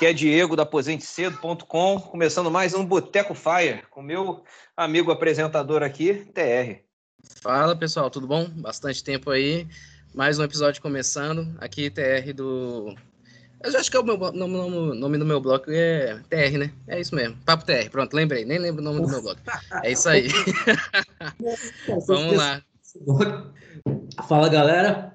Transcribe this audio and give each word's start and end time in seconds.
que 0.00 0.06
é 0.06 0.14
Diego 0.14 0.56
da 0.56 0.62
aposentecedo.com, 0.62 2.00
começando 2.00 2.50
mais 2.50 2.72
um 2.72 2.86
Boteco 2.86 3.34
Fire 3.34 3.82
com 3.90 4.00
meu 4.00 4.42
amigo 4.74 5.12
apresentador 5.12 5.82
aqui, 5.82 6.26
TR. 6.32 6.80
Fala 7.42 7.76
pessoal, 7.76 8.08
tudo 8.08 8.26
bom? 8.26 8.48
Bastante 8.48 9.04
tempo 9.04 9.30
aí, 9.30 9.68
mais 10.14 10.38
um 10.38 10.42
episódio 10.42 10.80
começando. 10.80 11.54
Aqui 11.58 11.90
TR 11.90 12.32
do. 12.34 12.94
Eu 13.62 13.78
acho 13.78 13.90
que 13.90 13.96
é 13.98 14.00
o 14.00 14.02
meu 14.02 14.16
nome, 14.16 14.38
nome, 14.38 14.98
nome 14.98 15.18
do 15.18 15.26
meu 15.26 15.38
blog 15.38 15.64
é 15.68 16.18
TR, 16.30 16.56
né? 16.56 16.72
É 16.88 16.98
isso 16.98 17.14
mesmo. 17.14 17.36
Papo 17.44 17.66
TR, 17.66 17.90
pronto, 17.90 18.16
lembrei, 18.16 18.46
nem 18.46 18.58
lembro 18.58 18.80
o 18.80 18.84
nome 18.84 19.02
do 19.02 19.08
meu 19.08 19.20
blog. 19.20 19.38
É 19.82 19.92
isso 19.92 20.08
aí. 20.08 20.28
Vamos 22.08 22.38
lá. 22.38 22.62
Fala 24.26 24.48
galera, 24.48 25.14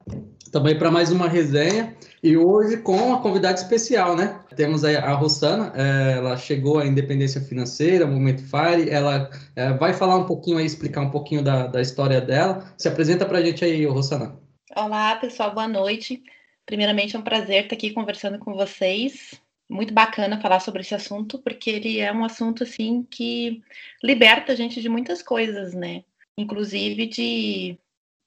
também 0.56 0.78
para 0.78 0.90
mais 0.90 1.12
uma 1.12 1.28
resenha. 1.28 1.94
E 2.24 2.38
hoje 2.38 2.78
com 2.78 2.96
uma 2.96 3.22
convidada 3.22 3.56
especial, 3.56 4.16
né? 4.16 4.40
Temos 4.56 4.86
a 4.86 5.14
Rossana, 5.14 5.74
é, 5.76 6.14
ela 6.14 6.38
chegou 6.38 6.80
à 6.80 6.88
independência 6.88 7.42
financeira, 7.42 8.08
Momento 8.08 8.42
Fire, 8.42 8.90
ela 8.90 9.30
é, 9.54 9.74
vai 9.74 9.94
falar 9.94 10.16
um 10.16 10.26
pouquinho 10.26 10.58
aí, 10.58 10.66
explicar 10.66 11.02
um 11.02 11.12
pouquinho 11.12 11.44
da, 11.44 11.68
da 11.68 11.82
história 11.82 12.22
dela. 12.22 12.74
Se 12.78 12.88
apresenta 12.88 13.26
para 13.26 13.40
a 13.40 13.44
gente 13.44 13.66
aí, 13.66 13.86
Rossana. 13.86 14.40
Olá, 14.74 15.18
pessoal, 15.18 15.54
boa 15.54 15.68
noite. 15.68 16.24
Primeiramente, 16.66 17.18
é 17.18 17.20
um 17.20 17.22
prazer 17.24 17.66
estar 17.66 17.76
aqui 17.76 17.92
conversando 17.92 18.40
com 18.40 18.54
vocês. 18.54 19.34
Muito 19.70 19.94
bacana 19.94 20.40
falar 20.40 20.62
sobre 20.62 20.84
esse 20.84 20.96
assunto, 20.96 21.38
porque 21.40 21.70
ele 21.70 22.00
é 22.00 22.14
um 22.14 22.24
assunto, 22.24 22.64
assim, 22.64 23.06
que 23.12 23.62
liberta 24.02 24.54
a 24.54 24.56
gente 24.56 24.82
de 24.82 24.88
muitas 24.88 25.22
coisas, 25.22 25.74
né? 25.74 26.06
Inclusive 26.38 27.08
de 27.08 27.78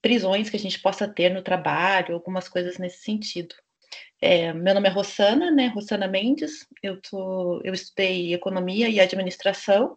prisões 0.00 0.50
que 0.50 0.56
a 0.56 0.60
gente 0.60 0.80
possa 0.80 1.08
ter 1.08 1.30
no 1.30 1.42
trabalho, 1.42 2.14
algumas 2.14 2.48
coisas 2.48 2.78
nesse 2.78 3.02
sentido. 3.02 3.54
É, 4.20 4.52
meu 4.52 4.74
nome 4.74 4.88
é 4.88 4.92
Rossana, 4.92 5.50
né? 5.50 5.68
Rossana 5.68 6.08
Mendes. 6.08 6.66
Eu, 6.82 7.00
tô, 7.00 7.60
eu 7.64 7.72
estudei 7.72 8.34
economia 8.34 8.88
e 8.88 9.00
administração. 9.00 9.96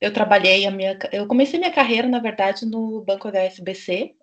Eu 0.00 0.12
trabalhei 0.12 0.66
a 0.66 0.70
minha, 0.70 0.98
eu 1.12 1.26
comecei 1.26 1.58
minha 1.58 1.72
carreira, 1.72 2.08
na 2.08 2.18
verdade, 2.18 2.64
no 2.64 3.02
Banco 3.04 3.28
HSBC, 3.28 4.14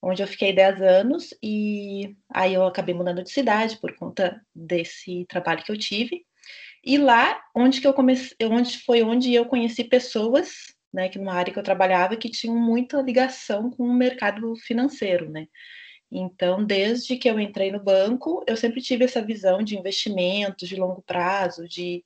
onde 0.00 0.22
eu 0.22 0.28
fiquei 0.28 0.52
10 0.52 0.80
anos 0.80 1.34
e 1.42 2.16
aí 2.32 2.54
eu 2.54 2.64
acabei 2.64 2.94
mudando 2.94 3.24
de 3.24 3.30
cidade 3.30 3.78
por 3.78 3.96
conta 3.96 4.40
desse 4.54 5.26
trabalho 5.28 5.64
que 5.64 5.72
eu 5.72 5.78
tive. 5.78 6.24
E 6.84 6.96
lá, 6.98 7.42
onde 7.54 7.80
que 7.80 7.86
eu 7.86 7.92
comecei, 7.92 8.36
onde 8.44 8.78
foi 8.78 9.02
onde 9.02 9.34
eu 9.34 9.44
conheci 9.44 9.82
pessoas, 9.82 10.72
né, 10.92 11.08
que 11.08 11.18
numa 11.18 11.34
área 11.34 11.52
que 11.52 11.58
eu 11.58 11.62
trabalhava 11.62 12.16
que 12.16 12.30
tinham 12.30 12.56
muita 12.56 13.00
ligação 13.02 13.70
com 13.70 13.84
o 13.84 13.94
mercado 13.94 14.54
financeiro, 14.56 15.30
né? 15.30 15.46
Então, 16.10 16.64
desde 16.64 17.16
que 17.16 17.28
eu 17.28 17.38
entrei 17.38 17.70
no 17.70 17.82
banco, 17.82 18.42
eu 18.46 18.56
sempre 18.56 18.80
tive 18.80 19.04
essa 19.04 19.22
visão 19.22 19.62
de 19.62 19.76
investimentos 19.76 20.68
de 20.68 20.76
longo 20.76 21.02
prazo, 21.02 21.68
de, 21.68 22.02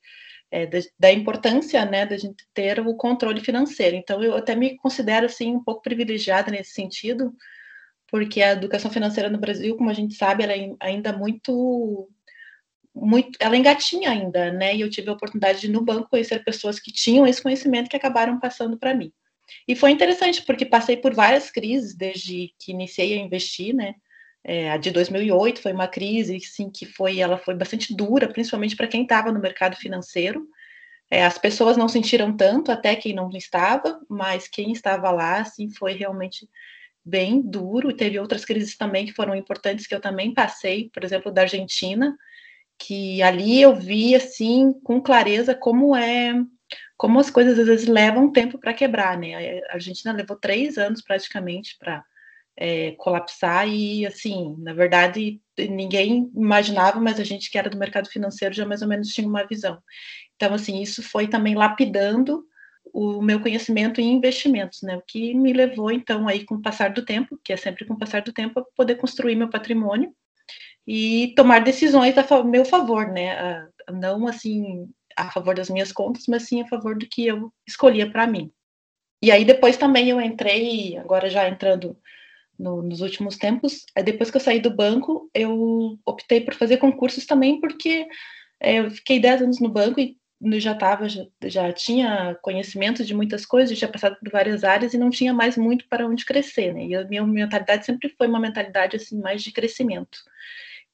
é, 0.51 0.65
de 0.65 0.91
da 0.99 1.11
importância, 1.11 1.85
né, 1.85 2.05
da 2.05 2.17
gente 2.17 2.45
ter 2.53 2.79
o 2.81 2.95
controle 2.95 3.39
financeiro. 3.41 3.95
Então, 3.95 4.21
eu 4.21 4.35
até 4.35 4.55
me 4.55 4.75
considero 4.77 5.25
assim 5.25 5.55
um 5.55 5.63
pouco 5.63 5.81
privilegiada 5.81 6.51
nesse 6.51 6.73
sentido, 6.73 7.33
porque 8.07 8.41
a 8.41 8.51
educação 8.53 8.91
financeira 8.91 9.29
no 9.29 9.39
Brasil, 9.39 9.75
como 9.77 9.89
a 9.89 9.93
gente 9.93 10.15
sabe, 10.15 10.43
ela 10.43 10.53
é 10.53 10.69
ainda 10.81 11.13
muito 11.13 12.09
muito, 12.95 13.37
ela 13.39 13.57
engatinha 13.57 14.11
ainda, 14.11 14.51
né? 14.51 14.75
E 14.75 14.81
eu 14.81 14.89
tive 14.89 15.09
a 15.09 15.13
oportunidade 15.13 15.61
de 15.61 15.69
no 15.69 15.81
banco 15.81 16.09
conhecer 16.09 16.43
pessoas 16.43 16.79
que 16.79 16.91
tinham 16.91 17.25
esse 17.25 17.41
conhecimento 17.41 17.89
que 17.89 17.95
acabaram 17.97 18.39
passando 18.39 18.77
para 18.77 18.93
mim. 18.93 19.11
E 19.67 19.75
foi 19.75 19.91
interessante, 19.91 20.43
porque 20.43 20.65
passei 20.65 20.97
por 20.97 21.13
várias 21.13 21.49
crises 21.49 21.95
desde 21.95 22.53
que 22.59 22.71
iniciei 22.71 23.13
a 23.13 23.21
investir, 23.21 23.73
né? 23.73 23.95
É, 24.43 24.71
a 24.71 24.77
de 24.77 24.91
2008 24.91 25.61
foi 25.61 25.71
uma 25.71 25.87
crise, 25.87 26.39
sim, 26.41 26.69
que 26.69 26.85
foi, 26.85 27.19
ela 27.19 27.37
foi 27.37 27.55
bastante 27.55 27.95
dura, 27.95 28.27
principalmente 28.27 28.75
para 28.75 28.87
quem 28.87 29.03
estava 29.03 29.31
no 29.31 29.39
mercado 29.39 29.75
financeiro. 29.77 30.45
É, 31.09 31.23
as 31.25 31.37
pessoas 31.37 31.77
não 31.77 31.87
sentiram 31.87 32.35
tanto, 32.35 32.71
até 32.71 32.95
quem 32.95 33.13
não 33.13 33.29
estava, 33.29 34.01
mas 34.09 34.47
quem 34.47 34.71
estava 34.71 35.11
lá, 35.11 35.39
assim, 35.39 35.69
foi 35.69 35.93
realmente 35.93 36.49
bem 37.05 37.41
duro. 37.41 37.93
Teve 37.95 38.19
outras 38.19 38.43
crises 38.43 38.75
também 38.75 39.05
que 39.05 39.13
foram 39.13 39.35
importantes 39.35 39.87
que 39.87 39.95
eu 39.95 40.01
também 40.01 40.33
passei, 40.33 40.89
por 40.93 41.03
exemplo, 41.03 41.31
da 41.31 41.41
Argentina, 41.41 42.17
que 42.77 43.21
ali 43.23 43.61
eu 43.61 43.75
vi, 43.75 44.15
assim, 44.15 44.73
com 44.83 45.01
clareza 45.01 45.55
como 45.55 45.95
é 45.95 46.33
como 46.97 47.19
as 47.19 47.29
coisas 47.29 47.59
às 47.59 47.67
vezes 47.67 47.87
levam 47.87 48.31
tempo 48.31 48.57
para 48.57 48.73
quebrar, 48.73 49.17
né? 49.17 49.59
A 49.69 49.73
Argentina 49.73 50.13
levou 50.13 50.37
três 50.37 50.77
anos 50.77 51.01
praticamente 51.01 51.75
para 51.77 52.03
é, 52.55 52.91
colapsar 52.91 53.67
e, 53.67 54.05
assim, 54.05 54.55
na 54.59 54.73
verdade, 54.73 55.41
ninguém 55.57 56.31
imaginava, 56.35 56.99
mas 56.99 57.19
a 57.19 57.23
gente 57.23 57.51
que 57.51 57.57
era 57.57 57.69
do 57.69 57.77
mercado 57.77 58.07
financeiro 58.09 58.55
já 58.55 58.65
mais 58.65 58.81
ou 58.81 58.87
menos 58.87 59.09
tinha 59.09 59.27
uma 59.27 59.45
visão. 59.45 59.81
Então, 60.35 60.53
assim, 60.53 60.81
isso 60.81 61.03
foi 61.03 61.27
também 61.27 61.55
lapidando 61.55 62.45
o 62.93 63.21
meu 63.21 63.41
conhecimento 63.41 63.99
em 63.99 64.13
investimentos, 64.13 64.81
né? 64.81 64.95
O 64.95 65.01
que 65.01 65.33
me 65.33 65.51
levou, 65.51 65.91
então, 65.91 66.27
aí, 66.27 66.45
com 66.45 66.55
o 66.55 66.61
passar 66.61 66.93
do 66.93 67.03
tempo, 67.03 67.39
que 67.43 67.51
é 67.51 67.57
sempre 67.57 67.85
com 67.85 67.95
o 67.95 67.99
passar 67.99 68.21
do 68.21 68.31
tempo, 68.31 68.59
a 68.59 68.65
poder 68.75 68.95
construir 68.95 69.35
meu 69.35 69.49
patrimônio 69.49 70.13
e 70.85 71.33
tomar 71.35 71.59
decisões 71.59 72.15
a 72.17 72.43
meu 72.43 72.65
favor, 72.65 73.07
né? 73.07 73.67
Não, 73.91 74.27
assim, 74.27 74.89
a 75.15 75.31
favor 75.31 75.55
das 75.55 75.69
minhas 75.69 75.91
contas, 75.91 76.25
mas 76.27 76.43
sim 76.43 76.61
a 76.61 76.67
favor 76.67 76.97
do 76.97 77.07
que 77.07 77.25
eu 77.25 77.51
escolhia 77.67 78.09
para 78.09 78.27
mim. 78.27 78.51
E 79.21 79.31
aí 79.31 79.45
depois 79.45 79.77
também 79.77 80.09
eu 80.09 80.19
entrei, 80.19 80.97
agora 80.97 81.29
já 81.29 81.47
entrando 81.47 81.97
no, 82.59 82.81
nos 82.81 83.01
últimos 83.01 83.37
tempos, 83.37 83.85
depois 84.03 84.29
que 84.29 84.37
eu 84.37 84.41
saí 84.41 84.59
do 84.59 84.75
banco, 84.75 85.29
eu 85.33 85.97
optei 86.05 86.41
por 86.41 86.53
fazer 86.53 86.77
concursos 86.77 87.25
também, 87.25 87.59
porque 87.59 88.07
é, 88.59 88.79
eu 88.79 88.91
fiquei 88.91 89.19
10 89.19 89.43
anos 89.43 89.59
no 89.59 89.69
banco 89.69 89.99
e 89.99 90.17
já 90.59 90.73
estava, 90.73 91.07
já, 91.07 91.25
já, 91.45 91.71
tinha 91.71 92.37
conhecimento 92.41 93.05
de 93.05 93.13
muitas 93.13 93.45
coisas, 93.45 93.77
já 93.77 93.87
passado 93.87 94.17
por 94.19 94.29
várias 94.29 94.63
áreas 94.63 94.93
e 94.93 94.97
não 94.97 95.09
tinha 95.09 95.33
mais 95.33 95.55
muito 95.55 95.87
para 95.87 96.05
onde 96.05 96.25
crescer, 96.25 96.73
né? 96.73 96.85
E 96.85 96.95
a 96.95 97.05
minha 97.05 97.25
mentalidade 97.25 97.85
sempre 97.85 98.09
foi 98.17 98.27
uma 98.27 98.39
mentalidade 98.39 98.97
assim 98.97 99.19
mais 99.21 99.41
de 99.41 99.51
crescimento. 99.51 100.19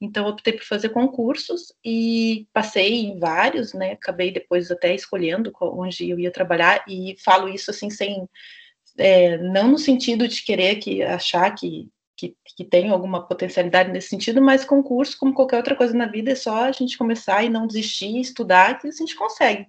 Então, 0.01 0.27
optei 0.27 0.53
por 0.53 0.63
fazer 0.63 0.89
concursos 0.89 1.73
e 1.83 2.47
passei 2.53 3.05
em 3.05 3.19
vários, 3.19 3.73
né? 3.73 3.91
Acabei 3.91 4.31
depois 4.31 4.71
até 4.71 4.95
escolhendo 4.95 5.51
onde 5.61 6.09
eu 6.09 6.19
ia 6.19 6.31
trabalhar 6.31 6.83
e 6.87 7.15
falo 7.19 7.49
isso 7.49 7.69
assim 7.69 7.89
sem 7.89 8.27
é, 8.97 9.37
não 9.37 9.69
no 9.71 9.77
sentido 9.77 10.27
de 10.27 10.43
querer 10.43 10.75
que 10.77 11.01
achar 11.03 11.49
que, 11.55 11.89
que, 12.15 12.35
que 12.55 12.65
tem 12.65 12.89
alguma 12.89 13.25
potencialidade 13.25 13.91
nesse 13.91 14.09
sentido, 14.09 14.41
mas 14.41 14.65
concurso, 14.65 15.17
como 15.17 15.33
qualquer 15.33 15.57
outra 15.57 15.75
coisa 15.75 15.95
na 15.95 16.05
vida, 16.05 16.31
é 16.31 16.35
só 16.35 16.65
a 16.65 16.71
gente 16.71 16.97
começar 16.97 17.43
e 17.43 17.49
não 17.49 17.67
desistir, 17.67 18.19
estudar, 18.19 18.79
que 18.79 18.87
a 18.87 18.91
gente 18.91 19.15
consegue. 19.15 19.67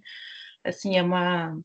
Assim, 0.64 0.96
é 0.96 1.02
uma 1.02 1.58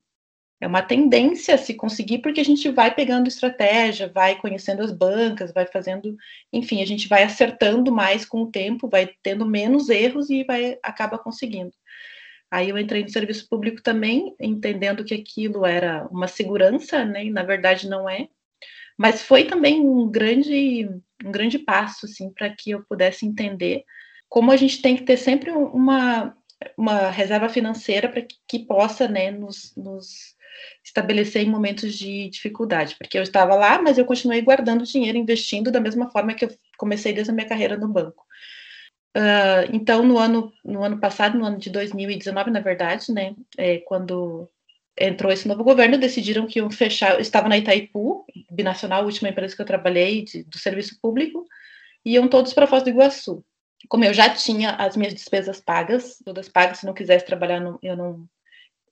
é 0.62 0.68
uma 0.68 0.82
tendência 0.82 1.56
a 1.56 1.58
se 1.58 1.74
conseguir, 1.74 2.20
porque 2.20 2.40
a 2.40 2.46
gente 2.46 2.70
vai 2.70 2.94
pegando 2.94 3.28
estratégia, 3.28 4.12
vai 4.14 4.38
conhecendo 4.40 4.82
as 4.82 4.92
bancas, 4.92 5.54
vai 5.54 5.66
fazendo, 5.66 6.16
enfim, 6.52 6.82
a 6.82 6.86
gente 6.86 7.08
vai 7.08 7.24
acertando 7.24 7.92
mais 7.92 8.26
com 8.26 8.44
o 8.44 8.52
tempo, 8.52 8.90
vai 8.90 9.10
tendo 9.22 9.46
menos 9.46 9.90
erros 9.90 10.30
e 10.30 10.44
vai 10.44 10.78
acaba 10.82 11.18
conseguindo. 11.18 11.74
Aí 12.50 12.70
eu 12.70 12.78
entrei 12.78 13.04
no 13.04 13.10
serviço 13.10 13.48
público 13.50 13.82
também, 13.82 14.34
entendendo 14.40 15.04
que 15.04 15.14
aquilo 15.14 15.66
era 15.66 16.08
uma 16.10 16.28
segurança, 16.28 17.04
né? 17.04 17.26
E 17.26 17.32
na 17.32 17.44
verdade 17.44 17.90
não 17.90 18.10
é. 18.10 18.30
Mas 18.98 19.22
foi 19.24 19.44
também 19.46 19.82
um 19.82 20.10
grande, 20.10 20.88
um 21.24 21.32
grande 21.32 21.60
passo, 21.60 22.06
assim, 22.06 22.32
para 22.32 22.50
que 22.50 22.72
eu 22.72 22.84
pudesse 22.88 23.26
entender 23.26 23.84
como 24.30 24.52
a 24.52 24.58
gente 24.58 24.82
tem 24.82 24.96
que 24.96 25.04
ter 25.04 25.18
sempre 25.18 25.52
uma, 25.52 26.36
uma 26.78 27.10
reserva 27.10 27.50
financeira 27.50 28.10
para 28.10 28.22
que, 28.22 28.36
que, 28.48 28.60
possa, 28.60 29.08
né, 29.08 29.32
nos, 29.32 29.74
nos 29.76 30.36
estabelecer 30.84 31.44
em 31.44 31.50
momentos 31.50 31.96
de 31.96 32.30
dificuldade, 32.30 32.96
porque 32.98 33.18
eu 33.18 33.24
estava 33.24 33.56
lá, 33.56 33.82
mas 33.82 33.98
eu 33.98 34.06
continuei 34.06 34.42
guardando 34.42 34.86
dinheiro, 34.86 35.18
investindo 35.18 35.72
da 35.72 35.80
mesma 35.80 36.10
forma 36.10 36.34
que 36.34 36.46
eu 36.46 36.50
comecei 36.78 37.14
desde 37.14 37.32
a 37.32 37.34
minha 37.34 37.48
carreira 37.48 37.78
no 37.78 37.88
banco. 37.88 38.26
Uh, 39.16 39.72
então, 39.72 40.04
no 40.04 40.18
ano, 40.18 40.52
no 40.64 40.84
ano 40.84 41.00
passado, 41.00 41.38
no 41.38 41.46
ano 41.46 41.58
de 41.58 41.70
2019, 41.70 42.52
na 42.52 42.60
verdade, 42.60 43.12
né, 43.14 43.34
é, 43.58 43.78
quando 43.80 44.50
entrou 44.98 45.32
esse 45.32 45.48
novo 45.48 45.64
governo, 45.64 45.98
decidiram 45.98 46.48
que 46.48 46.60
iam 46.60 46.70
fechar. 46.70 47.14
Eu 47.14 47.20
estava 47.20 47.50
na 47.50 47.58
Itaipu, 47.58 48.26
binacional, 48.52 49.02
a 49.02 49.06
última 49.06 49.30
empresa 49.30 49.56
que 49.56 49.62
eu 49.62 49.66
trabalhei 49.66 50.24
de, 50.24 50.44
do 50.44 50.58
serviço 50.58 51.00
público, 51.02 51.46
iam 52.04 52.28
todos 52.28 52.54
para 52.54 52.68
Foz 52.68 52.84
do 52.84 52.90
Iguaçu. 52.90 53.44
Como 53.90 54.04
eu 54.04 54.14
já 54.14 54.30
tinha 54.34 54.72
as 54.72 54.98
minhas 54.98 55.14
despesas 55.14 55.62
pagas, 55.62 56.18
todas 56.26 56.50
pagas, 56.50 56.80
se 56.80 56.86
não 56.86 56.94
quisesse 56.94 57.26
trabalhar, 57.26 57.62
eu 57.82 57.96
não 57.98 58.28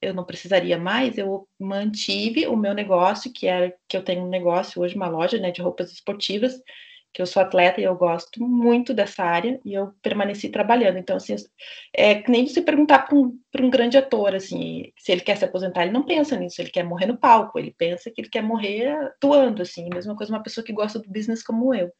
eu 0.03 0.13
não 0.13 0.25
precisaria 0.25 0.77
mais, 0.77 1.17
eu 1.17 1.47
mantive 1.59 2.45
o 2.47 2.57
meu 2.57 2.73
negócio, 2.73 3.31
que 3.31 3.47
é 3.47 3.73
que 3.87 3.95
eu 3.95 4.03
tenho 4.03 4.23
um 4.23 4.29
negócio 4.29 4.81
hoje, 4.81 4.95
uma 4.95 5.07
loja 5.07 5.37
né, 5.39 5.51
de 5.51 5.61
roupas 5.61 5.91
esportivas, 5.91 6.53
que 7.13 7.21
eu 7.21 7.27
sou 7.27 7.41
atleta 7.43 7.79
e 7.79 7.83
eu 7.83 7.95
gosto 7.95 8.41
muito 8.41 8.93
dessa 8.93 9.23
área, 9.23 9.59
e 9.63 9.73
eu 9.73 9.93
permaneci 10.01 10.49
trabalhando. 10.49 10.97
Então, 10.97 11.15
assim, 11.15 11.35
é 11.95 12.15
que 12.15 12.29
nem 12.31 12.47
você 12.47 12.61
perguntar 12.61 12.99
para 13.07 13.15
um, 13.15 13.39
um 13.61 13.69
grande 13.69 13.97
ator, 13.97 14.33
assim, 14.35 14.91
se 14.97 15.11
ele 15.11 15.21
quer 15.21 15.37
se 15.37 15.45
aposentar, 15.45 15.83
ele 15.83 15.93
não 15.93 16.05
pensa 16.05 16.35
nisso, 16.35 16.59
ele 16.61 16.71
quer 16.71 16.83
morrer 16.83 17.05
no 17.05 17.17
palco, 17.17 17.59
ele 17.59 17.73
pensa 17.77 18.11
que 18.11 18.19
ele 18.21 18.29
quer 18.29 18.41
morrer 18.41 18.87
atuando, 18.87 19.61
assim, 19.61 19.87
mesma 19.93 20.15
coisa 20.15 20.33
uma 20.33 20.43
pessoa 20.43 20.65
que 20.65 20.73
gosta 20.73 20.99
do 20.99 21.09
business 21.09 21.43
como 21.43 21.73
eu. 21.73 21.91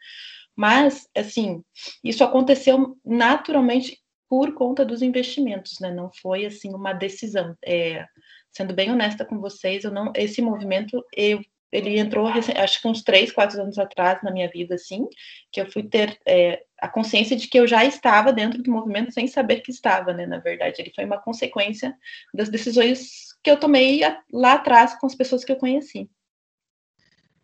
Mas, 0.55 1.07
assim, 1.15 1.63
isso 2.03 2.23
aconteceu 2.23 2.97
naturalmente 3.03 4.00
por 4.29 4.53
conta 4.53 4.85
dos 4.85 5.01
investimentos, 5.01 5.79
né? 5.79 5.91
Não 5.91 6.11
foi 6.21 6.45
assim 6.45 6.73
uma 6.73 6.94
decisão. 6.94 7.55
É, 7.65 8.05
sendo 8.51 8.73
bem 8.73 8.91
honesta 8.91 9.25
com 9.25 9.39
vocês, 9.39 9.83
eu 9.83 9.91
não 9.91 10.11
esse 10.15 10.41
movimento 10.41 11.03
eu 11.15 11.41
ele 11.73 11.97
entrou 11.97 12.27
acho 12.27 12.81
que 12.81 12.88
uns 12.88 13.01
três, 13.01 13.31
quatro 13.31 13.59
anos 13.59 13.79
atrás 13.79 14.21
na 14.21 14.31
minha 14.31 14.47
vida, 14.47 14.75
assim, 14.75 15.07
que 15.51 15.59
eu 15.59 15.69
fui 15.71 15.81
ter 15.81 16.19
é, 16.25 16.63
a 16.79 16.88
consciência 16.88 17.35
de 17.35 17.47
que 17.47 17.59
eu 17.59 17.65
já 17.65 17.83
estava 17.83 18.31
dentro 18.31 18.61
do 18.61 18.71
movimento 18.71 19.11
sem 19.11 19.27
saber 19.27 19.61
que 19.61 19.71
estava, 19.71 20.13
né? 20.13 20.27
Na 20.27 20.38
verdade, 20.38 20.79
ele 20.79 20.94
foi 20.95 21.03
uma 21.03 21.19
consequência 21.19 21.97
das 22.31 22.47
decisões 22.50 23.33
que 23.44 23.50
eu 23.50 23.59
tomei 23.59 24.01
lá 24.31 24.53
atrás 24.53 24.97
com 25.00 25.07
as 25.07 25.15
pessoas 25.15 25.44
que 25.44 25.51
eu 25.51 25.55
conheci. 25.55 26.07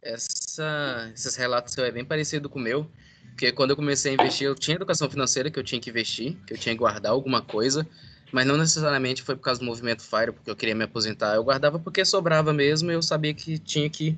Essa, 0.02 1.12
esses 1.14 1.36
relatos 1.36 1.74
seu 1.74 1.84
é 1.84 1.92
bem 1.92 2.06
parecido 2.06 2.50
com 2.50 2.58
o 2.58 2.62
meu, 2.62 2.90
porque 3.32 3.52
quando 3.52 3.72
eu 3.72 3.76
comecei 3.76 4.12
a 4.12 4.14
investir, 4.14 4.48
eu 4.48 4.56
tinha 4.56 4.76
educação 4.76 5.10
financeira 5.10 5.50
que 5.50 5.60
eu 5.60 5.64
tinha 5.64 5.80
que 5.80 5.90
investir, 5.90 6.38
que 6.48 6.54
eu 6.54 6.58
tinha 6.58 6.74
que 6.74 6.80
guardar 6.80 7.12
alguma 7.12 7.42
coisa, 7.42 7.88
mas 8.32 8.46
não 8.46 8.58
necessariamente 8.58 9.22
foi 9.22 9.36
por 9.36 9.42
causa 9.42 9.60
do 9.60 9.66
movimento 9.66 10.02
FIRE, 10.02 10.32
porque 10.32 10.50
eu 10.50 10.56
queria 10.56 10.76
me 10.76 10.84
aposentar. 10.84 11.36
Eu 11.36 11.44
guardava 11.44 11.80
porque 11.80 12.06
sobrava 12.06 12.54
mesmo, 12.54 12.92
eu 12.92 13.02
sabia 13.02 13.34
que 13.34 13.58
tinha 13.58 13.90
que 13.90 14.18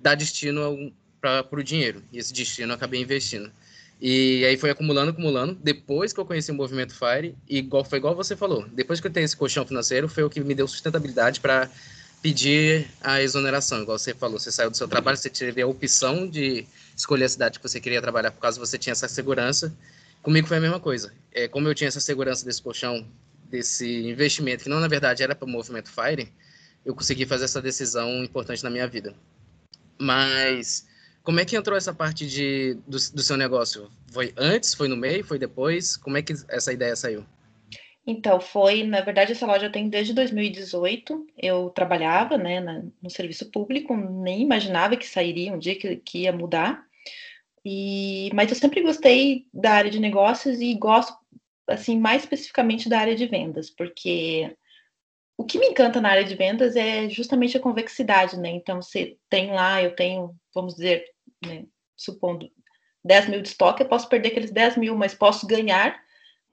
dar 0.00 0.14
destino 0.14 0.92
para 1.20 1.46
o 1.52 1.62
dinheiro, 1.62 2.02
e 2.12 2.18
esse 2.18 2.32
destino 2.32 2.72
eu 2.72 2.74
acabei 2.76 3.00
investindo. 3.00 3.50
E 4.00 4.44
aí 4.44 4.56
foi 4.58 4.70
acumulando, 4.70 5.10
acumulando. 5.12 5.54
Depois 5.62 6.12
que 6.12 6.20
eu 6.20 6.26
conheci 6.26 6.50
o 6.50 6.54
movimento 6.54 6.94
FIRE, 6.94 7.34
igual, 7.48 7.84
foi 7.84 7.98
igual 7.98 8.14
você 8.14 8.36
falou, 8.36 8.66
depois 8.68 9.00
que 9.00 9.06
eu 9.06 9.10
tenho 9.10 9.24
esse 9.24 9.36
colchão 9.36 9.66
financeiro, 9.66 10.08
foi 10.08 10.22
o 10.22 10.28
que 10.28 10.40
me 10.40 10.54
deu 10.54 10.68
sustentabilidade 10.68 11.40
para 11.40 11.70
pedir 12.24 12.88
a 13.02 13.20
exoneração. 13.20 13.82
Igual 13.82 13.98
você 13.98 14.14
falou, 14.14 14.38
você 14.38 14.50
saiu 14.50 14.70
do 14.70 14.76
seu 14.78 14.88
trabalho, 14.88 15.14
você 15.14 15.28
teve 15.28 15.60
a 15.60 15.66
opção 15.66 16.26
de 16.26 16.66
escolher 16.96 17.26
a 17.26 17.28
cidade 17.28 17.58
que 17.58 17.68
você 17.68 17.78
queria 17.78 18.00
trabalhar 18.00 18.30
por 18.30 18.40
causa 18.40 18.58
você 18.58 18.78
tinha 18.78 18.92
essa 18.92 19.06
segurança. 19.06 19.70
Comigo 20.22 20.48
foi 20.48 20.56
a 20.56 20.60
mesma 20.60 20.80
coisa. 20.80 21.12
É, 21.30 21.46
como 21.48 21.68
eu 21.68 21.74
tinha 21.74 21.88
essa 21.88 22.00
segurança 22.00 22.42
desse 22.42 22.62
colchão 22.62 23.06
desse 23.50 24.08
investimento, 24.08 24.64
que 24.64 24.70
não 24.70 24.80
na 24.80 24.88
verdade 24.88 25.22
era 25.22 25.34
para 25.34 25.44
o 25.44 25.50
movimento 25.50 25.90
Fire, 25.90 26.32
eu 26.82 26.94
consegui 26.94 27.26
fazer 27.26 27.44
essa 27.44 27.60
decisão 27.60 28.24
importante 28.24 28.64
na 28.64 28.70
minha 28.70 28.88
vida. 28.88 29.14
Mas 29.98 30.86
como 31.22 31.40
é 31.40 31.44
que 31.44 31.54
entrou 31.54 31.76
essa 31.76 31.92
parte 31.92 32.26
de, 32.26 32.78
do, 32.86 32.96
do 32.96 33.22
seu 33.22 33.36
negócio? 33.36 33.90
Foi 34.10 34.32
antes, 34.38 34.72
foi 34.72 34.88
no 34.88 34.96
meio, 34.96 35.22
foi 35.22 35.38
depois? 35.38 35.94
Como 35.98 36.16
é 36.16 36.22
que 36.22 36.32
essa 36.48 36.72
ideia 36.72 36.96
saiu? 36.96 37.26
Então, 38.06 38.38
foi, 38.38 38.84
na 38.84 39.00
verdade, 39.00 39.32
essa 39.32 39.46
loja 39.46 39.70
tem 39.70 39.88
desde 39.88 40.12
2018. 40.12 41.26
Eu 41.38 41.70
trabalhava 41.70 42.36
né, 42.36 42.60
na, 42.60 42.82
no 43.02 43.08
serviço 43.08 43.50
público, 43.50 43.96
nem 43.96 44.42
imaginava 44.42 44.96
que 44.96 45.06
sairia 45.06 45.52
um 45.52 45.58
dia 45.58 45.74
que, 45.74 45.96
que 45.96 46.18
ia 46.20 46.32
mudar. 46.32 46.84
E, 47.64 48.30
mas 48.34 48.50
eu 48.50 48.56
sempre 48.56 48.82
gostei 48.82 49.46
da 49.52 49.72
área 49.72 49.90
de 49.90 49.98
negócios 49.98 50.60
e 50.60 50.74
gosto 50.74 51.16
assim, 51.66 51.98
mais 51.98 52.22
especificamente 52.22 52.90
da 52.90 52.98
área 52.98 53.14
de 53.14 53.26
vendas, 53.26 53.70
porque 53.70 54.54
o 55.36 55.44
que 55.44 55.58
me 55.58 55.68
encanta 55.68 55.98
na 55.98 56.10
área 56.10 56.24
de 56.24 56.34
vendas 56.34 56.76
é 56.76 57.08
justamente 57.08 57.56
a 57.56 57.60
convexidade, 57.60 58.38
né? 58.38 58.50
Então, 58.50 58.82
você 58.82 59.16
tem 59.30 59.50
lá, 59.50 59.82
eu 59.82 59.96
tenho, 59.96 60.36
vamos 60.54 60.74
dizer, 60.74 61.04
né, 61.44 61.64
supondo 61.96 62.50
10 63.02 63.28
mil 63.28 63.42
de 63.42 63.48
estoque, 63.48 63.82
eu 63.82 63.88
posso 63.88 64.08
perder 64.08 64.28
aqueles 64.28 64.50
10 64.50 64.76
mil, 64.76 64.94
mas 64.94 65.14
posso 65.14 65.46
ganhar 65.46 66.03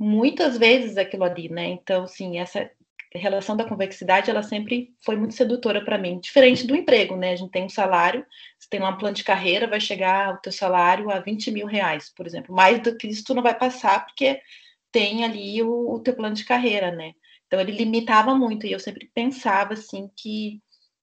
muitas 0.02 0.58
vezes 0.58 0.98
aquilo 0.98 1.24
ali, 1.24 1.48
né? 1.48 1.68
Então, 1.68 2.06
assim, 2.06 2.40
essa 2.40 2.68
relação 3.14 3.56
da 3.56 3.68
convexidade, 3.68 4.32
ela 4.32 4.42
sempre 4.42 4.96
foi 5.06 5.16
muito 5.16 5.36
sedutora 5.36 5.84
para 5.86 5.98
mim, 5.98 6.20
diferente 6.20 6.66
do 6.66 6.76
emprego, 6.76 7.16
né? 7.16 7.34
A 7.34 7.36
gente 7.36 7.52
tem 7.52 7.66
um 7.66 7.70
salário, 7.70 8.26
você 8.58 8.68
tem 8.68 8.80
lá 8.80 8.90
um 8.90 8.98
plano 8.98 9.16
de 9.16 9.24
carreira, 9.24 9.68
vai 9.68 9.80
chegar 9.80 10.34
o 10.34 10.38
teu 10.38 10.52
salário 10.52 11.12
a 11.12 11.20
20 11.20 11.52
mil 11.52 11.68
reais, 11.68 12.12
por 12.16 12.26
exemplo. 12.26 12.56
Mais 12.56 12.82
do 12.82 12.98
que 12.98 13.08
isso, 13.08 13.24
tu 13.24 13.36
não 13.36 13.44
vai 13.44 13.56
passar, 13.56 14.06
porque 14.06 14.42
tem 14.92 15.24
ali 15.24 15.62
o, 15.62 15.92
o 15.94 16.00
teu 16.00 16.16
plano 16.16 16.36
de 16.36 16.46
carreira, 16.46 16.92
né? 16.92 17.14
Então 17.46 17.60
ele 17.60 17.74
limitava 17.74 18.34
muito 18.34 18.66
e 18.66 18.72
eu 18.72 18.80
sempre 18.80 19.12
pensava 19.14 19.74
assim 19.74 20.10
que 20.18 20.60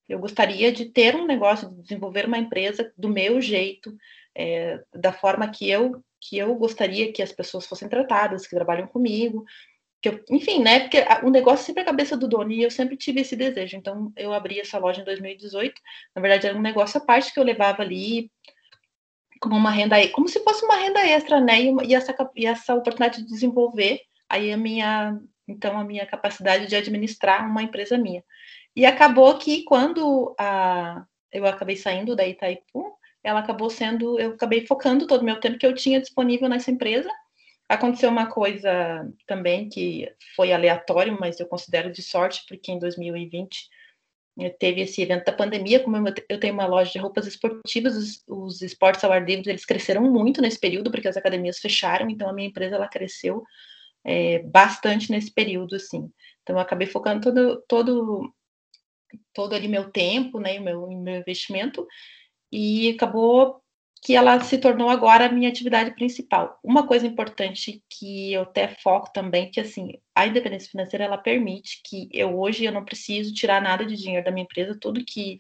eu 0.09 0.19
gostaria 0.19 0.73
de 0.73 0.87
ter 0.87 1.15
um 1.15 1.27
negócio, 1.27 1.69
de 1.69 1.83
desenvolver 1.83 2.27
uma 2.27 2.39
empresa 2.39 2.93
do 2.97 3.09
meu 3.09 3.41
jeito, 3.41 3.97
é, 4.35 4.83
da 4.93 5.13
forma 5.13 5.49
que 5.49 5.69
eu 5.71 6.03
que 6.21 6.39
eu 6.39 6.55
gostaria 6.55 7.13
que 7.13 7.23
as 7.23 7.33
pessoas 7.33 7.67
fossem 7.67 7.89
tratadas, 7.89 8.47
que 8.47 8.57
trabalham 8.57 8.87
comigo, 8.87 9.45
que 10.01 10.09
eu, 10.09 10.25
enfim, 10.31 10.63
né? 10.63 10.81
Porque 10.81 11.05
o 11.23 11.31
negócio 11.31 11.67
sempre 11.67 11.81
é 11.81 11.83
a 11.83 11.87
cabeça 11.87 12.17
do 12.17 12.29
dono 12.29 12.53
e 12.53 12.63
eu 12.63 12.71
sempre 12.71 12.97
tive 12.97 13.21
esse 13.21 13.35
desejo. 13.35 13.77
Então 13.77 14.13
eu 14.17 14.33
abri 14.33 14.61
essa 14.61 14.79
loja 14.79 15.01
em 15.01 15.05
2018. 15.05 15.81
Na 16.15 16.23
verdade 16.23 16.47
era 16.47 16.57
um 16.57 16.63
negócio 16.63 16.99
à 16.99 17.05
parte 17.05 17.33
que 17.33 17.41
eu 17.41 17.45
levava 17.45 17.83
ali 17.83 18.31
como 19.41 19.57
uma 19.57 19.71
renda, 19.71 19.97
como 20.11 20.29
se 20.29 20.43
fosse 20.43 20.65
uma 20.65 20.77
renda 20.77 21.01
extra, 21.07 21.41
né? 21.41 21.63
E, 21.85 21.95
essa, 21.95 22.15
e 22.37 22.47
essa 22.47 22.75
oportunidade 22.75 23.23
de 23.23 23.29
desenvolver 23.29 24.01
aí 24.29 24.53
a 24.53 24.57
minha, 24.57 25.19
então 25.47 25.79
a 25.79 25.85
minha 25.85 26.07
capacidade 26.07 26.67
de 26.67 26.77
administrar 26.77 27.49
uma 27.49 27.63
empresa 27.63 27.97
minha. 27.97 28.25
E 28.75 28.85
acabou 28.85 29.37
que 29.39 29.65
quando 29.65 30.35
a, 30.39 31.05
eu 31.33 31.47
acabei 31.47 31.77
saindo 31.77 32.15
da 32.15 32.27
Itaipu, 32.27 32.98
ela 33.29 33.41
acabou 33.41 33.69
sendo, 33.69 34.19
eu 34.19 34.31
acabei 34.31 34.67
focando 34.67 35.07
todo 35.07 35.23
o 35.23 35.25
meu 35.25 35.39
tempo 35.39 35.59
que 35.59 35.67
eu 35.67 35.75
tinha 35.75 36.01
disponível 36.01 36.49
nessa 36.49 36.71
empresa. 36.71 37.11
Aconteceu 37.69 38.09
uma 38.09 38.27
coisa 38.27 39.07
também 39.27 39.69
que 39.69 40.11
foi 40.35 40.53
aleatório, 40.53 41.17
mas 41.21 41.39
eu 41.39 41.47
considero 41.47 41.93
de 41.93 42.03
sorte, 42.03 42.45
porque 42.49 42.73
em 42.73 42.79
2020 42.79 43.69
teve 44.59 44.83
esse 44.83 45.03
evento 45.03 45.25
da 45.25 45.33
pandemia, 45.33 45.81
como 45.81 45.97
eu 46.29 46.41
tenho 46.41 46.55
uma 46.55 46.67
loja 46.67 46.93
de 46.93 46.99
roupas 46.99 47.27
esportivas, 47.27 47.97
os, 47.97 48.23
os, 48.27 48.63
esportes 48.63 49.03
ao 49.03 49.13
ar 49.13 49.27
livre, 49.27 49.51
eles 49.51 49.65
cresceram 49.65 50.03
muito 50.03 50.41
nesse 50.41 50.59
período, 50.59 50.91
porque 50.91 51.09
as 51.09 51.17
academias 51.17 51.59
fecharam, 51.59 52.09
então 52.09 52.29
a 52.31 52.33
minha 52.33 52.49
empresa, 52.49 52.77
ela 52.77 52.89
cresceu 52.89 53.43
é, 54.05 54.39
bastante 54.39 55.11
nesse 55.11 55.33
período, 55.33 55.75
assim. 55.75 56.11
Então 56.43 56.57
eu 56.57 56.61
acabei 56.61 56.87
focando 56.87 57.21
todo, 57.21 57.65
todo, 57.69 58.35
todo 59.35 59.55
ali 59.55 59.67
meu 59.67 59.91
tempo, 59.91 60.39
né, 60.39 60.59
meu, 60.61 60.87
meu 60.89 61.17
investimento, 61.17 61.87
e 62.51 62.91
acabou 62.91 63.63
que 64.03 64.15
ela 64.15 64.41
se 64.41 64.59
tornou 64.59 64.89
agora 64.89 65.27
a 65.27 65.33
minha 65.33 65.49
atividade 65.49 65.93
principal. 65.95 66.59
Uma 66.63 66.87
coisa 66.87 67.07
importante 67.07 67.83
que 67.91 68.33
eu 68.33 68.43
até 68.43 68.69
foco 68.69 69.13
também, 69.13 69.51
que 69.51 69.61
assim, 69.61 69.99
a 70.15 70.27
independência 70.27 70.71
financeira 70.71 71.05
ela 71.05 71.19
permite 71.19 71.81
que 71.85 72.09
eu 72.13 72.39
hoje 72.39 72.65
eu 72.65 72.73
não 72.73 72.85
preciso 72.85 73.35
tirar 73.35 73.61
nada 73.61 73.85
de 73.85 73.97
dinheiro 73.97 74.25
da 74.25 74.31
minha 74.31 74.45
empresa, 74.45 74.79
tudo 74.81 75.05
que 75.05 75.39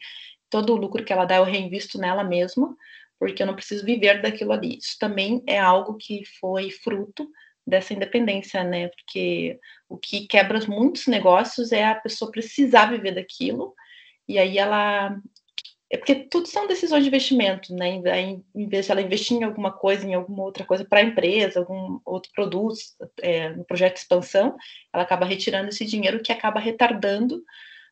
todo 0.50 0.72
o 0.72 0.76
lucro 0.76 1.04
que 1.04 1.12
ela 1.12 1.24
dá 1.24 1.36
eu 1.36 1.44
reinvisto 1.44 1.98
nela 1.98 2.24
mesma, 2.24 2.74
porque 3.18 3.42
eu 3.42 3.46
não 3.46 3.54
preciso 3.54 3.84
viver 3.84 4.22
daquilo 4.22 4.52
ali. 4.52 4.78
Isso 4.78 4.96
também 4.98 5.42
é 5.46 5.58
algo 5.58 5.96
que 5.96 6.22
foi 6.40 6.70
fruto 6.70 7.28
dessa 7.66 7.92
independência, 7.92 8.64
né? 8.64 8.88
Porque 8.88 9.58
o 9.88 9.98
que 9.98 10.26
quebra 10.26 10.58
muitos 10.66 11.06
negócios 11.06 11.70
é 11.70 11.84
a 11.84 11.94
pessoa 11.94 12.30
precisar 12.30 12.86
viver 12.86 13.14
daquilo 13.14 13.74
e 14.26 14.38
aí 14.38 14.58
ela 14.58 15.16
é 15.90 15.96
porque 15.96 16.14
tudo 16.14 16.46
são 16.46 16.66
decisões 16.66 17.02
de 17.02 17.08
investimento, 17.08 17.74
né? 17.74 17.88
Em 18.54 18.68
vez 18.68 18.84
de 18.84 18.92
ela 18.92 19.00
investir 19.00 19.38
em 19.38 19.44
alguma 19.44 19.72
coisa, 19.72 20.06
em 20.06 20.12
alguma 20.12 20.42
outra 20.42 20.64
coisa 20.64 20.84
para 20.84 21.00
a 21.00 21.02
empresa, 21.02 21.60
algum 21.60 21.98
outro 22.04 22.30
produto, 22.34 22.78
é, 23.22 23.48
no 23.50 23.64
projeto 23.64 23.94
de 23.94 24.00
expansão, 24.00 24.54
ela 24.92 25.02
acaba 25.02 25.24
retirando 25.24 25.70
esse 25.70 25.86
dinheiro 25.86 26.22
que 26.22 26.30
acaba 26.30 26.60
retardando 26.60 27.42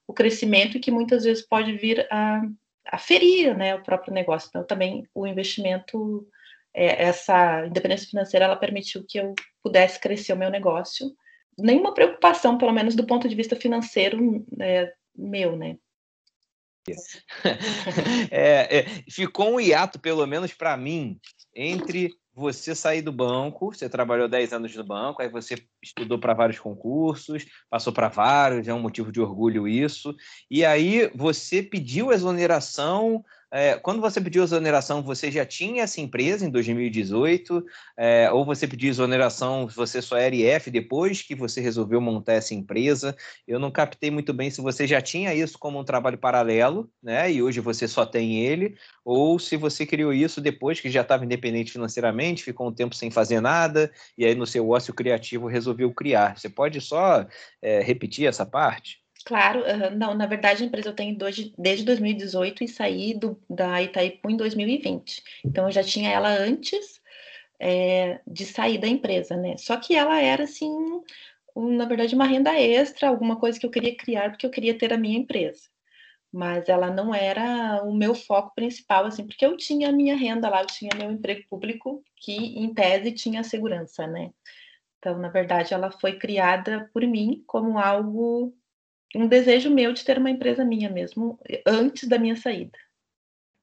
o 0.07 0.13
crescimento 0.13 0.77
e 0.77 0.81
que 0.81 0.91
muitas 0.91 1.25
vezes 1.25 1.47
pode 1.47 1.73
vir 1.73 2.07
a, 2.11 2.43
a 2.87 2.99
ferir, 2.99 3.57
né, 3.57 3.75
o 3.75 3.83
próprio 3.83 4.13
negócio. 4.13 4.49
Então, 4.51 4.65
também 4.65 5.09
o 5.15 5.27
investimento, 5.27 6.29
é, 6.75 7.05
essa 7.05 7.67
independência 7.67 8.09
financeira, 8.09 8.45
ela 8.45 8.57
permitiu 8.57 9.07
que 9.09 9.19
eu 9.19 9.35
pudesse 9.63 9.99
crescer 9.99 10.35
o 10.35 10.37
meu 10.37 10.51
negócio. 10.51 11.11
Nenhuma 11.59 11.95
preocupação, 11.95 12.59
pelo 12.59 12.73
menos 12.73 12.95
do 12.95 13.07
ponto 13.07 13.27
de 13.27 13.35
vista 13.35 13.57
financeiro, 13.57 14.45
é, 14.61 14.93
meu, 15.17 15.57
né? 15.57 15.79
É, 18.31 18.79
é, 18.79 18.87
ficou 19.11 19.55
um 19.55 19.61
hiato, 19.61 19.99
pelo 19.99 20.27
menos 20.27 20.53
para 20.53 20.77
mim, 20.77 21.19
entre 21.55 22.11
você 22.37 22.75
sair 22.75 23.01
do 23.01 23.11
banco, 23.11 23.73
você 23.73 23.89
trabalhou 23.89 24.29
10 24.29 24.53
anos 24.53 24.77
no 24.77 24.85
banco, 24.85 25.23
aí 25.23 25.29
você 25.29 25.55
estudou 25.83 26.19
para 26.19 26.35
vários 26.35 26.59
concursos, 26.59 27.47
passou 27.71 27.95
para 27.95 28.09
vários, 28.09 28.69
é 28.69 28.75
um 28.75 28.81
motivo 28.81 29.11
de 29.11 29.23
orgulho 29.23 29.67
isso, 29.67 30.15
e 30.51 30.63
aí 30.63 31.11
você 31.15 31.63
pediu 31.63 32.13
exoneração 32.13 33.25
é, 33.53 33.77
quando 33.79 34.01
você 34.01 34.21
pediu 34.21 34.43
exoneração, 34.43 35.03
você 35.03 35.31
já 35.31 35.47
tinha 35.47 35.85
essa 35.85 36.01
empresa 36.01 36.45
em 36.45 36.51
2018? 36.51 37.65
É, 37.97 38.31
ou 38.33 38.45
você 38.45 38.67
pediu 38.67 38.91
exoneração, 38.91 39.69
você 39.69 40.03
só 40.03 40.17
era 40.17 40.35
IF 40.35 40.71
depois 40.71 41.23
que 41.23 41.35
você 41.35 41.61
resolveu 41.61 42.01
montar 42.01 42.35
essa 42.35 42.55
empresa? 42.55 43.17
Eu 43.47 43.59
não 43.59 43.71
captei 43.71 44.11
muito 44.11 44.33
bem 44.33 44.51
se 44.51 44.61
você 44.61 44.87
já 44.87 45.01
tinha 45.01 45.33
isso 45.33 45.59
como 45.59 45.79
um 45.79 45.85
trabalho 45.85 46.19
paralelo, 46.19 46.91
né? 47.03 47.31
E 47.33 47.43
hoje 47.43 47.61
você 47.61 47.87
só 47.87 48.05
tem 48.05 48.45
ele, 48.45 48.77
ou 49.05 49.39
se 49.39 49.57
você 49.57 49.87
criou 49.87 50.13
isso 50.13 50.41
depois 50.41 50.81
que 50.81 50.91
já 50.91 51.03
estava 51.03 51.25
independente 51.25 51.73
financeiramente, 51.73 52.43
ficou 52.43 52.69
um 52.69 52.75
tempo 52.75 52.95
sem 52.95 53.11
fazer 53.11 53.41
nada, 53.41 53.93
e 54.19 54.25
aí 54.27 54.35
no 54.35 54.47
seu 54.47 54.69
ócio 54.69 54.93
criativo 54.93 55.47
resolveu 55.47 55.93
criar. 55.95 56.37
Você 56.37 56.49
pode 56.49 56.81
só 56.81 57.27
é, 57.63 57.81
repetir 57.81 58.27
essa 58.27 58.45
parte? 58.45 59.06
Claro, 59.27 59.65
não, 59.97 60.15
na 60.15 60.25
verdade 60.25 60.63
a 60.63 60.67
empresa 60.67 60.91
eu 60.91 60.95
tenho 60.95 61.19
dois, 61.19 61.53
desde 61.59 61.85
2018 61.85 62.63
e 62.63 62.69
saí 62.69 63.13
do, 63.13 63.37
da 63.51 63.83
Itaipu 63.83 64.31
em 64.31 64.37
2020. 64.37 65.21
Então 65.45 65.67
eu 65.67 65.73
já 65.73 65.83
tinha 65.83 66.09
ela 66.09 66.29
antes, 66.29 67.03
é, 67.59 68.21
de 68.25 68.47
sair 68.47 68.79
da 68.79 68.87
empresa, 68.87 69.37
né? 69.37 69.57
Só 69.57 69.77
que 69.79 69.97
ela 69.97 70.21
era 70.21 70.45
assim, 70.45 70.71
um, 71.57 71.77
na 71.77 71.87
verdade, 71.87 72.15
uma 72.15 72.25
renda 72.25 72.55
extra, 72.55 73.09
alguma 73.09 73.35
coisa 73.35 73.59
que 73.59 73.67
eu 73.67 73.71
queria 73.71 73.97
criar 73.97 74.31
porque 74.31 74.47
eu 74.47 74.51
queria 74.51 74.79
ter 74.79 74.93
a 74.93 74.99
minha 74.99 75.19
empresa. 75.19 75.63
Mas 76.33 76.69
ela 76.69 76.89
não 76.89 77.13
era 77.13 77.83
o 77.83 77.93
meu 77.93 78.15
foco 78.15 78.55
principal, 78.55 79.07
assim, 79.07 79.27
porque 79.27 79.45
eu 79.45 79.57
tinha 79.57 79.89
a 79.89 79.93
minha 79.93 80.15
renda 80.15 80.49
lá, 80.49 80.63
eu 80.63 80.67
tinha 80.67 80.91
meu 80.97 81.11
emprego 81.11 81.43
público, 81.49 82.05
que 82.17 82.33
em 82.33 82.73
tese 82.73 83.11
tinha 83.11 83.43
segurança, 83.43 84.07
né? 84.07 84.31
Então, 84.99 85.19
na 85.19 85.29
verdade, 85.29 85.75
ela 85.75 85.91
foi 85.91 86.19
criada 86.19 86.89
por 86.93 87.03
mim 87.03 87.43
como 87.47 87.79
algo, 87.79 88.55
um 89.17 89.27
desejo 89.27 89.71
meu 89.71 89.93
de 89.93 90.05
ter 90.05 90.19
uma 90.19 90.31
empresa 90.31 90.65
minha 90.65 90.91
mesmo, 90.91 91.39
antes 91.67 92.09
da 92.09 92.19
minha 92.19 92.37
saída. 92.37 92.79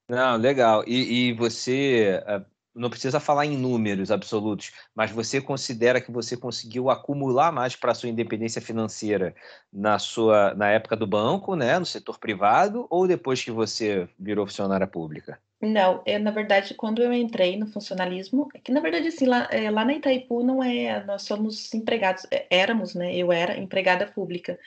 Não, 0.10 0.38
legal. 0.38 0.84
E, 0.86 1.30
e 1.30 1.34
você 1.34 2.22
uh, 2.28 2.46
não 2.76 2.90
precisa 2.90 3.20
falar 3.20 3.46
em 3.46 3.58
números 3.58 4.12
absolutos, 4.12 4.72
mas 4.96 5.12
você 5.12 5.40
considera 5.40 6.02
que 6.02 6.12
você 6.12 6.36
conseguiu 6.36 6.90
acumular 6.90 7.52
mais 7.52 7.76
para 7.76 7.92
a 7.92 7.96
sua 7.96 8.10
independência 8.10 8.62
financeira 8.62 9.36
na 9.72 10.00
sua 10.00 10.54
na 10.56 10.70
época 10.70 10.96
do 10.96 11.08
banco, 11.08 11.56
né, 11.56 11.78
no 11.78 11.86
setor 11.86 12.20
privado, 12.20 12.88
ou 12.90 13.08
depois 13.08 13.44
que 13.44 13.52
você 13.52 14.08
virou 14.20 14.46
funcionária 14.46 14.88
pública? 14.88 15.40
Não, 15.62 16.02
é, 16.06 16.20
na 16.20 16.30
verdade, 16.32 16.74
quando 16.74 17.02
eu 17.02 17.14
entrei 17.14 17.58
no 17.58 17.68
funcionalismo, 17.68 18.50
é 18.54 18.60
que 18.60 18.72
na 18.72 18.82
verdade, 18.82 19.08
assim, 19.08 19.26
lá, 19.26 19.48
é, 19.50 19.72
lá 19.72 19.86
na 19.86 19.94
Itaipu 19.94 20.44
não 20.44 20.62
é, 20.62 21.02
nós 21.06 21.22
somos 21.22 21.74
empregados, 21.74 22.28
é, 22.30 22.46
éramos, 22.50 22.94
né, 22.94 23.16
eu 23.16 23.32
era 23.32 23.58
empregada 23.58 24.06
pública, 24.06 24.60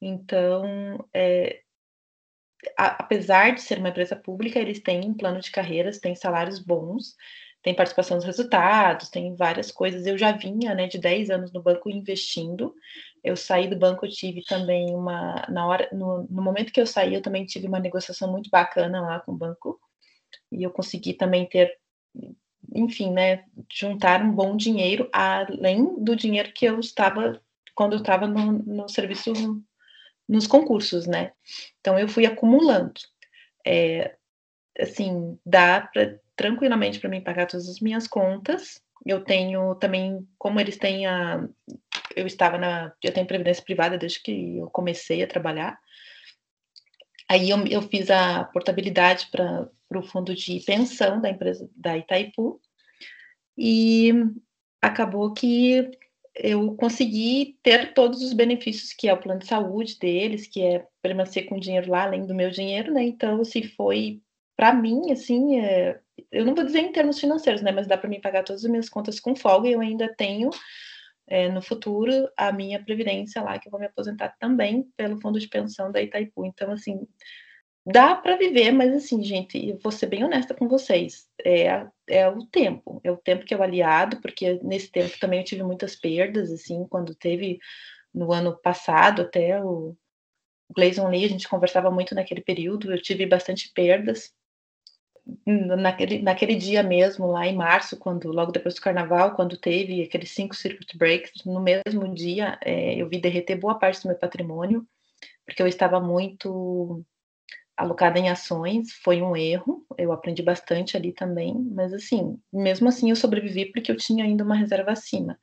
então, 0.00 1.04
é, 1.12 1.60
a, 2.76 3.02
apesar 3.02 3.54
de 3.54 3.62
ser 3.62 3.78
uma 3.78 3.88
empresa 3.88 4.16
pública, 4.16 4.58
eles 4.58 4.80
têm 4.80 5.04
um 5.04 5.14
plano 5.14 5.40
de 5.40 5.50
carreiras, 5.50 5.98
têm 5.98 6.14
salários 6.14 6.58
bons, 6.58 7.14
tem 7.62 7.74
participação 7.74 8.16
nos 8.16 8.24
resultados, 8.24 9.08
tem 9.08 9.34
várias 9.34 9.70
coisas. 9.70 10.06
Eu 10.06 10.16
já 10.16 10.32
vinha, 10.32 10.74
né, 10.74 10.86
de 10.86 10.98
10 10.98 11.30
anos 11.30 11.52
no 11.52 11.62
banco 11.62 11.90
investindo. 11.90 12.74
Eu 13.22 13.36
saí 13.36 13.68
do 13.68 13.76
banco, 13.76 14.06
eu 14.06 14.10
tive 14.10 14.42
também 14.44 14.94
uma 14.94 15.44
na 15.48 15.66
hora 15.66 15.88
no, 15.92 16.26
no 16.30 16.42
momento 16.42 16.72
que 16.72 16.80
eu 16.80 16.86
saí, 16.86 17.14
eu 17.14 17.22
também 17.22 17.44
tive 17.44 17.66
uma 17.66 17.80
negociação 17.80 18.30
muito 18.30 18.48
bacana 18.50 19.00
lá 19.00 19.20
com 19.20 19.32
o 19.32 19.36
banco. 19.36 19.78
E 20.52 20.62
eu 20.62 20.70
consegui 20.70 21.14
também 21.14 21.46
ter 21.46 21.76
enfim, 22.74 23.12
né, 23.12 23.44
juntar 23.72 24.22
um 24.22 24.32
bom 24.32 24.56
dinheiro 24.56 25.08
além 25.12 26.02
do 26.02 26.14
dinheiro 26.14 26.52
que 26.52 26.66
eu 26.66 26.78
estava 26.80 27.40
quando 27.74 27.92
eu 27.94 28.00
estava 28.00 28.26
no, 28.26 28.52
no 28.52 28.88
serviço 28.88 29.32
nos 30.28 30.46
concursos, 30.46 31.06
né? 31.06 31.32
Então 31.80 31.98
eu 31.98 32.08
fui 32.08 32.26
acumulando. 32.26 33.00
É, 33.66 34.14
assim, 34.78 35.38
dá 35.44 35.80
para 35.92 36.18
tranquilamente 36.36 37.00
para 37.00 37.10
mim 37.10 37.20
pagar 37.20 37.46
todas 37.46 37.68
as 37.68 37.80
minhas 37.80 38.06
contas. 38.06 38.80
Eu 39.04 39.24
tenho 39.24 39.74
também, 39.76 40.26
como 40.38 40.60
eles 40.60 40.76
têm 40.76 41.06
a. 41.06 41.46
Eu 42.14 42.26
estava 42.26 42.58
na. 42.58 42.92
Eu 43.02 43.12
tenho 43.12 43.26
previdência 43.26 43.62
privada 43.62 43.96
desde 43.96 44.20
que 44.22 44.58
eu 44.58 44.70
comecei 44.70 45.22
a 45.22 45.26
trabalhar. 45.26 45.78
Aí 47.28 47.50
eu, 47.50 47.66
eu 47.66 47.82
fiz 47.82 48.10
a 48.10 48.44
portabilidade 48.44 49.28
para 49.30 49.68
o 49.94 50.02
fundo 50.02 50.34
de 50.34 50.60
pensão 50.60 51.20
da 51.20 51.30
empresa 51.30 51.68
da 51.76 51.96
Itaipu. 51.96 52.60
E 53.56 54.12
acabou 54.80 55.34
que 55.34 55.90
eu 56.38 56.74
consegui 56.76 57.58
ter 57.62 57.92
todos 57.94 58.22
os 58.22 58.32
benefícios 58.32 58.92
que 58.92 59.08
é 59.08 59.12
o 59.12 59.18
plano 59.18 59.40
de 59.40 59.46
saúde 59.46 59.98
deles, 59.98 60.46
que 60.46 60.62
é 60.62 60.86
permanecer 61.02 61.46
com 61.46 61.58
dinheiro 61.58 61.90
lá 61.90 62.04
além 62.04 62.26
do 62.26 62.34
meu 62.34 62.50
dinheiro, 62.50 62.92
né? 62.92 63.02
Então, 63.02 63.44
se 63.44 63.62
foi 63.62 64.20
para 64.56 64.72
mim, 64.72 65.12
assim, 65.12 65.60
é, 65.60 66.00
eu 66.32 66.44
não 66.44 66.54
vou 66.54 66.64
dizer 66.64 66.80
em 66.80 66.92
termos 66.92 67.20
financeiros, 67.20 67.62
né, 67.62 67.70
mas 67.70 67.86
dá 67.86 67.96
para 67.96 68.10
mim 68.10 68.20
pagar 68.20 68.42
todas 68.42 68.64
as 68.64 68.70
minhas 68.70 68.88
contas 68.88 69.20
com 69.20 69.36
folga 69.36 69.68
e 69.68 69.72
eu 69.72 69.80
ainda 69.80 70.12
tenho 70.16 70.50
é, 71.28 71.48
no 71.48 71.62
futuro 71.62 72.28
a 72.36 72.50
minha 72.52 72.82
previdência 72.82 73.40
lá, 73.42 73.58
que 73.58 73.68
eu 73.68 73.70
vou 73.70 73.78
me 73.78 73.86
aposentar 73.86 74.34
também 74.40 74.82
pelo 74.96 75.20
fundo 75.20 75.38
de 75.38 75.48
pensão 75.48 75.92
da 75.92 76.02
Itaipu. 76.02 76.44
Então, 76.44 76.72
assim, 76.72 77.06
dá 77.90 78.14
para 78.14 78.36
viver, 78.36 78.70
mas 78.70 78.92
assim, 78.92 79.22
gente, 79.22 79.72
vou 79.82 79.90
ser 79.90 80.06
bem 80.06 80.22
honesta 80.22 80.54
com 80.54 80.68
vocês, 80.68 81.26
é, 81.44 81.86
é 82.06 82.28
o 82.28 82.44
tempo, 82.44 83.00
é 83.02 83.10
o 83.10 83.16
tempo 83.16 83.46
que 83.46 83.54
é 83.54 83.56
o 83.56 83.62
aliado, 83.62 84.20
porque 84.20 84.60
nesse 84.62 84.90
tempo 84.90 85.18
também 85.18 85.40
eu 85.40 85.44
tive 85.44 85.62
muitas 85.62 85.96
perdas, 85.96 86.52
assim, 86.52 86.86
quando 86.88 87.14
teve 87.14 87.58
no 88.12 88.32
ano 88.32 88.56
passado 88.58 89.22
até 89.22 89.62
o 89.62 89.96
Gleison 90.74 91.08
Lee, 91.08 91.24
a 91.24 91.28
gente 91.28 91.48
conversava 91.48 91.90
muito 91.90 92.14
naquele 92.14 92.42
período, 92.42 92.92
eu 92.92 93.00
tive 93.00 93.24
bastante 93.24 93.72
perdas, 93.72 94.34
naquele, 95.46 96.20
naquele 96.20 96.56
dia 96.56 96.82
mesmo, 96.82 97.26
lá 97.26 97.46
em 97.46 97.56
março, 97.56 97.96
quando 97.96 98.30
logo 98.30 98.52
depois 98.52 98.74
do 98.74 98.80
carnaval, 98.82 99.34
quando 99.34 99.56
teve 99.56 100.02
aqueles 100.02 100.30
cinco 100.30 100.54
circuit 100.54 100.96
breaks, 100.96 101.44
no 101.44 101.60
mesmo 101.60 102.12
dia 102.14 102.58
é, 102.62 102.94
eu 102.94 103.08
vi 103.08 103.18
derreter 103.18 103.56
boa 103.56 103.78
parte 103.78 104.02
do 104.02 104.08
meu 104.08 104.18
patrimônio, 104.18 104.86
porque 105.46 105.62
eu 105.62 105.66
estava 105.66 106.00
muito 106.00 107.04
alocada 107.78 108.18
em 108.18 108.28
ações, 108.28 108.92
foi 109.04 109.22
um 109.22 109.36
erro, 109.36 109.86
eu 109.96 110.12
aprendi 110.12 110.42
bastante 110.42 110.96
ali 110.96 111.12
também, 111.12 111.54
mas 111.54 111.94
assim, 111.94 112.36
mesmo 112.52 112.88
assim 112.88 113.10
eu 113.10 113.16
sobrevivi 113.16 113.66
porque 113.66 113.92
eu 113.92 113.96
tinha 113.96 114.24
ainda 114.24 114.42
uma 114.42 114.56
reserva 114.56 114.90
acima. 114.90 115.38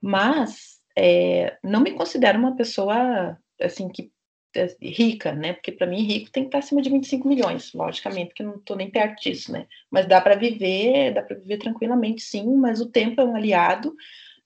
Mas 0.00 0.80
é, 0.96 1.56
não 1.64 1.80
me 1.80 1.92
considero 1.92 2.38
uma 2.38 2.54
pessoa 2.54 3.38
assim 3.58 3.88
que 3.88 4.12
é, 4.54 4.76
rica, 4.82 5.32
né? 5.32 5.54
Porque 5.54 5.72
para 5.72 5.86
mim 5.86 6.02
rico 6.02 6.30
tem 6.30 6.42
que 6.42 6.48
estar 6.48 6.58
acima 6.58 6.82
de 6.82 6.90
25 6.90 7.26
milhões, 7.26 7.72
logicamente, 7.72 8.34
que 8.34 8.42
não 8.42 8.56
estou 8.56 8.76
nem 8.76 8.90
perto 8.90 9.22
disso, 9.22 9.50
né? 9.50 9.66
Mas 9.90 10.06
dá 10.06 10.20
para 10.20 10.34
viver, 10.36 11.14
dá 11.14 11.22
para 11.22 11.38
viver 11.38 11.56
tranquilamente, 11.56 12.20
sim. 12.22 12.54
Mas 12.56 12.80
o 12.80 12.90
tempo 12.90 13.18
é 13.20 13.24
um 13.24 13.34
aliado, 13.34 13.94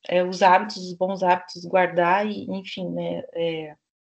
é, 0.09 0.23
os 0.23 0.43
hábitos, 0.43 0.77
os 0.77 0.93
bons 0.93 1.25
hábitos, 1.25 1.65
guardar 1.65 2.25
e, 2.25 2.45
enfim, 2.51 2.89
né? 2.91 3.25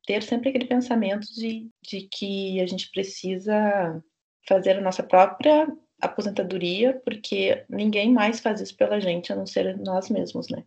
Ter 0.06 0.22
sempre 0.22 0.50
aquele 0.50 0.66
pensamento 0.66 1.26
de, 1.34 1.68
de 1.82 2.08
que 2.10 2.60
a 2.60 2.66
gente 2.66 2.90
precisa 2.90 4.02
fazer 4.46 4.76
a 4.76 4.80
nossa 4.80 5.02
própria 5.02 5.66
aposentadoria, 6.00 7.00
porque 7.04 7.64
ninguém 7.68 8.12
mais 8.12 8.40
faz 8.40 8.60
isso 8.60 8.76
pela 8.76 9.00
gente 9.00 9.32
a 9.32 9.36
não 9.36 9.46
ser 9.46 9.76
nós 9.78 10.10
mesmos, 10.10 10.48
né? 10.50 10.62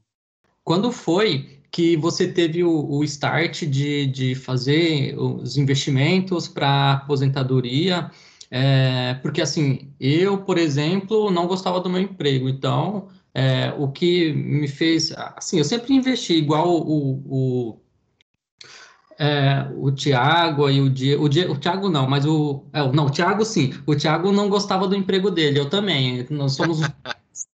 Quando 0.64 0.92
foi 0.92 1.62
que 1.72 1.96
você 1.96 2.28
teve 2.28 2.64
o, 2.64 2.90
o 2.90 3.04
start 3.04 3.64
de, 3.64 4.08
de 4.08 4.36
fazer 4.36 5.18
os 5.18 5.58
investimentos 5.58 6.48
para 6.48 6.94
aposentadoria? 6.94 8.10
É, 8.50 9.14
porque, 9.22 9.42
assim, 9.42 9.94
eu, 10.00 10.40
por 10.40 10.58
exemplo, 10.58 11.30
não 11.30 11.48
gostava 11.48 11.80
do 11.80 11.90
meu 11.90 12.02
emprego, 12.02 12.50
então, 12.50 13.10
é, 13.34 13.74
o 13.78 13.90
que 13.90 14.34
me 14.34 14.68
fez... 14.68 15.12
Assim, 15.36 15.58
eu 15.58 15.64
sempre 15.64 15.94
investi 15.94 16.34
igual 16.34 16.82
o, 16.82 17.24
o 17.26 17.80
é, 19.20 19.68
o 19.76 19.92
Tiago 19.92 20.70
e 20.70 20.80
o 20.80 20.90
Diego, 20.90 21.26
o, 21.26 21.30
Diego, 21.30 21.54
o 21.54 21.58
Tiago 21.58 21.90
não, 21.90 22.08
mas 22.08 22.26
o, 22.26 22.64
é, 22.72 22.92
não, 22.92 23.08
o 23.08 23.10
Tiago 23.10 23.44
sim, 23.44 23.74
o 23.86 23.96
Tiago 23.96 24.32
não 24.32 24.50
gostava 24.50 24.88
do 24.88 24.96
emprego 24.96 25.32
dele, 25.32 25.60
eu 25.60 25.70
também, 25.70 26.26
nós 26.30 26.54
somos 26.54 26.82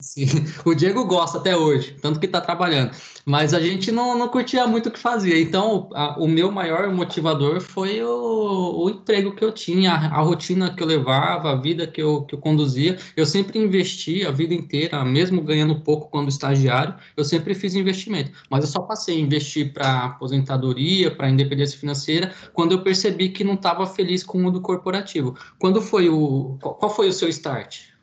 Sim, 0.00 0.26
o 0.64 0.74
Diego 0.74 1.04
gosta 1.04 1.38
até 1.38 1.56
hoje, 1.56 1.96
tanto 2.00 2.20
que 2.20 2.26
está 2.26 2.40
trabalhando. 2.40 2.92
Mas 3.24 3.52
a 3.52 3.60
gente 3.60 3.90
não, 3.92 4.16
não 4.16 4.28
curtia 4.28 4.66
muito 4.66 4.88
o 4.88 4.92
que 4.92 4.98
fazia. 4.98 5.38
Então, 5.40 5.90
a, 5.92 6.18
o 6.18 6.26
meu 6.26 6.50
maior 6.50 6.88
motivador 6.92 7.60
foi 7.60 8.02
o, 8.02 8.84
o 8.84 8.90
emprego 8.90 9.34
que 9.34 9.44
eu 9.44 9.52
tinha, 9.52 9.92
a, 9.92 10.18
a, 10.18 10.20
rotina 10.20 10.74
que 10.74 10.82
eu 10.82 10.86
levava, 10.86 11.50
a 11.50 11.56
vida 11.56 11.86
que 11.86 12.00
eu, 12.00 12.22
que 12.22 12.34
eu 12.34 12.38
conduzia. 12.38 12.96
Eu 13.16 13.26
sempre 13.26 13.58
investi 13.58 14.24
a 14.24 14.30
vida 14.30 14.54
inteira, 14.54 15.04
mesmo 15.04 15.42
ganhando 15.42 15.80
pouco 15.80 16.08
quando 16.10 16.28
estagiário, 16.28 16.94
eu 17.16 17.24
sempre 17.24 17.54
fiz 17.54 17.74
investimento. 17.74 18.30
Mas 18.48 18.64
eu 18.64 18.70
só 18.70 18.82
passei 18.82 19.16
a 19.16 19.20
investir 19.20 19.72
para 19.72 20.04
aposentadoria, 20.04 21.10
para 21.10 21.28
independência 21.28 21.78
financeira, 21.78 22.32
quando 22.52 22.72
eu 22.72 22.82
percebi 22.82 23.28
que 23.30 23.44
não 23.44 23.54
estava 23.54 23.86
feliz 23.86 24.22
com 24.22 24.38
o 24.38 24.42
mundo 24.42 24.60
corporativo. 24.60 25.36
Quando 25.58 25.82
foi 25.82 26.08
o. 26.08 26.56
Qual 26.60 26.90
foi 26.94 27.08
o 27.08 27.12
seu 27.12 27.28
start? 27.28 27.97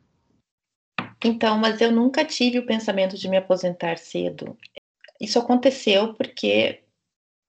Então, 1.27 1.57
mas 1.57 1.81
eu 1.81 1.91
nunca 1.91 2.23
tive 2.23 2.59
o 2.59 2.67
pensamento 2.67 3.17
de 3.17 3.27
me 3.27 3.35
aposentar 3.35 3.97
cedo. 3.97 4.55
Isso 5.19 5.39
aconteceu 5.39 6.13
porque 6.13 6.83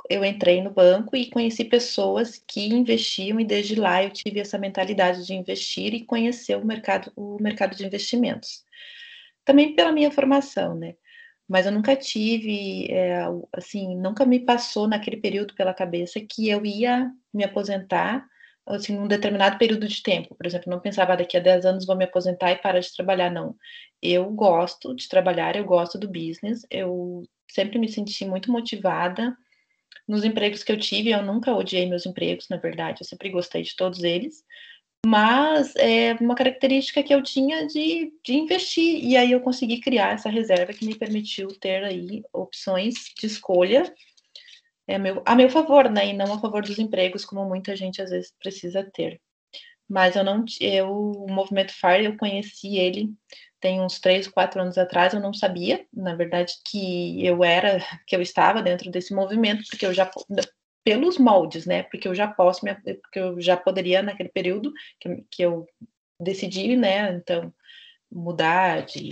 eu 0.08 0.24
entrei 0.24 0.62
no 0.62 0.70
banco 0.70 1.14
e 1.14 1.28
conheci 1.28 1.62
pessoas 1.62 2.42
que 2.48 2.68
investiam 2.68 3.38
e 3.38 3.44
desde 3.44 3.74
lá 3.74 4.02
eu 4.02 4.10
tive 4.10 4.40
essa 4.40 4.56
mentalidade 4.56 5.26
de 5.26 5.34
investir 5.34 5.92
e 5.92 6.06
conhecer 6.06 6.56
o 6.56 6.64
mercado, 6.64 7.12
o 7.14 7.36
mercado 7.38 7.76
de 7.76 7.84
investimentos. 7.84 8.64
Também 9.44 9.74
pela 9.74 9.92
minha 9.92 10.10
formação, 10.10 10.74
né? 10.74 10.94
Mas 11.46 11.66
eu 11.66 11.72
nunca 11.72 11.94
tive, 11.94 12.90
é, 12.90 13.26
assim, 13.52 13.94
nunca 13.94 14.24
me 14.24 14.40
passou 14.40 14.88
naquele 14.88 15.18
período 15.18 15.54
pela 15.54 15.74
cabeça 15.74 16.18
que 16.18 16.48
eu 16.48 16.64
ia 16.64 17.10
me 17.30 17.44
aposentar 17.44 18.26
assim, 18.66 18.98
um 18.98 19.06
determinado 19.06 19.58
período 19.58 19.86
de 19.86 20.02
tempo. 20.02 20.34
Por 20.34 20.46
exemplo, 20.46 20.70
não 20.70 20.80
pensava 20.80 21.12
ah, 21.12 21.16
daqui 21.16 21.36
a 21.36 21.40
10 21.40 21.64
anos 21.64 21.86
vou 21.86 21.96
me 21.96 22.04
aposentar 22.04 22.52
e 22.52 22.56
parar 22.56 22.80
de 22.80 22.94
trabalhar, 22.94 23.30
não. 23.30 23.54
Eu 24.02 24.28
gosto 24.30 24.94
de 24.94 25.08
trabalhar, 25.08 25.56
eu 25.56 25.64
gosto 25.64 25.98
do 25.98 26.08
business, 26.08 26.66
eu 26.70 27.22
sempre 27.50 27.78
me 27.78 27.88
senti 27.88 28.24
muito 28.24 28.50
motivada 28.50 29.36
nos 30.06 30.24
empregos 30.24 30.62
que 30.62 30.72
eu 30.72 30.78
tive, 30.78 31.10
eu 31.10 31.22
nunca 31.22 31.54
odiei 31.54 31.88
meus 31.88 32.06
empregos, 32.06 32.48
na 32.48 32.56
verdade, 32.56 33.00
eu 33.00 33.06
sempre 33.06 33.30
gostei 33.30 33.62
de 33.62 33.74
todos 33.74 34.04
eles, 34.04 34.44
mas 35.04 35.74
é 35.76 36.14
uma 36.20 36.34
característica 36.34 37.02
que 37.02 37.14
eu 37.14 37.22
tinha 37.22 37.66
de, 37.66 38.12
de 38.24 38.34
investir, 38.34 39.04
e 39.04 39.16
aí 39.16 39.32
eu 39.32 39.40
consegui 39.40 39.80
criar 39.80 40.14
essa 40.14 40.28
reserva 40.28 40.72
que 40.72 40.86
me 40.86 40.94
permitiu 40.94 41.48
ter 41.60 41.84
aí 41.84 42.22
opções 42.32 42.94
de 43.18 43.26
escolha 43.26 43.92
é 44.86 44.98
meu, 44.98 45.22
a 45.24 45.34
meu 45.34 45.48
favor, 45.50 45.90
né, 45.90 46.08
e 46.08 46.12
não 46.12 46.32
a 46.32 46.40
favor 46.40 46.62
dos 46.62 46.78
empregos, 46.78 47.24
como 47.24 47.44
muita 47.44 47.74
gente 47.76 48.00
às 48.00 48.10
vezes 48.10 48.32
precisa 48.38 48.88
ter. 48.92 49.20
Mas 49.88 50.16
eu 50.16 50.24
não, 50.24 50.44
eu, 50.60 50.90
o 50.90 51.30
movimento 51.30 51.72
FAR, 51.72 52.00
eu 52.00 52.16
conheci 52.16 52.76
ele 52.76 53.14
tem 53.60 53.80
uns 53.80 53.98
três, 53.98 54.28
quatro 54.28 54.60
anos 54.60 54.78
atrás, 54.78 55.12
eu 55.12 55.20
não 55.20 55.32
sabia, 55.32 55.84
na 55.92 56.14
verdade, 56.14 56.54
que 56.64 57.24
eu 57.24 57.42
era, 57.42 57.78
que 58.06 58.14
eu 58.14 58.22
estava 58.22 58.62
dentro 58.62 58.90
desse 58.90 59.14
movimento, 59.14 59.64
porque 59.68 59.86
eu 59.86 59.92
já 59.92 60.10
pelos 60.84 61.18
moldes, 61.18 61.66
né? 61.66 61.82
Porque 61.84 62.06
eu 62.06 62.14
já 62.14 62.28
posso, 62.28 62.60
porque 62.60 63.18
eu 63.18 63.40
já 63.40 63.56
poderia 63.56 64.02
naquele 64.02 64.28
período 64.28 64.72
que, 65.00 65.24
que 65.30 65.42
eu 65.42 65.66
decidi, 66.20 66.76
né? 66.76 67.12
Então 67.14 67.52
mudar, 68.10 68.84
de 68.86 69.10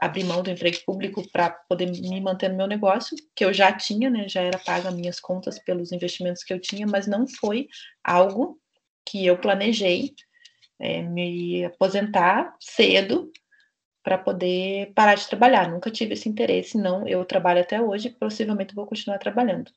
abrir 0.00 0.24
mão 0.24 0.42
do 0.42 0.50
emprego 0.50 0.78
público 0.84 1.22
para 1.30 1.50
poder 1.50 1.90
me 1.90 2.20
manter 2.20 2.50
no 2.50 2.56
meu 2.56 2.66
negócio, 2.66 3.16
que 3.34 3.44
eu 3.44 3.52
já 3.52 3.72
tinha, 3.72 4.10
né? 4.10 4.28
Já 4.28 4.42
era 4.42 4.58
paga 4.58 4.90
minhas 4.90 5.20
contas 5.20 5.58
pelos 5.58 5.92
investimentos 5.92 6.42
que 6.42 6.52
eu 6.52 6.60
tinha, 6.60 6.86
mas 6.86 7.06
não 7.06 7.26
foi 7.26 7.68
algo 8.04 8.58
que 9.06 9.26
eu 9.26 9.38
planejei 9.38 10.14
é, 10.78 11.02
me 11.02 11.64
aposentar 11.64 12.54
cedo 12.60 13.30
para 14.02 14.18
poder 14.18 14.92
parar 14.94 15.14
de 15.14 15.28
trabalhar. 15.28 15.70
Nunca 15.70 15.90
tive 15.90 16.14
esse 16.14 16.28
interesse, 16.28 16.76
não. 16.76 17.06
Eu 17.06 17.24
trabalho 17.24 17.60
até 17.60 17.80
hoje, 17.80 18.10
possivelmente 18.10 18.74
vou 18.74 18.86
continuar 18.86 19.18
trabalhando. 19.18 19.70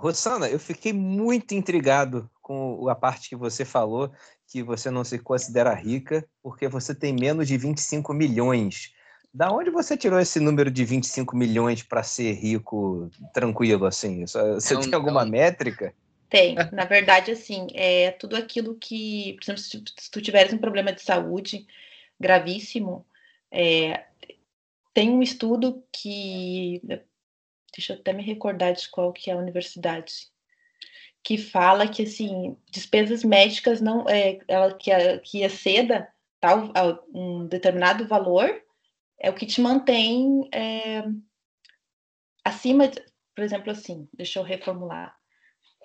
Rosana, 0.00 0.48
eu 0.48 0.58
fiquei 0.58 0.94
muito 0.94 1.52
intrigado 1.54 2.28
com 2.40 2.88
a 2.88 2.94
parte 2.94 3.28
que 3.28 3.36
você 3.36 3.66
falou, 3.66 4.10
que 4.48 4.62
você 4.62 4.90
não 4.90 5.04
se 5.04 5.18
considera 5.18 5.74
rica 5.74 6.26
porque 6.42 6.66
você 6.68 6.94
tem 6.94 7.12
menos 7.12 7.46
de 7.46 7.58
25 7.58 8.14
milhões. 8.14 8.94
Da 9.32 9.52
onde 9.52 9.70
você 9.70 9.98
tirou 9.98 10.18
esse 10.18 10.40
número 10.40 10.70
de 10.70 10.86
25 10.86 11.36
milhões 11.36 11.82
para 11.82 12.02
ser 12.02 12.32
rico 12.32 13.10
tranquilo 13.34 13.84
assim? 13.84 14.26
Você 14.26 14.72
não, 14.72 14.80
tem 14.80 14.94
alguma 14.94 15.22
não. 15.22 15.30
métrica? 15.30 15.92
Tem. 16.30 16.54
Na 16.72 16.86
verdade, 16.86 17.30
assim, 17.30 17.66
é 17.74 18.10
tudo 18.12 18.36
aquilo 18.36 18.76
que, 18.76 19.34
por 19.34 19.44
exemplo, 19.44 19.62
se 19.98 20.10
tu 20.10 20.22
tiveres 20.22 20.52
um 20.54 20.58
problema 20.58 20.94
de 20.94 21.02
saúde 21.02 21.66
gravíssimo, 22.18 23.04
é, 23.52 24.04
tem 24.94 25.10
um 25.10 25.22
estudo 25.22 25.84
que 25.92 26.80
deixa 27.74 27.94
eu 27.94 27.98
até 27.98 28.12
me 28.12 28.22
recordar 28.22 28.72
de 28.72 28.88
qual 28.88 29.12
que 29.12 29.30
é 29.30 29.34
a 29.34 29.38
universidade, 29.38 30.28
que 31.22 31.36
fala 31.36 31.88
que 31.88 32.02
assim 32.02 32.56
despesas 32.70 33.22
médicas 33.22 33.80
não 33.80 34.08
é 34.08 34.38
ela 34.48 34.74
que 34.74 34.90
que 35.18 35.44
a 35.44 35.50
seda 35.50 36.08
tal 36.40 36.72
um 37.12 37.46
determinado 37.46 38.06
valor 38.06 38.50
é 39.20 39.28
o 39.28 39.34
que 39.34 39.44
te 39.44 39.60
mantém 39.60 40.48
é, 40.52 41.04
acima, 42.42 42.88
de, 42.88 43.00
por 43.34 43.44
exemplo, 43.44 43.70
assim, 43.70 44.08
deixa 44.14 44.38
eu 44.38 44.42
reformular. 44.42 45.14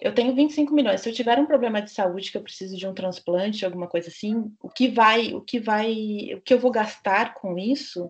Eu 0.01 0.13
tenho 0.13 0.35
25 0.35 0.73
milhões. 0.73 1.01
Se 1.01 1.09
eu 1.09 1.13
tiver 1.13 1.37
um 1.37 1.45
problema 1.45 1.81
de 1.81 1.91
saúde 1.91 2.31
que 2.31 2.37
eu 2.37 2.43
preciso 2.43 2.77
de 2.77 2.87
um 2.87 2.93
transplante, 2.93 3.65
alguma 3.65 3.87
coisa 3.87 4.09
assim, 4.09 4.51
o 4.61 4.69
que 4.69 4.87
vai, 4.87 5.33
o 5.33 5.41
que 5.41 5.59
vai, 5.59 6.33
o 6.33 6.41
que 6.41 6.53
eu 6.53 6.59
vou 6.59 6.71
gastar 6.71 7.33
com 7.33 7.57
isso 7.57 8.09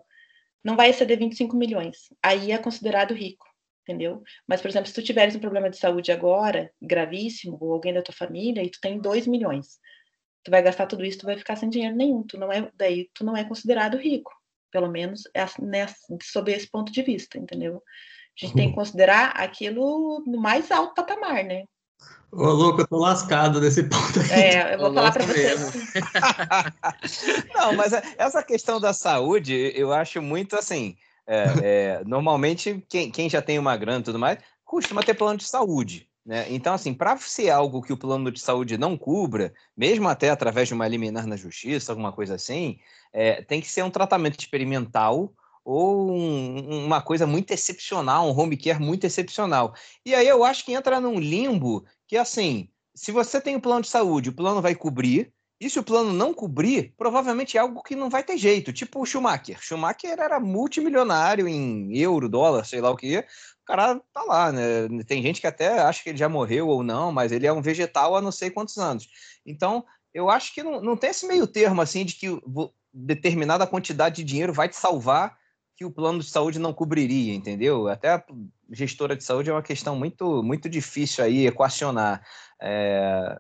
não 0.64 0.76
vai 0.76 0.90
exceder 0.90 1.18
25 1.20 1.56
milhões. 1.56 2.12
Aí 2.24 2.52
é 2.52 2.58
considerado 2.58 3.14
rico 3.14 3.46
entendeu? 3.88 4.24
Mas, 4.48 4.62
por 4.62 4.68
exemplo, 4.68 4.88
se 4.88 4.94
tu 4.94 5.04
tiveres 5.04 5.36
um 5.36 5.40
problema 5.40 5.70
de 5.70 5.78
saúde 5.78 6.12
agora, 6.12 6.72
gravíssimo, 6.82 7.58
ou 7.62 7.74
alguém 7.74 7.94
da 7.94 8.02
tua 8.02 8.16
família, 8.16 8.64
e 8.64 8.70
tu 8.70 8.80
tem 8.82 9.00
2 9.00 9.28
milhões, 9.28 9.80
tu 10.44 10.50
vai 10.50 10.62
gastar 10.62 10.88
tudo 10.88 11.06
isso, 11.06 11.20
tu 11.20 11.26
vai 11.26 11.38
ficar 11.38 11.56
sem 11.56 11.70
dinheiro 11.70 11.96
nenhum, 11.96 12.24
tu 12.24 12.38
não 12.38 12.52
é, 12.52 12.70
daí 12.76 13.10
tu 13.14 13.24
não 13.24 13.38
é 13.38 13.44
considerado 13.44 13.98
rico, 13.98 14.32
pelo 14.72 14.90
menos 14.90 15.24
é, 15.34 15.46
né, 15.62 15.86
sob 16.22 16.52
esse 16.52 16.70
ponto 16.70 16.92
de 16.92 17.02
vista, 17.04 17.38
entendeu? 17.38 17.78
A 17.78 18.46
gente 18.46 18.56
tem 18.56 18.70
que 18.70 18.76
considerar 18.76 19.30
aquilo 19.30 20.22
no 20.26 20.40
mais 20.40 20.72
alto 20.72 20.96
patamar, 20.96 21.44
né? 21.44 21.64
Ô, 22.32 22.48
louco, 22.48 22.82
eu 22.82 22.88
tô 22.88 22.98
lascado 22.98 23.62
nesse 23.62 23.84
ponto 23.84 24.20
aqui. 24.20 24.34
É, 24.34 24.68
eu 24.76 24.80
vou 24.80 24.94
falar 24.94 25.14
para 25.14 25.26
você. 25.26 25.56
Não, 27.56 27.74
mas 27.74 27.94
essa 28.18 28.44
questão 28.44 28.82
da 28.82 28.92
saúde, 28.92 29.72
eu 29.74 29.94
acho 29.94 30.22
muito 30.22 30.58
assim. 30.58 30.98
É, 31.28 31.46
é, 31.64 32.04
normalmente, 32.06 32.86
quem, 32.88 33.10
quem 33.10 33.30
já 33.30 33.42
tem 33.42 33.58
uma 33.58 33.76
grana 33.76 34.00
e 34.00 34.04
tudo 34.04 34.20
mais, 34.20 34.40
costuma 34.64 35.04
ter 35.04 35.14
plano 35.14 35.38
de 35.38 35.46
saúde. 35.46 36.08
Né? 36.26 36.48
Então, 36.50 36.74
assim, 36.74 36.94
para 36.94 37.16
ser 37.18 37.52
algo 37.52 37.82
que 37.82 37.94
o 37.94 37.98
plano 37.98 38.32
de 38.32 38.40
saúde 38.40 38.78
não 38.78 38.98
cubra, 38.98 39.54
mesmo 39.78 40.08
até 40.08 40.30
através 40.30 40.68
de 40.68 40.74
uma 40.74 40.88
liminar 40.88 41.28
na 41.28 41.38
justiça, 41.38 41.92
alguma 41.92 42.12
coisa 42.12 42.36
assim, 42.36 42.80
é, 43.14 43.44
tem 43.44 43.62
que 43.62 43.70
ser 43.70 43.84
um 43.84 43.92
tratamento 43.92 44.40
experimental 44.40 45.32
ou 45.64 46.12
um, 46.12 46.86
uma 46.86 47.02
coisa 47.02 47.28
muito 47.28 47.52
excepcional, 47.52 48.28
um 48.28 48.40
home 48.40 48.58
care 48.58 48.80
muito 48.80 49.06
excepcional. 49.06 49.76
E 50.04 50.14
aí 50.16 50.28
eu 50.28 50.44
acho 50.44 50.66
que 50.66 50.74
entra 50.74 51.00
num 51.00 51.20
limbo 51.20 51.86
que, 52.08 52.18
assim, 52.18 52.70
se 52.94 53.12
você 53.12 53.42
tem 53.42 53.56
um 53.56 53.60
plano 53.60 53.82
de 53.82 53.90
saúde, 53.90 54.30
o 54.30 54.36
plano 54.36 54.62
vai 54.62 54.74
cobrir, 54.74 55.32
e 55.60 55.70
se 55.70 55.80
o 55.80 55.84
plano 55.84 56.12
não 56.12 56.34
cobrir, 56.34 56.94
provavelmente 56.98 57.58
é 57.58 57.62
algo 57.62 57.82
que 57.82 57.96
não 57.96 58.10
vai 58.10 58.24
ter 58.24 58.38
jeito, 58.38 58.74
tipo 58.74 59.02
o 59.02 59.06
Schumacher. 59.06 59.58
Schumacher 59.62 60.20
era 60.20 60.40
multimilionário 60.40 61.48
em 61.48 61.98
euro, 61.98 62.28
dólar, 62.28 62.66
sei 62.66 62.82
lá 62.82 62.90
o 62.90 62.98
que. 62.98 63.18
O 63.20 63.66
cara 63.66 64.00
tá 64.14 64.24
lá, 64.24 64.52
né? 64.52 64.88
Tem 65.08 65.22
gente 65.22 65.40
que 65.40 65.48
até 65.48 65.80
acha 65.80 66.04
que 66.04 66.10
ele 66.10 66.18
já 66.18 66.28
morreu 66.28 66.68
ou 66.68 66.84
não, 66.84 67.12
mas 67.12 67.32
ele 67.32 67.48
é 67.48 67.54
um 67.54 67.62
vegetal 67.62 68.16
há 68.16 68.22
não 68.22 68.32
sei 68.32 68.52
quantos 68.52 68.78
anos. 68.78 69.08
Então, 69.46 69.86
eu 70.14 70.30
acho 70.30 70.54
que 70.54 70.62
não, 70.62 70.82
não 70.82 70.98
tem 70.98 71.10
esse 71.10 71.26
meio 71.26 71.48
termo 71.48 71.82
assim 71.82 72.04
de 72.06 72.16
que 72.16 72.28
determinada 72.94 73.68
quantidade 73.68 74.18
de 74.18 74.24
dinheiro 74.24 74.54
vai 74.54 74.70
te 74.70 74.76
salvar 74.76 75.38
que 75.76 75.84
o 75.84 75.92
plano 75.92 76.20
de 76.20 76.30
saúde 76.30 76.58
não 76.58 76.74
cobriria, 76.74 77.34
entendeu? 77.34 77.88
Até 77.88 78.10
a 78.10 78.24
gestora 78.72 79.16
de 79.16 79.24
saúde 79.24 79.50
é 79.50 79.54
uma 79.54 79.62
questão 79.62 79.96
muito, 79.96 80.42
muito 80.42 80.70
difícil 80.70 81.24
aí 81.24 81.48
equacionar. 81.48 82.26
É, 82.62 83.38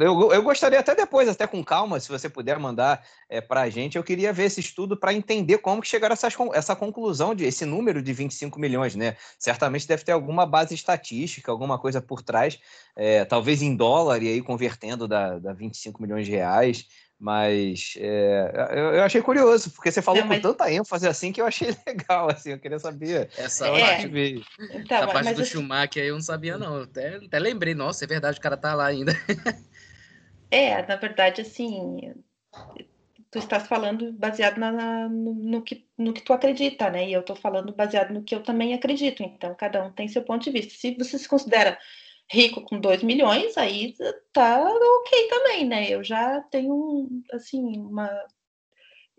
eu, 0.00 0.32
eu 0.32 0.42
gostaria 0.42 0.78
até 0.78 0.94
depois, 0.94 1.28
até 1.28 1.46
com 1.46 1.64
calma, 1.64 2.00
se 2.00 2.08
você 2.08 2.28
puder 2.28 2.58
mandar 2.58 3.04
é, 3.28 3.40
para 3.40 3.62
a 3.62 3.70
gente, 3.70 3.96
eu 3.96 4.04
queria 4.04 4.32
ver 4.32 4.44
esse 4.44 4.60
estudo 4.60 4.96
para 4.96 5.12
entender 5.12 5.58
como 5.58 5.80
que 5.82 5.88
chegaram 5.88 6.12
essas, 6.12 6.34
essa 6.54 6.76
conclusão 6.76 7.34
de 7.34 7.44
esse 7.44 7.64
número 7.64 8.02
de 8.02 8.12
25 8.12 8.58
milhões, 8.58 8.94
né? 8.94 9.16
Certamente 9.38 9.86
deve 9.86 10.04
ter 10.04 10.12
alguma 10.12 10.46
base 10.46 10.74
estatística, 10.74 11.50
alguma 11.50 11.78
coisa 11.78 12.00
por 12.00 12.22
trás, 12.22 12.58
é, 12.94 13.24
talvez 13.24 13.62
em 13.62 13.74
dólar 13.74 14.22
e 14.22 14.28
aí 14.28 14.42
convertendo 14.42 15.06
da, 15.06 15.38
da 15.38 15.52
25 15.52 16.00
milhões 16.02 16.26
de 16.26 16.32
reais. 16.32 16.86
Mas 17.18 17.94
é, 17.96 18.68
eu, 18.72 18.94
eu, 18.94 19.02
achei 19.02 19.22
curioso, 19.22 19.70
porque 19.70 19.90
você 19.90 20.02
falou 20.02 20.20
não, 20.20 20.28
mas... 20.28 20.42
com 20.42 20.48
tanta 20.48 20.70
ênfase 20.70 21.08
assim 21.08 21.32
que 21.32 21.40
eu 21.40 21.46
achei 21.46 21.68
legal, 21.86 22.30
assim, 22.30 22.50
eu 22.50 22.58
queria 22.58 22.78
saber. 22.78 23.30
Essa 23.38 23.68
é. 23.68 23.80
parte 23.80 24.08
veio. 24.08 24.44
Então, 24.74 25.02
a 25.02 25.06
parte 25.06 25.32
do 25.32 25.40
assim... 25.40 25.52
Schumacher 25.52 26.02
aí 26.02 26.08
eu 26.08 26.14
não 26.14 26.22
sabia, 26.22 26.58
não. 26.58 26.82
Até, 26.82 27.16
até 27.16 27.38
lembrei, 27.38 27.74
nossa, 27.74 28.04
é 28.04 28.06
verdade, 28.06 28.38
o 28.38 28.42
cara 28.42 28.56
tá 28.56 28.74
lá 28.74 28.86
ainda. 28.86 29.12
É, 30.48 30.80
na 30.86 30.94
verdade, 30.94 31.40
assim, 31.40 32.14
tu 33.30 33.38
estás 33.38 33.66
falando 33.66 34.12
baseado 34.12 34.58
na, 34.58 35.08
no, 35.08 35.34
no, 35.34 35.62
que, 35.62 35.86
no 35.98 36.12
que 36.12 36.22
tu 36.22 36.32
acredita, 36.32 36.88
né? 36.90 37.08
E 37.08 37.12
eu 37.12 37.22
tô 37.22 37.34
falando 37.34 37.74
baseado 37.74 38.12
no 38.12 38.22
que 38.22 38.34
eu 38.34 38.42
também 38.42 38.72
acredito. 38.72 39.22
Então, 39.22 39.54
cada 39.54 39.84
um 39.84 39.90
tem 39.90 40.08
seu 40.08 40.22
ponto 40.22 40.44
de 40.44 40.50
vista. 40.50 40.74
Se 40.74 40.94
você 40.94 41.18
se 41.18 41.28
considera 41.28 41.78
rico 42.30 42.62
com 42.62 42.80
2 42.80 43.02
milhões, 43.02 43.56
aí 43.56 43.94
tá 44.32 44.62
ok 44.64 45.28
também, 45.28 45.66
né? 45.66 45.88
Eu 45.88 46.02
já 46.02 46.40
tenho, 46.50 47.08
assim, 47.32 47.78
uma. 47.78 48.10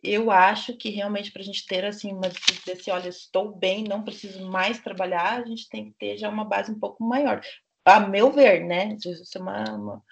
Eu 0.04 0.30
acho 0.30 0.78
que 0.78 0.90
realmente 0.90 1.32
para 1.32 1.42
a 1.42 1.46
gente 1.46 1.66
ter, 1.66 1.84
assim, 1.86 2.14
uma 2.14 2.30
desse, 2.66 2.92
olha, 2.92 3.10
estou 3.10 3.56
bem, 3.56 3.84
não 3.84 4.04
preciso 4.04 4.46
mais 4.50 4.80
trabalhar, 4.80 5.42
a 5.42 5.46
gente 5.46 5.68
tem 5.70 5.86
que 5.86 5.98
ter 5.98 6.18
já 6.18 6.30
uma 6.30 6.46
base 6.46 6.72
um 6.72 6.80
pouco 6.80 7.04
maior. 7.04 7.42
A 7.84 8.00
meu 8.00 8.32
ver, 8.32 8.64
né? 8.66 8.96
Isso 8.96 9.38
é 9.38 9.42
uma, 9.42 9.64
uma, 9.64 10.04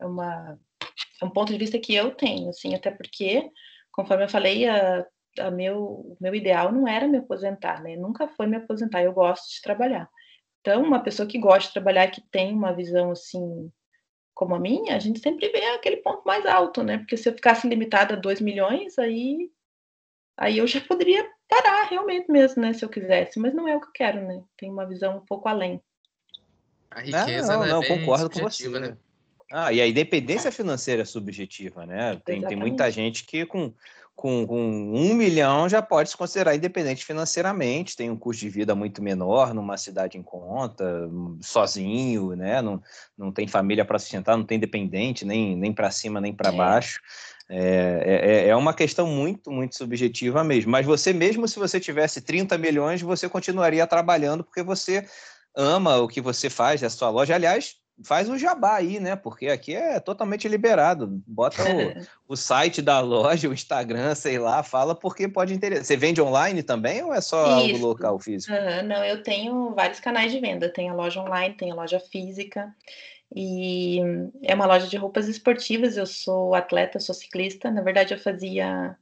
é 0.00 0.06
uma, 0.06 0.58
é 1.20 1.24
um 1.24 1.30
ponto 1.30 1.52
de 1.52 1.58
vista 1.58 1.78
que 1.78 1.94
eu 1.94 2.14
tenho, 2.14 2.48
assim, 2.48 2.74
até 2.74 2.90
porque, 2.90 3.50
conforme 3.92 4.24
eu 4.24 4.28
falei, 4.28 4.66
a, 4.68 5.04
a 5.40 5.50
meu, 5.50 5.82
o 5.82 6.16
meu 6.20 6.34
ideal 6.34 6.72
não 6.72 6.86
era 6.88 7.06
me 7.08 7.18
aposentar, 7.18 7.82
né? 7.82 7.96
Nunca 7.96 8.28
foi 8.28 8.46
me 8.46 8.56
aposentar, 8.56 9.02
eu 9.02 9.12
gosto 9.12 9.52
de 9.52 9.60
trabalhar. 9.62 10.08
Então, 10.68 10.82
uma 10.82 11.00
pessoa 11.00 11.26
que 11.26 11.38
gosta 11.38 11.68
de 11.68 11.72
trabalhar, 11.72 12.10
que 12.10 12.20
tem 12.20 12.52
uma 12.52 12.74
visão 12.74 13.10
assim 13.10 13.72
como 14.34 14.54
a 14.54 14.60
minha, 14.60 14.94
a 14.94 14.98
gente 14.98 15.18
sempre 15.18 15.48
vê 15.48 15.64
aquele 15.68 15.96
ponto 15.96 16.22
mais 16.26 16.44
alto, 16.44 16.82
né? 16.82 16.98
Porque 16.98 17.16
se 17.16 17.26
eu 17.26 17.32
ficasse 17.32 17.66
limitada 17.66 18.12
a 18.12 18.18
2 18.18 18.42
milhões, 18.42 18.98
aí, 18.98 19.50
aí 20.36 20.58
eu 20.58 20.66
já 20.66 20.78
poderia 20.82 21.26
parar 21.48 21.84
realmente 21.84 22.30
mesmo, 22.30 22.60
né? 22.60 22.74
Se 22.74 22.84
eu 22.84 22.88
quisesse, 22.90 23.40
mas 23.40 23.54
não 23.54 23.66
é 23.66 23.74
o 23.74 23.80
que 23.80 23.86
eu 23.86 23.92
quero, 23.92 24.20
né? 24.20 24.42
Tem 24.58 24.70
uma 24.70 24.84
visão 24.84 25.16
um 25.16 25.24
pouco 25.24 25.48
além. 25.48 25.80
A 26.90 27.00
riqueza, 27.00 27.56
não, 27.56 27.66
não, 27.66 27.82
é 27.82 27.88
concordo 27.88 28.28
com 28.28 28.40
você. 28.40 28.68
Né? 28.68 28.94
Ah, 29.50 29.72
e 29.72 29.80
a 29.80 29.88
independência 29.88 30.52
financeira 30.52 31.00
é 31.00 31.06
subjetiva, 31.06 31.86
né? 31.86 32.20
Tem, 32.26 32.42
tem 32.42 32.56
muita 32.58 32.90
gente 32.90 33.24
que 33.24 33.46
com 33.46 33.72
com, 34.18 34.44
com 34.48 34.60
um 34.60 35.14
milhão 35.14 35.68
já 35.68 35.80
pode 35.80 36.10
se 36.10 36.16
considerar 36.16 36.56
independente 36.56 37.04
financeiramente, 37.04 37.94
tem 37.94 38.10
um 38.10 38.16
custo 38.16 38.40
de 38.40 38.50
vida 38.50 38.74
muito 38.74 39.00
menor 39.00 39.54
numa 39.54 39.76
cidade 39.76 40.18
em 40.18 40.24
conta, 40.24 41.08
sozinho, 41.40 42.34
né? 42.34 42.60
Não, 42.60 42.82
não 43.16 43.30
tem 43.30 43.46
família 43.46 43.84
para 43.84 43.96
sustentar, 43.96 44.36
não 44.36 44.44
tem 44.44 44.58
dependente, 44.58 45.24
nem, 45.24 45.56
nem 45.56 45.72
para 45.72 45.88
cima 45.92 46.20
nem 46.20 46.32
para 46.32 46.52
é. 46.52 46.52
baixo. 46.52 47.00
É, 47.48 48.44
é, 48.44 48.48
é 48.48 48.56
uma 48.56 48.74
questão 48.74 49.06
muito, 49.06 49.52
muito 49.52 49.76
subjetiva 49.76 50.42
mesmo. 50.42 50.72
Mas 50.72 50.84
você, 50.84 51.12
mesmo 51.12 51.46
se 51.46 51.56
você 51.56 51.78
tivesse 51.78 52.20
30 52.20 52.58
milhões, 52.58 53.00
você 53.00 53.28
continuaria 53.28 53.86
trabalhando 53.86 54.42
porque 54.42 54.64
você 54.64 55.06
ama 55.56 55.96
o 55.98 56.08
que 56.08 56.20
você 56.20 56.50
faz, 56.50 56.82
a 56.82 56.90
sua 56.90 57.08
loja. 57.08 57.36
Aliás, 57.36 57.76
faz 58.02 58.28
o 58.28 58.38
jabá 58.38 58.76
aí, 58.76 59.00
né? 59.00 59.16
Porque 59.16 59.48
aqui 59.48 59.74
é 59.74 59.98
totalmente 60.00 60.48
liberado. 60.48 61.22
Bota 61.26 61.62
o, 61.62 61.92
o 62.32 62.36
site 62.36 62.80
da 62.80 63.00
loja, 63.00 63.48
o 63.48 63.52
Instagram, 63.52 64.14
sei 64.14 64.38
lá, 64.38 64.62
fala 64.62 64.94
porque 64.94 65.28
pode 65.28 65.54
interessar. 65.54 65.84
Você 65.84 65.96
vende 65.96 66.20
online 66.20 66.62
também 66.62 67.02
ou 67.02 67.12
é 67.12 67.20
só 67.20 67.44
Isso. 67.44 67.54
algo 67.54 67.76
local 67.78 68.18
físico? 68.18 68.52
Uhum, 68.52 68.82
não, 68.84 69.04
eu 69.04 69.22
tenho 69.22 69.74
vários 69.74 70.00
canais 70.00 70.32
de 70.32 70.40
venda. 70.40 70.72
Tenho 70.72 70.92
a 70.92 70.96
loja 70.96 71.20
online, 71.20 71.54
tenho 71.54 71.72
a 71.72 71.76
loja 71.76 72.00
física. 72.00 72.74
E 73.34 74.00
é 74.42 74.54
uma 74.54 74.66
loja 74.66 74.86
de 74.86 74.96
roupas 74.96 75.28
esportivas. 75.28 75.96
Eu 75.96 76.06
sou 76.06 76.54
atleta, 76.54 77.00
sou 77.00 77.14
ciclista. 77.14 77.70
Na 77.70 77.82
verdade, 77.82 78.14
eu 78.14 78.18
fazia 78.18 78.96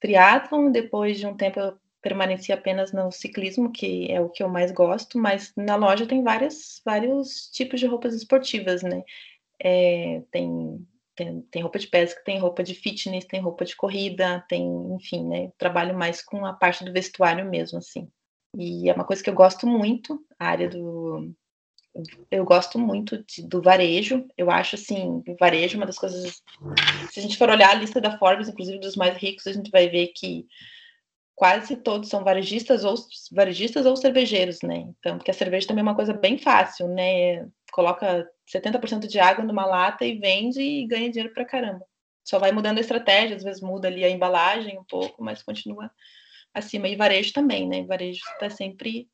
triatlon. 0.00 0.70
Depois 0.70 1.18
de 1.18 1.26
um 1.26 1.36
tempo, 1.36 1.60
eu 1.60 1.74
permaneci 2.02 2.52
apenas 2.52 2.92
no 2.92 3.10
ciclismo, 3.10 3.70
que 3.70 4.10
é 4.10 4.20
o 4.20 4.28
que 4.28 4.42
eu 4.42 4.48
mais 4.48 4.72
gosto, 4.72 5.18
mas 5.18 5.52
na 5.56 5.76
loja 5.76 6.06
tem 6.06 6.22
várias, 6.22 6.80
vários 6.84 7.50
tipos 7.52 7.80
de 7.80 7.86
roupas 7.86 8.14
esportivas, 8.14 8.82
né? 8.82 9.02
É, 9.62 10.22
tem, 10.30 10.86
tem, 11.14 11.42
tem, 11.42 11.62
roupa 11.62 11.78
de 11.78 11.86
pesca, 11.86 12.22
tem 12.24 12.38
roupa 12.38 12.62
de 12.62 12.74
fitness, 12.74 13.26
tem 13.26 13.40
roupa 13.40 13.64
de 13.64 13.76
corrida, 13.76 14.44
tem, 14.48 14.66
enfim, 14.94 15.26
né? 15.26 15.52
Trabalho 15.58 15.96
mais 15.96 16.22
com 16.22 16.46
a 16.46 16.52
parte 16.52 16.84
do 16.84 16.92
vestuário 16.92 17.48
mesmo, 17.48 17.78
assim. 17.78 18.10
E 18.56 18.88
é 18.88 18.92
uma 18.92 19.04
coisa 19.04 19.22
que 19.22 19.30
eu 19.30 19.34
gosto 19.34 19.66
muito, 19.66 20.24
a 20.38 20.46
área 20.46 20.68
do. 20.68 21.32
Eu 22.30 22.44
gosto 22.44 22.78
muito 22.78 23.22
de, 23.24 23.46
do 23.46 23.60
varejo. 23.60 24.26
Eu 24.38 24.50
acho 24.50 24.76
assim, 24.76 25.22
o 25.26 25.36
varejo 25.38 25.74
é 25.74 25.76
uma 25.78 25.86
das 25.86 25.98
coisas. 25.98 26.42
Se 27.12 27.20
a 27.20 27.22
gente 27.22 27.36
for 27.36 27.50
olhar 27.50 27.70
a 27.70 27.74
lista 27.74 28.00
da 28.00 28.16
Forbes, 28.16 28.48
inclusive 28.48 28.78
dos 28.78 28.96
mais 28.96 29.16
ricos, 29.16 29.46
a 29.46 29.52
gente 29.52 29.70
vai 29.70 29.88
ver 29.88 30.08
que 30.08 30.46
quase 31.34 31.76
todos 31.76 32.08
são 32.08 32.22
varejistas 32.22 32.84
ou 32.84 32.94
varejistas 33.32 33.86
ou 33.86 33.96
cervejeiros, 33.96 34.58
né? 34.62 34.86
Então, 34.98 35.16
porque 35.16 35.30
a 35.30 35.34
cerveja 35.34 35.66
também 35.66 35.80
é 35.80 35.88
uma 35.88 35.94
coisa 35.96 36.12
bem 36.12 36.38
fácil, 36.38 36.88
né? 36.88 37.46
Coloca 37.72 38.28
70% 38.46 39.06
de 39.06 39.18
água 39.18 39.44
numa 39.44 39.64
lata 39.64 40.04
e 40.04 40.18
vende 40.18 40.60
e 40.60 40.86
ganha 40.86 41.10
dinheiro 41.10 41.32
pra 41.32 41.44
caramba. 41.44 41.84
Só 42.24 42.38
vai 42.38 42.52
mudando 42.52 42.78
a 42.78 42.82
estratégia, 42.82 43.36
às 43.36 43.42
vezes 43.42 43.62
muda 43.62 43.88
ali 43.88 44.04
a 44.04 44.10
embalagem 44.10 44.78
um 44.78 44.84
pouco, 44.84 45.22
mas 45.22 45.42
continua 45.42 45.90
acima. 46.52 46.88
E 46.88 46.96
varejo 46.96 47.32
também, 47.32 47.66
né? 47.68 47.84
Varejo 47.84 48.20
está 48.32 48.50
sempre 48.50 49.08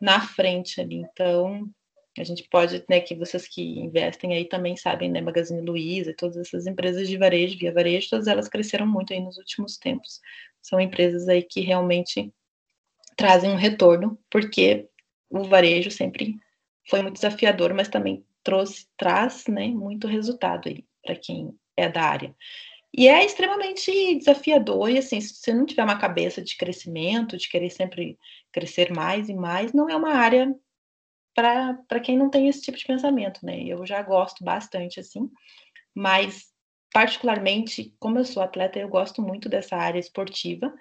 na 0.00 0.20
frente 0.20 0.80
ali. 0.80 0.96
Então, 0.96 1.70
a 2.18 2.24
gente 2.24 2.46
pode, 2.50 2.84
né, 2.88 3.00
que 3.00 3.14
vocês 3.14 3.46
que 3.46 3.62
investem 3.62 4.34
aí 4.34 4.44
também 4.44 4.76
sabem, 4.76 5.10
né, 5.10 5.20
Magazine 5.20 5.60
Luiza, 5.60 6.14
todas 6.16 6.36
essas 6.36 6.66
empresas 6.66 7.08
de 7.08 7.16
varejo, 7.16 7.58
via 7.58 7.72
varejo, 7.72 8.10
todas 8.10 8.26
elas 8.26 8.48
cresceram 8.48 8.86
muito 8.86 9.12
aí 9.12 9.20
nos 9.20 9.38
últimos 9.38 9.76
tempos. 9.78 10.20
São 10.62 10.80
empresas 10.80 11.28
aí 11.28 11.42
que 11.42 11.60
realmente 11.60 12.32
trazem 13.16 13.50
um 13.50 13.56
retorno, 13.56 14.18
porque 14.30 14.88
o 15.28 15.44
varejo 15.44 15.90
sempre 15.90 16.36
foi 16.88 17.02
muito 17.02 17.14
desafiador, 17.14 17.74
mas 17.74 17.88
também 17.88 18.24
trouxe, 18.42 18.86
traz, 18.96 19.46
né, 19.46 19.68
muito 19.68 20.06
resultado 20.06 20.68
aí 20.68 20.84
para 21.04 21.14
quem 21.14 21.54
é 21.76 21.88
da 21.88 22.02
área. 22.02 22.34
E 22.92 23.06
é 23.06 23.24
extremamente 23.24 24.16
desafiador, 24.16 24.90
e 24.90 24.98
assim, 24.98 25.20
se 25.20 25.34
você 25.34 25.54
não 25.54 25.64
tiver 25.64 25.84
uma 25.84 25.98
cabeça 25.98 26.42
de 26.42 26.56
crescimento, 26.56 27.36
de 27.36 27.48
querer 27.48 27.70
sempre 27.70 28.18
crescer 28.50 28.92
mais 28.92 29.28
e 29.28 29.34
mais, 29.34 29.72
não 29.72 29.88
é 29.88 29.94
uma 29.94 30.14
área 30.14 30.52
para 31.34 32.00
quem 32.02 32.18
não 32.18 32.28
tem 32.28 32.48
esse 32.48 32.62
tipo 32.62 32.76
de 32.76 32.84
pensamento, 32.84 33.46
né? 33.46 33.62
Eu 33.62 33.86
já 33.86 34.02
gosto 34.02 34.42
bastante, 34.42 34.98
assim, 34.98 35.30
mas 35.94 36.50
particularmente, 36.92 37.94
como 37.98 38.18
eu 38.18 38.24
sou 38.24 38.42
atleta, 38.42 38.78
eu 38.78 38.88
gosto 38.88 39.22
muito 39.22 39.48
dessa 39.48 39.76
área 39.76 39.98
esportiva. 39.98 40.72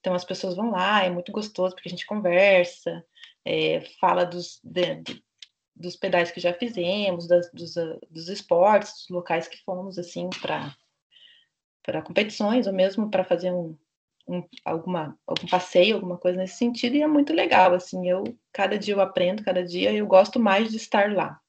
Então 0.00 0.14
as 0.14 0.24
pessoas 0.24 0.54
vão 0.54 0.70
lá, 0.70 1.04
é 1.04 1.10
muito 1.10 1.32
gostoso 1.32 1.74
porque 1.74 1.88
a 1.88 1.90
gente 1.90 2.06
conversa, 2.06 3.04
é, 3.44 3.80
fala 4.00 4.24
dos, 4.24 4.60
de, 4.62 5.02
dos 5.74 5.96
pedais 5.96 6.30
que 6.30 6.40
já 6.40 6.52
fizemos, 6.52 7.26
das, 7.26 7.50
dos, 7.52 7.74
dos 8.10 8.28
esportes, 8.28 8.92
dos 8.92 9.08
locais 9.10 9.48
que 9.48 9.62
fomos, 9.64 9.98
assim, 9.98 10.30
para 10.40 12.02
competições, 12.02 12.66
ou 12.66 12.72
mesmo 12.72 13.10
para 13.10 13.24
fazer 13.24 13.52
um, 13.52 13.76
um, 14.28 14.42
alguma, 14.64 15.18
algum 15.26 15.46
passeio, 15.46 15.96
alguma 15.96 16.16
coisa 16.16 16.38
nesse 16.38 16.56
sentido, 16.56 16.96
e 16.96 17.02
é 17.02 17.06
muito 17.06 17.32
legal, 17.32 17.74
assim, 17.74 18.08
eu, 18.08 18.24
cada 18.52 18.78
dia 18.78 18.94
eu 18.94 19.00
aprendo, 19.00 19.44
cada 19.44 19.64
dia 19.64 19.92
eu 19.92 20.06
gosto 20.06 20.40
mais 20.40 20.70
de 20.70 20.76
estar 20.76 21.12
lá. 21.12 21.40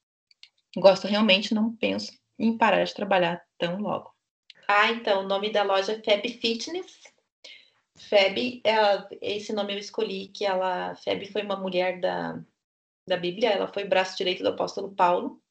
Gosto 0.75 1.07
realmente, 1.07 1.53
não 1.53 1.75
penso 1.75 2.11
em 2.37 2.55
parar 2.55 2.83
de 2.83 2.93
trabalhar 2.93 3.46
tão 3.57 3.79
logo. 3.79 4.13
Ah, 4.67 4.91
então, 4.91 5.21
o 5.21 5.27
nome 5.27 5.51
da 5.51 5.63
loja 5.63 5.93
é 5.93 6.01
Feb 6.01 6.27
Fitness. 6.39 6.99
Feb, 7.97 8.61
ela, 8.63 9.07
esse 9.21 9.53
nome 9.53 9.73
eu 9.73 9.79
escolhi, 9.79 10.27
que 10.27 10.45
ela, 10.45 10.95
Feb 10.95 11.31
foi 11.31 11.41
uma 11.41 11.55
mulher 11.55 11.99
da, 11.99 12.39
da 13.07 13.17
Bíblia, 13.17 13.49
ela 13.49 13.67
foi 13.67 13.85
braço 13.85 14.17
direito 14.17 14.43
do 14.43 14.49
apóstolo 14.49 14.93
Paulo, 14.93 15.41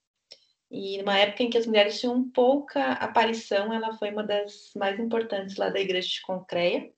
e 0.70 0.98
numa 0.98 1.18
época 1.18 1.42
em 1.42 1.50
que 1.50 1.58
as 1.58 1.66
mulheres 1.66 1.98
tinham 1.98 2.28
pouca 2.30 2.92
aparição, 2.92 3.72
ela 3.72 3.96
foi 3.96 4.10
uma 4.10 4.22
das 4.22 4.70
mais 4.76 4.98
importantes 4.98 5.56
lá 5.56 5.70
da 5.70 5.80
igreja 5.80 6.08
de 6.08 6.22
Concreia. 6.22 6.90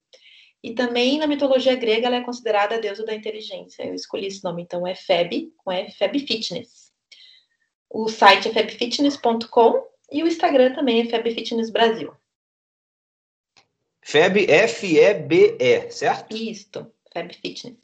E 0.62 0.75
também 0.75 1.18
na 1.18 1.27
mitologia 1.27 1.77
grega 1.77 2.07
ela 2.07 2.16
é 2.16 2.25
considerada 2.25 2.75
a 2.75 2.81
deusa 2.81 3.05
da 3.05 3.14
inteligência. 3.14 3.85
Eu 3.85 3.94
escolhi 3.94 4.27
esse 4.27 4.42
nome, 4.42 4.62
então 4.62 4.87
é 4.87 4.94
Feb, 4.94 5.53
com 5.59 5.71
F, 5.71 5.97
Feb 5.97 6.18
Fitness. 6.27 6.92
O 7.90 8.09
site 8.09 8.49
é 8.49 8.53
febfitness.com 8.53 9.87
e 10.11 10.23
o 10.23 10.27
Instagram 10.27 10.75
também 10.75 11.01
é 11.01 11.05
Feb 11.07 11.31
Fitness 11.33 11.71
Brasil. 11.71 12.12
Feb, 14.03 14.51
F-E-B-E, 14.51 15.90
certo? 15.90 16.35
Isso, 16.35 16.90
Feb 17.12 17.35
Fitness. 17.35 17.77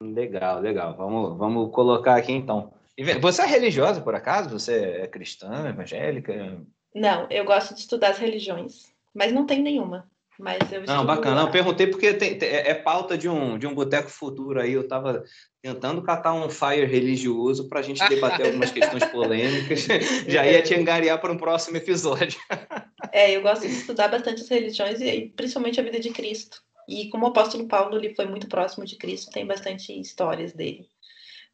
Legal, 0.00 0.60
legal. 0.60 0.96
Vamos, 0.96 1.38
vamos 1.38 1.72
colocar 1.72 2.16
aqui 2.16 2.32
então. 2.32 2.72
Você 3.20 3.42
é 3.42 3.46
religiosa, 3.46 4.00
por 4.00 4.14
acaso? 4.14 4.50
Você 4.50 4.74
é 4.74 5.06
cristã, 5.06 5.68
evangélica? 5.68 6.60
Não, 6.94 7.28
eu 7.30 7.44
gosto 7.44 7.74
de 7.74 7.80
estudar 7.80 8.10
as 8.10 8.18
religiões, 8.18 8.92
mas 9.12 9.32
não 9.32 9.46
tem 9.46 9.62
nenhuma. 9.62 10.08
Mas 10.38 10.72
eu 10.72 10.82
Não, 10.82 11.06
bacana. 11.06 11.42
Eu 11.42 11.50
perguntei 11.50 11.86
porque 11.86 12.12
tem, 12.12 12.36
tem, 12.36 12.48
é, 12.48 12.70
é 12.70 12.74
pauta 12.74 13.16
de 13.16 13.28
um, 13.28 13.56
de 13.56 13.66
um 13.66 13.74
boteco 13.74 14.10
futuro 14.10 14.60
aí. 14.60 14.72
Eu 14.72 14.82
estava 14.82 15.22
tentando 15.62 16.02
catar 16.02 16.34
um 16.34 16.50
fire 16.50 16.86
religioso 16.86 17.68
para 17.68 17.80
a 17.80 17.82
gente 17.82 18.06
debater 18.08 18.46
algumas 18.46 18.70
questões 18.70 19.04
polêmicas. 19.06 19.86
Já 20.26 20.46
ia 20.46 20.62
te 20.62 20.74
angariar 20.74 21.20
para 21.20 21.32
um 21.32 21.36
próximo 21.36 21.76
episódio. 21.76 22.38
É, 23.12 23.30
eu 23.30 23.42
gosto 23.42 23.64
de 23.64 23.72
estudar 23.72 24.08
bastante 24.08 24.42
as 24.42 24.48
religiões 24.48 25.00
e 25.00 25.32
principalmente 25.36 25.78
a 25.78 25.84
vida 25.84 26.00
de 26.00 26.10
Cristo. 26.10 26.60
E 26.88 27.08
como 27.10 27.26
o 27.26 27.28
apóstolo 27.28 27.68
Paulo 27.68 27.96
ele 27.96 28.12
foi 28.12 28.26
muito 28.26 28.48
próximo 28.48 28.84
de 28.84 28.96
Cristo, 28.96 29.30
tem 29.30 29.46
bastante 29.46 29.92
histórias 30.00 30.52
dele. 30.52 30.88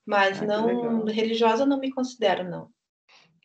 Mas 0.06 0.40
ah, 0.40 0.46
não 0.46 1.04
religiosa 1.04 1.66
não 1.66 1.78
me 1.78 1.90
considero, 1.90 2.48
não. 2.48 2.70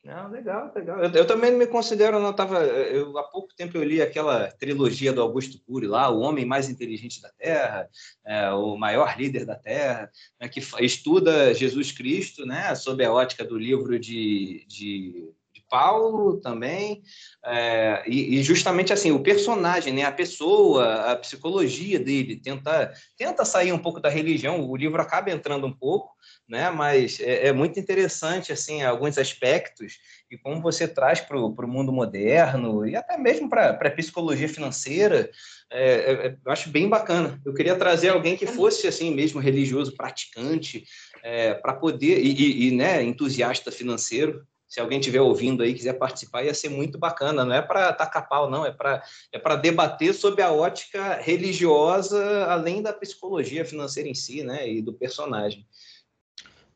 Não, 0.06 0.30
legal, 0.30 0.72
legal. 0.76 1.00
Eu, 1.00 1.10
eu, 1.10 1.26
também 1.26 1.52
me 1.52 1.66
considero, 1.66 2.20
não 2.20 2.32
tava, 2.32 2.60
eu, 2.64 3.18
há 3.18 3.24
pouco 3.24 3.56
tempo 3.56 3.76
eu 3.76 3.84
li 3.84 4.04
aquela 4.04 4.52
trilogia 4.52 5.12
do 5.12 5.20
Augusto 5.20 5.60
Cury 5.66 5.88
lá, 5.88 6.12
O 6.12 6.20
Homem 6.20 6.46
Mais 6.46 6.70
Inteligente 6.70 7.20
da 7.20 7.32
Terra, 7.32 7.90
é, 8.24 8.52
o 8.52 8.78
Maior 8.78 9.18
Líder 9.18 9.48
da 9.48 9.56
Terra, 9.56 10.12
né, 10.40 10.48
que 10.48 10.62
estuda 10.80 11.56
Jesus 11.56 11.92
Cristo, 11.92 12.46
né, 12.46 12.76
sob 12.76 13.04
a 13.04 13.12
ótica 13.12 13.44
do 13.44 13.58
livro 13.58 13.98
de, 13.98 14.64
de, 14.68 15.10
de 15.10 15.30
Paulo 15.76 16.38
também, 16.38 17.04
é, 17.46 18.02
e, 18.08 18.40
e, 18.40 18.44
justamente 18.44 18.94
assim, 18.94 19.12
o 19.12 19.20
personagem, 19.20 19.92
né, 19.92 20.04
a 20.04 20.12
pessoa, 20.12 21.12
a 21.12 21.18
psicologia 21.18 22.00
dele, 22.00 22.38
tenta, 22.38 22.94
tenta 23.18 23.44
sair 23.44 23.74
um 23.74 23.78
pouco 23.78 24.00
da 24.00 24.08
religião, 24.08 24.66
o 24.66 24.78
livro 24.78 25.02
acaba 25.02 25.32
entrando 25.32 25.68
um 25.68 25.74
pouco, 25.74 26.16
né? 26.48 26.70
Mas 26.70 27.20
é, 27.20 27.48
é, 27.48 27.52
muito 27.52 27.78
interessante 27.78 28.54
assim 28.54 28.84
alguns 28.84 29.18
aspectos 29.18 29.98
e 30.32 30.38
como 30.38 30.62
você 30.62 30.88
traz 30.88 31.20
para 31.20 31.38
o 31.38 31.68
mundo 31.68 31.92
moderno 31.92 32.88
e 32.88 32.96
até 32.96 33.18
mesmo 33.18 33.50
para 33.50 33.72
a 33.72 33.92
psicologia 33.92 34.48
financeira, 34.48 35.30
é, 35.70 35.84
é, 35.84 36.28
é, 36.28 36.38
eu 36.46 36.52
acho 36.52 36.70
bem 36.70 36.88
bacana. 36.88 37.40
Eu 37.46 37.54
queria 37.54 37.76
trazer 37.76 38.10
alguém 38.10 38.38
que 38.38 38.48
fosse 38.48 38.88
assim 38.88 39.14
mesmo 39.14 39.42
religioso, 39.42 39.96
praticante, 39.96 40.86
é, 41.22 41.54
para 41.54 41.74
poder 41.74 42.20
e, 42.20 42.32
e, 42.32 42.68
e, 42.68 42.72
né, 42.72 43.04
entusiasta 43.04 43.72
financeiro. 43.72 44.46
Se 44.68 44.80
alguém 44.80 45.00
estiver 45.00 45.22
ouvindo 45.22 45.64
aí 45.64 45.74
quiser 45.74 45.94
participar, 45.94 46.44
ia 46.44 46.54
ser 46.54 46.70
muito 46.70 46.98
bacana. 46.98 47.46
Não 47.46 47.54
é 47.54 47.62
para 47.62 47.94
tacar 47.94 48.28
pau, 48.28 48.50
não. 48.50 48.66
É 48.66 48.72
para 48.72 49.04
é 49.32 49.40
para 49.40 49.56
debater 49.56 50.14
sobre 50.14 50.42
a 50.42 50.52
ótica 50.52 51.20
religiosa, 51.22 52.46
além 52.46 52.82
da 52.82 52.94
psicologia 52.94 53.64
financeira 53.66 54.10
em 54.10 54.16
si, 54.16 54.44
né, 54.44 54.70
e 54.70 54.82
do 54.82 54.94
personagem. 54.94 55.66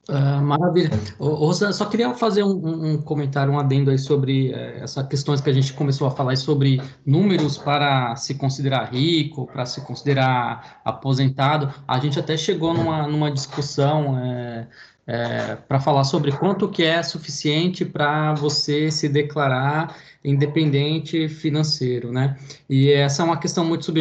Uh, 0.09 0.41
maravilha. 0.41 0.89
Rosana, 1.19 1.71
só 1.71 1.85
queria 1.85 2.15
fazer 2.15 2.41
um, 2.41 2.93
um, 2.93 3.01
comentário, 3.01 3.53
um 3.53 3.59
adendo 3.59 3.91
aí 3.91 3.99
sobre 3.99 4.51
eh, 4.51 4.79
essa 4.81 5.03
questões 5.03 5.39
que 5.39 5.51
a 5.51 5.53
gente 5.53 5.71
começou 5.71 6.07
a 6.07 6.11
falar 6.11 6.35
sobre 6.35 6.81
números 7.05 7.59
para 7.59 8.15
se 8.15 8.33
considerar 8.33 8.91
rico, 8.91 9.45
para 9.45 9.67
se 9.67 9.81
considerar 9.81 10.81
aposentado. 10.83 11.71
A 11.87 11.99
gente 11.99 12.19
até 12.19 12.35
chegou 12.35 12.73
numa, 12.73 13.07
numa 13.07 13.29
discussão 13.29 14.17
é, 14.17 14.67
é, 15.09 15.55
para 15.55 15.79
falar 15.79 16.03
sobre 16.03 16.31
quanto 16.31 16.69
que 16.69 16.83
é 16.83 17.01
suficiente 17.01 17.83
para 17.83 18.35
você 18.35 18.91
se 18.91 19.09
declarar 19.09 19.97
independente 20.23 21.27
financeiro, 21.27 22.11
né? 22.11 22.37
E 22.69 22.91
essa 22.91 23.23
é 23.23 23.25
uma 23.25 23.39
questão 23.39 23.65
muito 23.65 23.91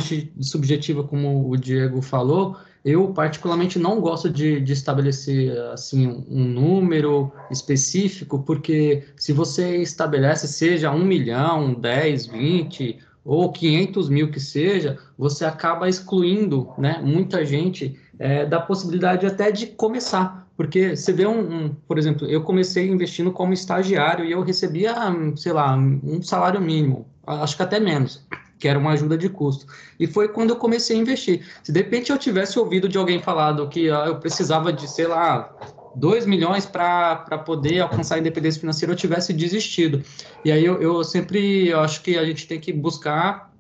subjetiva, 0.43 1.03
como 1.03 1.51
o 1.51 1.57
Diego 1.57 2.03
falou, 2.03 2.59
eu, 2.85 3.09
particularmente, 3.09 3.79
não 3.79 4.03
gosto 4.03 4.29
de, 4.29 4.61
de 4.61 4.73
estabelecer 4.75 5.59
assim 5.73 6.25
um 6.29 6.45
número 6.45 7.33
específico, 7.51 8.41
porque 8.41 9.05
se 9.17 9.33
você 9.33 9.79
estabelece, 9.79 10.47
seja 10.47 10.91
um 10.91 11.05
milhão, 11.05 11.73
10, 11.73 12.27
20 12.27 12.99
ou 13.25 13.51
500 13.51 14.11
mil 14.11 14.31
que 14.31 14.41
seja, 14.41 14.99
você 15.17 15.47
acaba 15.47 15.89
excluindo 15.89 16.69
né, 16.77 17.01
muita 17.03 17.47
gente 17.47 17.99
é, 18.19 18.45
da 18.45 18.61
possibilidade 18.61 19.25
até 19.25 19.51
de 19.51 19.69
começar. 19.69 20.48
Porque 20.59 20.97
você 20.97 21.13
vê 21.13 21.25
um, 21.25 21.39
um, 21.39 21.69
por 21.87 21.97
exemplo, 21.99 22.27
eu 22.27 22.43
comecei 22.43 22.89
investindo 22.89 23.31
como 23.31 23.53
estagiário 23.53 24.25
e 24.25 24.33
eu 24.33 24.43
recebia, 24.43 24.93
sei 25.37 25.53
lá, 25.53 25.77
um 25.77 26.21
salário 26.21 26.61
mínimo, 26.61 27.07
acho 27.25 27.57
que 27.57 27.63
até 27.63 27.79
menos 27.79 28.27
que 28.59 28.67
era 28.67 28.77
uma 28.77 28.91
ajuda 28.91 29.17
de 29.17 29.29
custo. 29.29 29.67
E 30.01 30.07
foi 30.09 30.27
quando 30.27 30.51
eu 30.51 30.57
comecei 30.57 30.97
a 30.97 31.01
investir. 31.01 31.47
Se 31.63 31.71
de 31.71 31.79
repente 31.79 32.11
eu 32.11 32.19
tivesse 32.19 32.59
ouvido 32.59 32.89
de 32.89 32.99
alguém 32.99 33.23
falado 33.23 33.69
que 33.69 33.89
ah, 33.89 34.07
eu 34.09 34.17
precisava 34.17 34.73
de, 34.73 34.89
sei 34.89 35.07
lá, 35.07 35.55
2 35.95 36.27
milhões 36.27 36.67
para 36.67 37.39
poder 37.47 37.79
alcançar 37.79 38.17
a 38.17 38.19
independência 38.19 38.61
financeira, 38.61 38.93
eu 38.93 38.97
tivesse 38.97 39.33
desistido. 39.33 40.03
E 40.45 40.51
aí 40.51 40.65
eu, 40.65 40.83
eu 40.83 41.05
sempre 41.05 41.69
eu 41.69 41.79
acho 41.79 42.03
que 42.03 42.19
a 42.19 42.25
gente 42.25 42.49
tem 42.49 42.59
que 42.59 42.73
buscar 42.73 43.55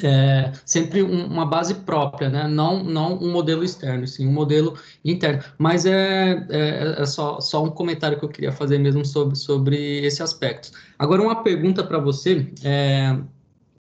é, 0.00 0.52
sempre 0.64 1.02
um, 1.02 1.26
uma 1.26 1.44
base 1.44 1.74
própria, 1.74 2.30
né? 2.30 2.48
não, 2.48 2.82
não 2.82 3.18
um 3.18 3.30
modelo 3.30 3.62
externo, 3.62 4.06
sim 4.06 4.26
um 4.26 4.32
modelo 4.32 4.78
interno. 5.04 5.42
Mas 5.58 5.84
é, 5.84 6.46
é, 6.48 7.02
é, 7.02 7.06
só, 7.06 7.40
só 7.40 7.62
um 7.62 7.70
comentário 7.70 8.18
que 8.18 8.24
eu 8.24 8.28
queria 8.28 8.52
fazer 8.52 8.78
mesmo 8.78 9.04
sobre, 9.04 9.36
sobre 9.36 10.04
esse 10.04 10.22
aspecto. 10.22 10.70
Agora, 10.98 11.22
uma 11.22 11.42
pergunta 11.42 11.84
para 11.84 11.98
você. 11.98 12.50
É, 12.64 13.18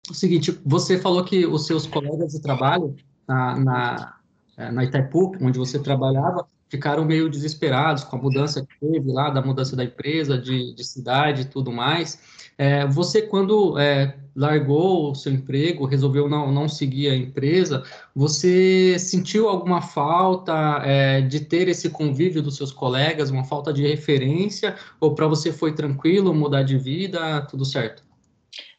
o 0.09 0.15
seguinte, 0.15 0.57
você 0.65 0.99
falou 0.99 1.25
que 1.25 1.45
os 1.45 1.67
seus 1.67 1.87
colegas 1.87 2.33
de 2.33 2.41
trabalho 2.41 2.95
na, 3.27 3.59
na, 3.59 4.17
é, 4.57 4.71
na 4.71 4.85
Itaipu, 4.85 5.33
onde 5.41 5.59
você 5.59 5.81
trabalhava, 5.81 6.47
ficaram 6.69 7.05
meio 7.05 7.29
desesperados 7.29 8.05
com 8.05 8.17
a 8.17 8.23
mudança 8.23 8.65
que 8.65 8.79
teve 8.81 9.13
lá, 9.13 9.31
da 9.31 9.43
mudança 9.43 9.75
da 9.75 9.83
empresa, 9.83 10.39
de, 10.39 10.75
de 10.75 10.85
cidade 10.85 11.43
e 11.43 11.45
tudo 11.47 11.73
mais. 11.73 12.21
É, 12.59 12.87
você, 12.87 13.23
quando 13.23 13.79
é, 13.79 14.17
largou 14.35 15.11
o 15.11 15.15
seu 15.15 15.33
emprego, 15.33 15.87
resolveu 15.87 16.29
não, 16.29 16.53
não 16.53 16.69
seguir 16.69 17.09
a 17.09 17.17
empresa, 17.17 17.83
você 18.15 18.99
sentiu 18.99 19.49
alguma 19.49 19.81
falta 19.81 20.83
é, 20.85 21.21
de 21.23 21.41
ter 21.41 21.69
esse 21.69 21.91
convívio 21.91 22.43
dos 22.43 22.57
seus 22.57 22.73
colegas, 22.73 23.31
uma 23.31 23.45
falta 23.45 23.73
de 23.73 23.87
referência, 23.87 24.75
ou 25.01 25.15
para 25.15 25.27
você 25.27 25.53
foi 25.53 25.75
tranquilo 25.75 26.35
mudar 26.35 26.63
de 26.63 26.77
vida, 26.77 27.41
tudo 27.43 27.65
certo? 27.65 28.05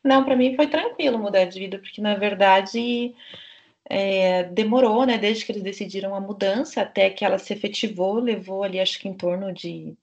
Não, 0.04 0.24
para 0.24 0.36
mim 0.36 0.56
foi 0.56 0.68
tranquilo 0.68 1.18
mudar 1.18 1.46
de 1.46 1.60
vida, 1.60 1.80
porque 1.80 2.02
na 2.02 2.16
verdade 2.16 3.13
é, 3.90 4.44
demorou, 4.44 5.06
né? 5.06 5.18
Desde 5.18 5.46
que 5.46 5.52
eles 5.52 5.63
decidiram 5.63 6.16
a 6.16 6.20
mudança 6.20 6.82
até 6.82 7.10
que 7.10 7.26
ela 7.26 7.38
se 7.38 7.54
efetivou, 7.54 8.20
levou 8.20 8.63
ali 8.63 8.80
acho 8.80 9.00
que 9.00 9.08
em 9.08 9.13
torno 9.13 9.52
de 9.52 9.98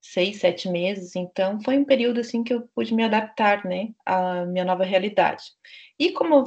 seis, 0.00 0.38
sete 0.40 0.68
meses. 0.68 1.14
Então 1.16 1.60
foi 1.62 1.78
um 1.78 1.84
período 1.84 2.20
assim 2.20 2.42
que 2.42 2.52
eu 2.54 2.68
pude 2.74 2.94
me 2.94 3.04
adaptar, 3.04 3.64
né, 3.64 3.88
à 4.04 4.44
minha 4.46 4.64
nova 4.64 4.84
realidade. 4.84 5.44
E 5.98 6.12
como 6.12 6.44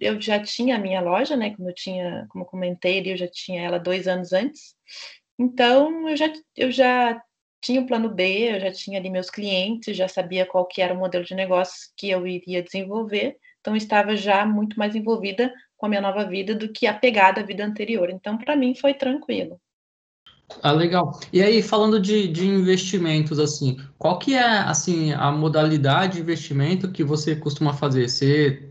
eu 0.00 0.20
já 0.20 0.40
tinha 0.40 0.76
a 0.76 0.78
minha 0.78 1.00
loja, 1.00 1.36
né? 1.36 1.54
Como 1.54 1.68
eu 1.68 1.74
tinha, 1.74 2.26
como 2.30 2.44
eu 2.44 2.48
comentei 2.48 3.02
eu 3.12 3.16
já 3.16 3.28
tinha 3.28 3.62
ela 3.62 3.78
dois 3.78 4.08
anos 4.08 4.32
antes. 4.32 4.74
Então 5.38 6.08
eu 6.08 6.16
já, 6.16 6.32
eu 6.56 6.70
já 6.72 7.22
tinha 7.60 7.80
o 7.80 7.86
plano 7.86 8.08
B, 8.08 8.54
eu 8.54 8.60
já 8.60 8.72
tinha 8.72 8.98
ali 8.98 9.10
meus 9.10 9.30
clientes, 9.30 9.96
já 9.96 10.08
sabia 10.08 10.46
qual 10.46 10.66
que 10.66 10.80
era 10.80 10.94
o 10.94 10.98
modelo 10.98 11.24
de 11.24 11.34
negócio 11.34 11.90
que 11.96 12.08
eu 12.10 12.26
iria 12.26 12.62
desenvolver, 12.62 13.36
então 13.60 13.76
estava 13.76 14.16
já 14.16 14.46
muito 14.46 14.78
mais 14.78 14.94
envolvida 14.94 15.52
com 15.76 15.86
a 15.86 15.88
minha 15.88 16.00
nova 16.00 16.24
vida 16.24 16.54
do 16.54 16.72
que 16.72 16.86
apegada 16.86 17.40
à 17.40 17.44
vida 17.44 17.64
anterior. 17.64 18.10
Então, 18.10 18.38
para 18.38 18.56
mim, 18.56 18.74
foi 18.74 18.94
tranquilo. 18.94 19.60
Ah, 20.62 20.72
legal. 20.72 21.20
E 21.32 21.42
aí, 21.42 21.62
falando 21.62 22.00
de, 22.00 22.26
de 22.28 22.46
investimentos, 22.46 23.38
assim, 23.38 23.76
qual 23.98 24.18
que 24.18 24.34
é, 24.34 24.58
assim, 24.60 25.12
a 25.12 25.30
modalidade 25.30 26.14
de 26.14 26.20
investimento 26.20 26.90
que 26.90 27.04
você 27.04 27.36
costuma 27.36 27.72
fazer? 27.74 28.08
Você 28.08 28.68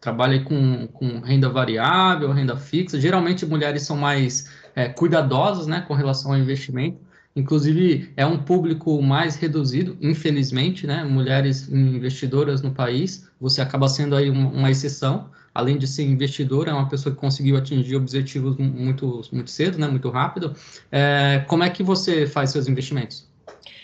trabalha 0.00 0.42
com, 0.42 0.86
com 0.88 1.20
renda 1.20 1.48
variável, 1.48 2.32
renda 2.32 2.56
fixa? 2.56 3.00
Geralmente, 3.00 3.44
mulheres 3.44 3.82
são 3.82 3.96
mais 3.96 4.50
é, 4.74 4.88
cuidadosas, 4.88 5.66
né, 5.66 5.82
com 5.86 5.94
relação 5.94 6.32
ao 6.32 6.38
investimento. 6.38 6.98
Inclusive, 7.36 8.12
é 8.16 8.26
um 8.26 8.38
público 8.38 9.00
mais 9.00 9.36
reduzido, 9.36 9.96
infelizmente, 10.00 10.86
né? 10.88 11.04
Mulheres 11.04 11.68
investidoras 11.68 12.62
no 12.62 12.72
país, 12.72 13.28
você 13.40 13.60
acaba 13.60 13.88
sendo 13.88 14.16
aí 14.16 14.28
uma, 14.28 14.70
exceção. 14.70 15.30
Além 15.58 15.76
de 15.76 15.88
ser 15.88 16.04
investidora, 16.04 16.70
é 16.70 16.72
uma 16.72 16.88
pessoa 16.88 17.12
que 17.12 17.20
conseguiu 17.20 17.56
atingir 17.56 17.96
objetivos 17.96 18.56
muito, 18.56 19.22
muito 19.32 19.50
cedo, 19.50 19.76
né? 19.76 19.88
Muito 19.88 20.08
rápido. 20.08 20.54
É, 20.92 21.44
como 21.48 21.64
é 21.64 21.68
que 21.68 21.82
você 21.82 22.28
faz 22.28 22.50
seus 22.50 22.68
investimentos? 22.68 23.26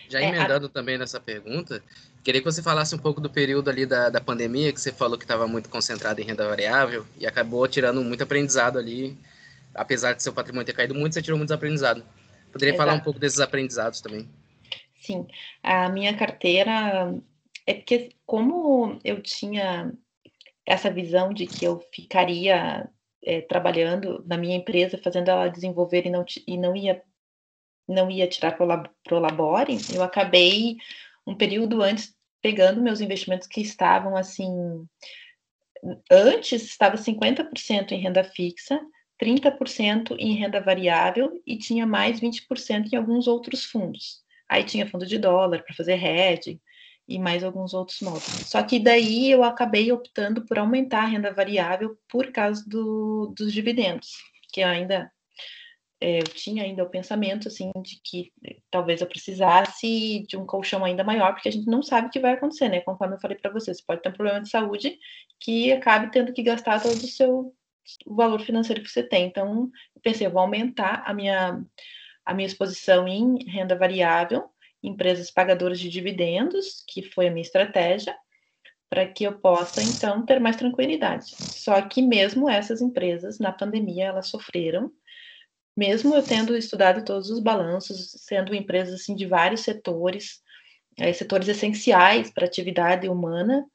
Já 0.08 0.22
emendando 0.22 0.66
é, 0.66 0.68
a... 0.68 0.72
também 0.72 0.96
nessa 0.96 1.18
pergunta, 1.18 1.82
queria 2.22 2.40
que 2.40 2.44
você 2.44 2.62
falasse 2.62 2.94
um 2.94 2.98
pouco 2.98 3.20
do 3.20 3.28
período 3.28 3.70
ali 3.70 3.84
da, 3.86 4.08
da 4.08 4.20
pandemia, 4.20 4.72
que 4.72 4.80
você 4.80 4.92
falou 4.92 5.18
que 5.18 5.24
estava 5.24 5.48
muito 5.48 5.68
concentrado 5.68 6.20
em 6.20 6.24
renda 6.24 6.46
variável 6.46 7.04
e 7.18 7.26
acabou 7.26 7.66
tirando 7.66 8.04
muito 8.04 8.22
aprendizado 8.22 8.78
ali. 8.78 9.18
Apesar 9.74 10.12
de 10.12 10.22
seu 10.22 10.32
patrimônio 10.32 10.64
ter 10.64 10.74
caído 10.74 10.94
muito, 10.94 11.14
você 11.14 11.22
tirou 11.22 11.36
muito 11.36 11.52
aprendizado. 11.52 12.04
Poderia 12.52 12.72
Exato. 12.72 12.88
falar 12.88 12.96
um 12.96 13.02
pouco 13.02 13.18
desses 13.18 13.40
aprendizados 13.40 14.00
também? 14.00 14.28
Sim, 15.00 15.26
a 15.60 15.88
minha 15.88 16.16
carteira 16.16 17.12
é 17.66 17.74
porque 17.74 18.10
como 18.24 18.96
eu 19.02 19.20
tinha 19.20 19.92
essa 20.66 20.90
visão 20.90 21.32
de 21.32 21.46
que 21.46 21.64
eu 21.64 21.80
ficaria 21.92 22.88
é, 23.22 23.40
trabalhando 23.42 24.24
na 24.26 24.36
minha 24.36 24.56
empresa, 24.56 24.98
fazendo 24.98 25.30
ela 25.30 25.48
desenvolver 25.48 26.06
e 26.06 26.10
não, 26.10 26.24
e 26.46 26.58
não 26.58 26.76
ia 26.76 27.02
não 27.86 28.10
ia 28.10 28.26
tirar 28.26 28.56
para 28.56 28.64
o 29.14 29.18
Labore, 29.20 29.76
eu 29.94 30.02
acabei 30.02 30.78
um 31.26 31.36
período 31.36 31.82
antes 31.82 32.16
pegando 32.40 32.80
meus 32.80 33.02
investimentos 33.02 33.46
que 33.46 33.60
estavam 33.60 34.16
assim 34.16 34.86
antes 36.10 36.62
estava 36.62 36.96
50% 36.96 37.92
em 37.92 38.00
renda 38.00 38.24
fixa 38.24 38.80
30% 39.22 40.16
em 40.18 40.34
renda 40.34 40.60
variável 40.60 41.40
e 41.46 41.56
tinha 41.56 41.86
mais 41.86 42.20
20% 42.20 42.92
em 42.92 42.96
alguns 42.96 43.26
outros 43.26 43.64
fundos. 43.64 44.22
Aí 44.48 44.64
tinha 44.64 44.86
fundo 44.86 45.06
de 45.06 45.18
dólar 45.18 45.62
para 45.62 45.74
fazer 45.74 46.02
hedge 46.02 46.60
e 47.06 47.18
mais 47.18 47.44
alguns 47.44 47.74
outros 47.74 48.00
módulos. 48.00 48.46
Só 48.46 48.62
que 48.62 48.78
daí 48.78 49.30
eu 49.30 49.44
acabei 49.44 49.92
optando 49.92 50.44
por 50.44 50.58
aumentar 50.58 51.02
a 51.02 51.06
renda 51.06 51.32
variável 51.32 51.98
por 52.08 52.32
causa 52.32 52.64
do, 52.66 53.32
dos 53.36 53.52
dividendos, 53.52 54.08
que 54.52 54.62
ainda 54.62 55.10
é, 56.00 56.20
eu 56.20 56.24
tinha 56.24 56.64
ainda 56.64 56.82
o 56.82 56.90
pensamento 56.90 57.48
assim 57.48 57.70
de 57.82 58.00
que 58.02 58.32
talvez 58.70 59.00
eu 59.00 59.06
precisasse 59.06 60.24
de 60.28 60.36
um 60.36 60.46
colchão 60.46 60.84
ainda 60.84 61.04
maior, 61.04 61.32
porque 61.32 61.48
a 61.48 61.52
gente 61.52 61.66
não 61.66 61.82
sabe 61.82 62.08
o 62.08 62.10
que 62.10 62.20
vai 62.20 62.32
acontecer, 62.32 62.68
né? 62.68 62.80
Conforme 62.80 63.14
eu 63.16 63.20
falei 63.20 63.36
para 63.38 63.50
você, 63.50 63.72
você 63.72 63.82
pode 63.86 64.02
ter 64.02 64.08
um 64.08 64.12
problema 64.12 64.40
de 64.40 64.50
saúde 64.50 64.98
que 65.40 65.72
acabe 65.72 66.10
tendo 66.10 66.32
que 66.32 66.42
gastar 66.42 66.82
todo 66.82 66.94
o 66.94 67.08
seu 67.08 67.54
o 68.06 68.14
valor 68.14 68.40
financeiro 68.40 68.82
que 68.82 68.88
você 68.88 69.02
tem. 69.02 69.26
Então, 69.26 69.70
pensei, 70.02 70.26
eu 70.26 70.30
vou 70.30 70.40
aumentar 70.40 71.02
a 71.06 71.12
minha, 71.12 71.62
a 72.24 72.34
minha 72.34 72.46
exposição 72.46 73.06
em 73.06 73.44
renda 73.44 73.76
variável, 73.76 74.50
empresas 74.86 75.30
pagadoras 75.30 75.80
de 75.80 75.88
dividendos, 75.88 76.84
que 76.88 77.02
foi 77.02 77.28
a 77.28 77.30
minha 77.30 77.42
estratégia, 77.42 78.14
para 78.88 79.06
que 79.06 79.24
eu 79.24 79.38
possa, 79.38 79.82
então, 79.82 80.24
ter 80.24 80.38
mais 80.38 80.56
tranquilidade. 80.56 81.34
Só 81.36 81.80
que 81.82 82.00
mesmo 82.00 82.48
essas 82.48 82.80
empresas, 82.80 83.38
na 83.38 83.50
pandemia, 83.50 84.06
elas 84.06 84.28
sofreram, 84.28 84.90
mesmo 85.76 86.14
eu 86.14 86.22
tendo 86.22 86.56
estudado 86.56 87.04
todos 87.04 87.30
os 87.30 87.40
balanços, 87.40 88.12
sendo 88.18 88.54
empresas 88.54 89.00
assim, 89.00 89.16
de 89.16 89.26
vários 89.26 89.62
setores, 89.62 90.40
é, 90.96 91.12
setores 91.12 91.48
essenciais 91.48 92.30
para 92.30 92.44
a 92.44 92.46
atividade 92.46 93.08
humana, 93.08 93.66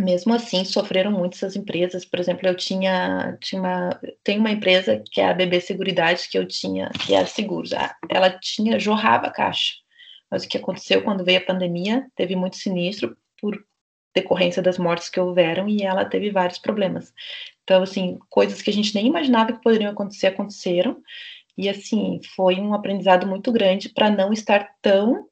mesmo 0.00 0.34
assim 0.34 0.64
sofreram 0.64 1.12
muito 1.12 1.34
essas 1.34 1.54
empresas. 1.54 2.04
Por 2.04 2.18
exemplo, 2.18 2.48
eu 2.48 2.56
tinha, 2.56 3.36
tinha 3.40 3.60
uma, 3.60 4.00
tem 4.24 4.38
uma 4.38 4.50
empresa 4.50 5.02
que 5.12 5.20
é 5.20 5.28
a 5.28 5.34
BB 5.34 5.60
Seguridade 5.60 6.28
que 6.28 6.38
eu 6.38 6.46
tinha, 6.46 6.90
que 7.06 7.14
é 7.14 7.24
Seguros. 7.24 7.70
Ela 8.08 8.30
tinha 8.40 8.78
jorrava 8.78 9.30
caixa. 9.30 9.81
Mas 10.32 10.44
o 10.44 10.48
que 10.48 10.56
aconteceu 10.56 11.02
quando 11.02 11.26
veio 11.26 11.40
a 11.40 11.44
pandemia, 11.44 12.10
teve 12.16 12.34
muito 12.34 12.56
sinistro 12.56 13.14
por 13.38 13.62
decorrência 14.14 14.62
das 14.62 14.78
mortes 14.78 15.10
que 15.10 15.20
houveram 15.20 15.68
e 15.68 15.82
ela 15.82 16.06
teve 16.06 16.30
vários 16.30 16.58
problemas. 16.58 17.12
Então, 17.62 17.82
assim, 17.82 18.18
coisas 18.30 18.62
que 18.62 18.70
a 18.70 18.72
gente 18.72 18.94
nem 18.94 19.06
imaginava 19.06 19.52
que 19.52 19.62
poderiam 19.62 19.92
acontecer 19.92 20.28
aconteceram. 20.28 21.02
E 21.54 21.68
assim, 21.68 22.18
foi 22.34 22.54
um 22.54 22.72
aprendizado 22.72 23.26
muito 23.26 23.52
grande 23.52 23.90
para 23.90 24.08
não 24.08 24.32
estar 24.32 24.74
tão 24.80 25.28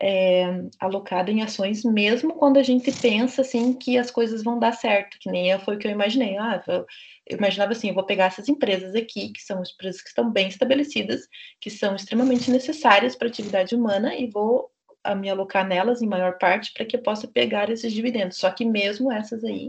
é, 0.00 0.44
alocada 0.80 1.30
em 1.30 1.42
ações, 1.42 1.84
mesmo 1.84 2.34
quando 2.34 2.58
a 2.58 2.62
gente 2.62 2.90
pensa 2.92 3.42
assim 3.42 3.72
que 3.72 3.96
as 3.96 4.10
coisas 4.10 4.42
vão 4.42 4.58
dar 4.58 4.72
certo, 4.72 5.18
que 5.18 5.30
nem 5.30 5.58
foi 5.60 5.76
o 5.76 5.78
que 5.78 5.86
eu 5.86 5.92
imaginei. 5.92 6.36
Ah, 6.36 6.62
eu, 6.66 6.86
eu 7.26 7.38
imaginava 7.38 7.72
assim, 7.72 7.88
eu 7.88 7.94
vou 7.94 8.04
pegar 8.04 8.26
essas 8.26 8.48
empresas 8.48 8.94
aqui, 8.94 9.30
que 9.30 9.42
são 9.42 9.62
empresas 9.62 10.02
que 10.02 10.08
estão 10.08 10.30
bem 10.30 10.48
estabelecidas, 10.48 11.28
que 11.60 11.70
são 11.70 11.94
extremamente 11.94 12.50
necessárias 12.50 13.16
para 13.16 13.28
a 13.28 13.30
atividade 13.30 13.74
humana, 13.74 14.14
e 14.14 14.26
vou 14.28 14.70
a 15.02 15.14
me 15.14 15.28
alocar 15.28 15.66
nelas 15.66 16.00
em 16.00 16.06
maior 16.06 16.38
parte 16.38 16.72
para 16.72 16.84
que 16.84 16.96
eu 16.96 17.02
possa 17.02 17.28
pegar 17.28 17.70
esses 17.70 17.92
dividendos. 17.92 18.38
Só 18.38 18.50
que 18.50 18.64
mesmo 18.64 19.12
essas 19.12 19.44
aí, 19.44 19.68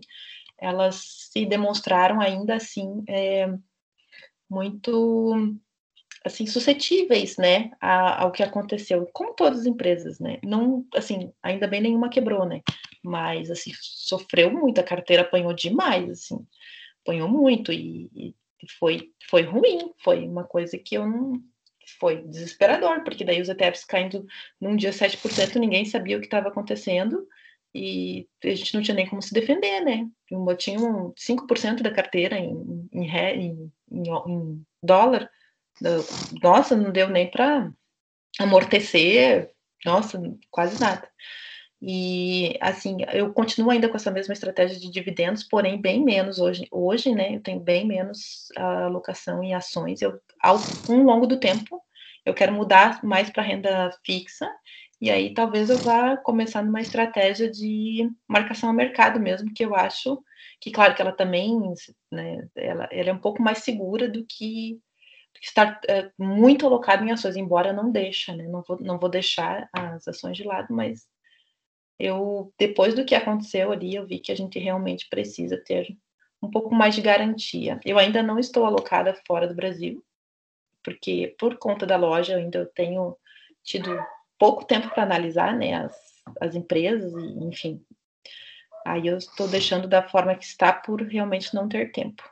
elas 0.57 1.29
se 1.31 1.45
demonstraram 1.45 2.21
ainda 2.21 2.55
assim 2.55 3.03
é, 3.07 3.53
muito 4.49 5.57
assim 6.25 6.47
suscetíveis, 6.47 7.37
né, 7.37 7.71
ao 7.79 8.31
que 8.31 8.41
aconteceu, 8.41 9.07
como 9.13 9.33
todas 9.35 9.59
as 9.61 9.65
empresas, 9.67 10.19
né? 10.19 10.39
Não, 10.43 10.83
assim, 10.95 11.31
ainda 11.43 11.67
bem 11.67 11.81
nenhuma 11.81 12.09
quebrou, 12.09 12.45
né? 12.45 12.61
Mas 13.03 13.51
assim 13.51 13.71
sofreu 13.79 14.51
muito, 14.51 14.79
a 14.79 14.83
carteira 14.83 15.21
apanhou 15.21 15.53
demais, 15.53 16.09
assim, 16.09 16.45
apanhou 17.03 17.29
muito 17.29 17.71
e, 17.71 18.09
e 18.15 18.35
foi 18.79 19.11
foi 19.29 19.43
ruim, 19.43 19.93
foi 20.03 20.27
uma 20.27 20.43
coisa 20.43 20.77
que 20.77 20.95
eu 20.95 21.07
não 21.07 21.33
foi 21.99 22.23
desesperador, 22.23 23.03
porque 23.03 23.23
daí 23.23 23.39
os 23.39 23.49
ETFs 23.49 23.85
caindo 23.85 24.25
num 24.59 24.75
dia 24.75 24.89
7%, 24.89 25.55
ninguém 25.57 25.85
sabia 25.85 26.17
o 26.17 26.19
que 26.19 26.25
estava 26.25 26.47
acontecendo 26.47 27.27
e 27.73 28.27
a 28.43 28.55
gente 28.55 28.73
não 28.73 28.81
tinha 28.81 28.95
nem 28.95 29.07
como 29.07 29.21
se 29.21 29.33
defender, 29.33 29.81
né? 29.81 30.07
Eu 30.31 30.57
tinha 30.57 30.79
5% 30.79 31.83
da 31.83 31.91
carteira 31.91 32.37
em, 32.37 32.89
em, 32.91 33.07
em, 33.07 33.71
em, 33.91 34.65
dólar, 34.81 35.29
nossa, 36.41 36.75
não 36.75 36.91
deu 36.91 37.09
nem 37.09 37.29
para 37.29 37.71
amortecer, 38.39 39.51
nossa, 39.85 40.21
quase 40.49 40.79
nada. 40.79 41.07
E 41.81 42.57
assim, 42.61 42.97
eu 43.13 43.33
continuo 43.33 43.69
ainda 43.69 43.89
com 43.89 43.95
essa 43.95 44.09
mesma 44.09 44.33
estratégia 44.33 44.79
de 44.79 44.89
dividendos, 44.89 45.43
porém 45.43 45.79
bem 45.79 46.03
menos 46.03 46.39
hoje. 46.39 46.67
Hoje, 46.71 47.13
né, 47.13 47.35
eu 47.35 47.41
tenho 47.41 47.59
bem 47.59 47.85
menos 47.85 48.47
alocação 48.55 49.43
em 49.43 49.53
ações. 49.53 50.01
Eu, 50.01 50.19
ao 50.41 50.57
um 50.89 51.03
longo 51.03 51.27
do 51.27 51.39
tempo, 51.39 51.81
eu 52.25 52.33
quero 52.33 52.53
mudar 52.53 53.03
mais 53.03 53.29
para 53.29 53.43
renda 53.43 53.91
fixa. 54.03 54.49
E 54.99 55.11
aí 55.11 55.33
talvez 55.33 55.69
eu 55.69 55.77
vá 55.77 56.17
começar 56.17 56.63
numa 56.63 56.81
estratégia 56.81 57.51
de 57.51 58.09
marcação 58.27 58.69
a 58.69 58.73
mercado 58.73 59.19
mesmo, 59.19 59.53
que 59.53 59.63
eu 59.63 59.75
acho 59.75 60.23
que, 60.59 60.71
claro, 60.71 60.95
que 60.95 61.01
ela 61.01 61.11
também, 61.11 61.59
né, 62.11 62.47
ela, 62.55 62.87
ela 62.91 63.09
é 63.09 63.13
um 63.13 63.19
pouco 63.19 63.43
mais 63.43 63.59
segura 63.59 64.07
do 64.07 64.25
que 64.25 64.79
estar 65.41 65.79
é, 65.87 66.11
muito 66.17 66.65
alocado 66.65 67.03
em 67.03 67.11
ações, 67.11 67.35
embora 67.35 67.73
não 67.73 67.91
deixa, 67.91 68.35
né? 68.35 68.47
Não 68.47 68.61
vou, 68.61 68.79
não 68.79 68.97
vou 68.97 69.09
deixar 69.09 69.69
as 69.73 70.07
ações 70.07 70.37
de 70.37 70.43
lado, 70.43 70.73
mas 70.73 71.07
eu 71.99 72.53
depois 72.59 72.93
do 72.93 73.05
que 73.05 73.15
aconteceu 73.15 73.71
ali, 73.71 73.95
eu 73.95 74.05
vi 74.05 74.19
que 74.19 74.31
a 74.31 74.35
gente 74.35 74.59
realmente 74.59 75.07
precisa 75.09 75.57
ter 75.57 75.95
um 76.41 76.49
pouco 76.49 76.73
mais 76.73 76.95
de 76.95 77.01
garantia. 77.01 77.79
Eu 77.85 77.97
ainda 77.97 78.21
não 78.21 78.37
estou 78.37 78.65
alocada 78.65 79.15
fora 79.25 79.47
do 79.47 79.55
Brasil, 79.55 80.03
porque 80.83 81.35
por 81.39 81.57
conta 81.57 81.85
da 81.85 81.97
loja 81.97 82.33
eu 82.33 82.39
ainda 82.39 82.65
tenho 82.75 83.17
tido 83.63 83.97
pouco 84.37 84.65
tempo 84.65 84.89
para 84.89 85.03
analisar, 85.03 85.55
né, 85.55 85.73
as, 85.73 85.95
as 86.41 86.55
empresas 86.55 87.13
e 87.13 87.43
enfim. 87.43 87.83
Aí 88.85 89.07
eu 89.07 89.17
estou 89.17 89.47
deixando 89.47 89.87
da 89.87 90.07
forma 90.07 90.35
que 90.35 90.45
está 90.45 90.71
por 90.71 91.01
realmente 91.01 91.55
não 91.55 91.67
ter 91.67 91.91
tempo. 91.91 92.23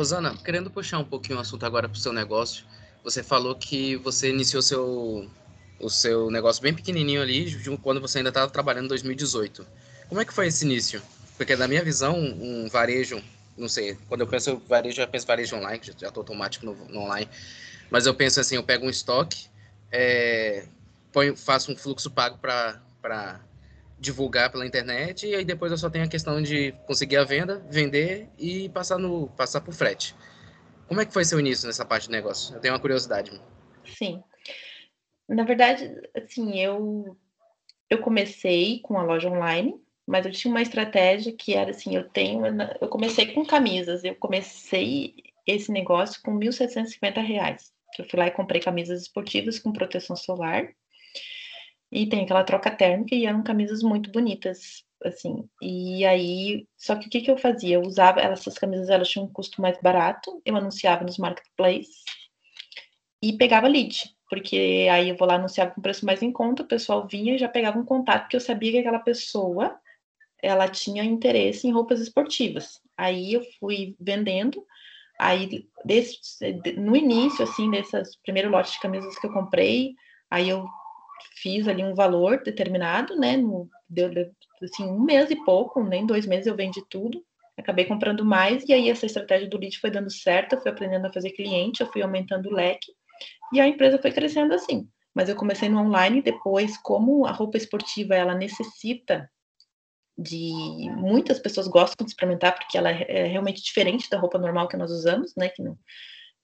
Rosana, 0.00 0.34
querendo 0.42 0.70
puxar 0.70 0.98
um 0.98 1.04
pouquinho 1.04 1.36
o 1.36 1.42
assunto 1.42 1.66
agora 1.66 1.86
para 1.86 1.94
o 1.94 2.00
seu 2.00 2.10
negócio, 2.10 2.64
você 3.04 3.22
falou 3.22 3.54
que 3.54 3.96
você 3.96 4.30
iniciou 4.30 4.62
seu 4.62 5.30
o 5.78 5.90
seu 5.90 6.30
negócio 6.30 6.62
bem 6.62 6.72
pequenininho 6.72 7.20
ali, 7.20 7.54
quando 7.82 8.00
você 8.00 8.18
ainda 8.18 8.30
estava 8.30 8.50
trabalhando 8.50 8.86
em 8.86 8.88
2018. 8.88 9.66
Como 10.08 10.18
é 10.18 10.24
que 10.24 10.32
foi 10.32 10.46
esse 10.46 10.64
início? 10.64 11.02
Porque 11.36 11.54
na 11.54 11.68
minha 11.68 11.84
visão, 11.84 12.18
um 12.18 12.66
varejo, 12.70 13.22
não 13.58 13.68
sei, 13.68 13.98
quando 14.08 14.22
eu 14.22 14.26
penso 14.26 14.56
varejo, 14.66 15.02
eu 15.02 15.08
penso 15.08 15.26
varejo 15.26 15.56
online, 15.56 15.82
já 15.98 16.08
estou 16.08 16.22
automático 16.22 16.64
no, 16.64 16.74
no, 16.74 17.00
online, 17.00 17.28
mas 17.90 18.06
eu 18.06 18.14
penso 18.14 18.40
assim, 18.40 18.56
eu 18.56 18.62
pego 18.62 18.86
um 18.86 18.90
estoque, 18.90 19.48
é, 19.92 20.64
ponho, 21.12 21.36
faço 21.36 21.72
um 21.72 21.76
fluxo 21.76 22.10
pago 22.10 22.38
para 22.38 23.40
divulgar 24.00 24.50
pela 24.50 24.66
internet 24.66 25.26
e 25.26 25.34
aí 25.34 25.44
depois 25.44 25.70
eu 25.70 25.78
só 25.78 25.90
tenho 25.90 26.06
a 26.06 26.08
questão 26.08 26.40
de 26.40 26.72
conseguir 26.86 27.18
a 27.18 27.24
venda, 27.24 27.64
vender 27.68 28.28
e 28.38 28.68
passar 28.70 28.98
no 28.98 29.28
passar 29.28 29.60
por 29.60 29.74
frete. 29.74 30.16
Como 30.88 31.00
é 31.00 31.04
que 31.04 31.12
foi 31.12 31.24
seu 31.24 31.38
início 31.38 31.66
nessa 31.66 31.84
parte 31.84 32.06
de 32.06 32.12
negócio? 32.12 32.56
Eu 32.56 32.60
tenho 32.60 32.72
uma 32.72 32.80
curiosidade. 32.80 33.40
Sim. 33.84 34.22
Na 35.28 35.44
verdade, 35.44 35.94
assim, 36.16 36.58
eu 36.58 37.16
eu 37.90 37.98
comecei 37.98 38.80
com 38.80 38.98
a 38.98 39.02
loja 39.02 39.28
online, 39.28 39.74
mas 40.06 40.24
eu 40.24 40.32
tinha 40.32 40.50
uma 40.50 40.62
estratégia 40.62 41.32
que 41.32 41.54
era 41.54 41.70
assim, 41.70 41.94
eu 41.94 42.08
tenho, 42.08 42.42
eu 42.80 42.88
comecei 42.88 43.32
com 43.34 43.44
camisas, 43.44 44.02
eu 44.02 44.14
comecei 44.14 45.14
esse 45.46 45.70
negócio 45.70 46.22
com 46.22 46.38
1.750 46.38 47.20
reais. 47.20 47.72
Eu 47.98 48.08
fui 48.08 48.18
lá 48.18 48.28
e 48.28 48.30
comprei 48.30 48.60
camisas 48.60 49.02
esportivas 49.02 49.58
com 49.58 49.72
proteção 49.72 50.16
solar 50.16 50.72
e 51.90 52.06
tem 52.08 52.24
aquela 52.24 52.44
troca 52.44 52.70
térmica 52.70 53.14
e 53.14 53.26
eram 53.26 53.42
camisas 53.42 53.82
muito 53.82 54.10
bonitas, 54.10 54.84
assim. 55.04 55.48
E 55.60 56.04
aí, 56.04 56.66
só 56.76 56.96
que 56.96 57.06
o 57.06 57.10
que, 57.10 57.20
que 57.20 57.30
eu 57.30 57.38
fazia? 57.38 57.76
Eu 57.76 57.82
usava 57.82 58.20
essas 58.20 58.56
camisas, 58.58 58.88
elas 58.88 59.08
tinham 59.08 59.26
um 59.26 59.32
custo 59.32 59.60
mais 59.60 59.78
barato, 59.80 60.40
eu 60.44 60.56
anunciava 60.56 61.04
nos 61.04 61.18
marketplaces 61.18 62.04
e 63.22 63.36
pegava 63.36 63.68
lead 63.68 64.14
porque 64.30 64.88
aí 64.90 65.08
eu 65.08 65.16
vou 65.16 65.26
lá 65.26 65.34
anunciar 65.34 65.74
com 65.74 65.82
preço 65.82 66.06
mais 66.06 66.22
em 66.22 66.30
conta, 66.30 66.62
o 66.62 66.68
pessoal 66.68 67.06
vinha 67.06 67.34
e 67.34 67.38
já 67.38 67.48
pegava 67.48 67.76
um 67.76 67.84
contato, 67.84 68.22
porque 68.22 68.36
eu 68.36 68.40
sabia 68.40 68.70
que 68.70 68.78
aquela 68.78 69.00
pessoa 69.00 69.76
ela 70.40 70.68
tinha 70.68 71.02
interesse 71.02 71.66
em 71.66 71.72
roupas 71.72 72.00
esportivas. 72.00 72.80
Aí 72.96 73.34
eu 73.34 73.42
fui 73.58 73.96
vendendo, 73.98 74.64
aí 75.18 75.68
desse, 75.84 76.16
no 76.78 76.96
início, 76.96 77.42
assim, 77.42 77.70
dessas 77.72 78.16
primeiro 78.22 78.50
lote 78.50 78.72
de 78.72 78.80
camisas 78.80 79.18
que 79.18 79.26
eu 79.26 79.32
comprei, 79.32 79.94
aí 80.30 80.48
eu 80.48 80.64
fiz 81.34 81.66
ali 81.68 81.84
um 81.84 81.94
valor 81.94 82.42
determinado, 82.42 83.16
né, 83.16 83.36
no, 83.36 83.68
deu, 83.88 84.10
assim, 84.62 84.84
um 84.84 85.00
mês 85.00 85.30
e 85.30 85.36
pouco, 85.44 85.82
nem 85.82 86.06
dois 86.06 86.26
meses 86.26 86.46
eu 86.46 86.56
vendi 86.56 86.82
tudo, 86.88 87.24
acabei 87.56 87.84
comprando 87.84 88.24
mais, 88.24 88.66
e 88.68 88.72
aí 88.72 88.88
essa 88.88 89.06
estratégia 89.06 89.48
do 89.48 89.58
lead 89.58 89.78
foi 89.78 89.90
dando 89.90 90.10
certo, 90.10 90.54
eu 90.54 90.60
fui 90.62 90.70
aprendendo 90.70 91.06
a 91.06 91.12
fazer 91.12 91.30
cliente, 91.30 91.80
eu 91.80 91.86
fui 91.92 92.02
aumentando 92.02 92.48
o 92.48 92.52
leque, 92.52 92.92
e 93.52 93.60
a 93.60 93.66
empresa 93.66 93.98
foi 93.98 94.12
crescendo 94.12 94.54
assim. 94.54 94.88
Mas 95.14 95.28
eu 95.28 95.36
comecei 95.36 95.68
no 95.68 95.80
online 95.80 96.22
depois, 96.22 96.78
como 96.78 97.26
a 97.26 97.32
roupa 97.32 97.56
esportiva 97.56 98.14
ela 98.14 98.34
necessita 98.34 99.28
de 100.16 100.88
muitas 100.96 101.38
pessoas 101.38 101.66
gostam 101.66 102.04
de 102.04 102.12
experimentar 102.12 102.54
porque 102.54 102.76
ela 102.76 102.90
é 102.90 103.26
realmente 103.26 103.62
diferente 103.62 104.08
da 104.08 104.18
roupa 104.18 104.38
normal 104.38 104.68
que 104.68 104.76
nós 104.76 104.90
usamos, 104.90 105.34
né? 105.36 105.48
Que 105.48 105.62
não, 105.62 105.76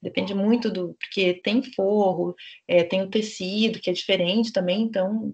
depende 0.07 0.33
muito 0.33 0.71
do 0.71 0.95
porque 1.01 1.35
tem 1.35 1.61
forro, 1.75 2.37
é, 2.69 2.85
tem 2.85 3.03
o 3.03 3.11
tecido 3.11 3.81
que 3.81 3.91
é 3.91 3.93
diferente 3.93 4.53
também, 4.53 4.83
então 4.83 5.33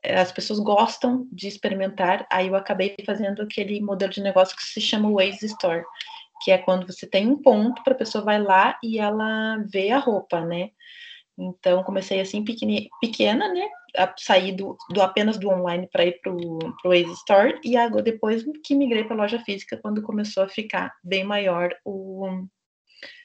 é, 0.00 0.20
as 0.20 0.30
pessoas 0.30 0.60
gostam 0.60 1.26
de 1.32 1.48
experimentar. 1.48 2.24
Aí 2.30 2.46
eu 2.46 2.54
acabei 2.54 2.94
fazendo 3.04 3.42
aquele 3.42 3.80
modelo 3.80 4.12
de 4.12 4.22
negócio 4.22 4.56
que 4.56 4.62
se 4.62 4.80
chama 4.80 5.10
Waze 5.10 5.46
Store, 5.46 5.82
que 6.42 6.52
é 6.52 6.58
quando 6.58 6.86
você 6.86 7.04
tem 7.04 7.26
um 7.26 7.42
ponto 7.42 7.82
para 7.82 7.94
a 7.94 7.98
pessoa 7.98 8.24
vai 8.24 8.40
lá 8.40 8.78
e 8.82 9.00
ela 9.00 9.56
vê 9.72 9.90
a 9.90 9.98
roupa, 9.98 10.40
né? 10.40 10.70
Então, 11.36 11.82
comecei 11.82 12.20
assim 12.20 12.44
pequena, 12.44 13.52
né? 13.52 13.68
A 13.96 14.14
sair 14.16 14.52
do, 14.52 14.76
do 14.90 15.02
apenas 15.02 15.36
do 15.36 15.48
online 15.48 15.88
para 15.90 16.06
ir 16.06 16.20
para 16.20 16.32
o 16.32 16.58
Waze 16.84 17.12
Store 17.12 17.58
e 17.64 17.76
agora 17.76 18.04
depois 18.04 18.44
que 18.64 18.74
migrei 18.76 19.02
para 19.02 19.16
loja 19.16 19.40
física 19.40 19.78
quando 19.82 20.00
começou 20.00 20.44
a 20.44 20.48
ficar 20.48 20.92
bem 21.02 21.24
maior 21.24 21.74
o, 21.84 22.46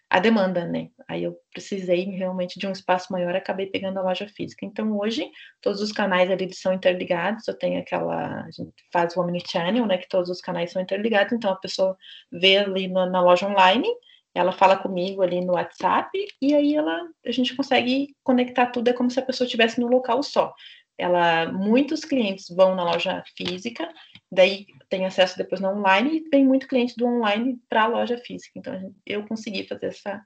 a 0.10 0.20
demanda, 0.20 0.66
né? 0.66 0.90
Aí 1.08 1.24
eu 1.24 1.38
precisei 1.52 2.06
realmente 2.12 2.58
de 2.60 2.66
um 2.66 2.72
espaço 2.72 3.12
maior, 3.12 3.36
acabei 3.36 3.68
pegando 3.68 4.00
a 4.00 4.04
loja 4.04 4.28
física. 4.28 4.66
Então 4.66 4.98
hoje 4.98 5.30
todos 5.62 5.82
os 5.82 5.92
canais 5.92 6.32
ali 6.32 6.54
são 6.54 6.74
interligados. 6.74 7.48
Eu 7.48 7.58
tenho 7.58 7.80
aquela, 7.80 8.44
a 8.44 8.52
gente 8.52 8.74
faz 8.92 9.16
o 9.16 9.22
omnichannel, 9.22 9.86
né? 9.86 9.98
Que 9.98 10.08
todos 10.08 10.30
os 10.30 10.40
canais 10.40 10.72
são 10.72 10.82
interligados. 10.82 11.34
Então 11.34 11.52
a 11.52 11.56
pessoa 11.58 11.98
vê 12.32 12.58
ali 12.58 12.88
na, 12.88 13.06
na 13.06 13.22
loja 13.22 13.48
online, 13.48 13.88
ela 14.34 14.52
fala 14.52 14.78
comigo 14.78 15.22
ali 15.22 15.42
no 15.44 15.54
WhatsApp 15.54 16.10
e 16.42 16.54
aí 16.56 16.76
ela, 16.76 17.02
a 17.26 17.32
gente 17.32 17.56
consegue 17.56 18.16
conectar 18.24 18.68
tudo. 18.68 18.90
É 18.90 18.94
como 18.94 19.12
se 19.12 19.20
a 19.20 19.26
pessoa 19.26 19.46
estivesse 19.46 19.80
no 19.80 19.88
local 19.88 20.24
só 20.24 20.54
ela 20.98 21.52
muitos 21.52 22.04
clientes 22.04 22.48
vão 22.50 22.74
na 22.74 22.84
loja 22.84 23.24
física, 23.36 23.88
daí 24.32 24.68
tem 24.90 25.06
acesso 25.06 25.38
depois 25.38 25.62
no 25.62 25.70
online 25.70 26.18
e 26.18 26.30
tem 26.30 26.46
muito 26.46 26.68
cliente 26.68 26.96
do 26.98 27.06
online 27.06 27.60
para 27.70 27.84
a 27.84 27.88
loja 27.88 28.18
física. 28.18 28.58
Então 28.58 28.94
eu 29.06 29.26
consegui 29.28 29.68
fazer 29.68 29.88
essa 29.88 30.24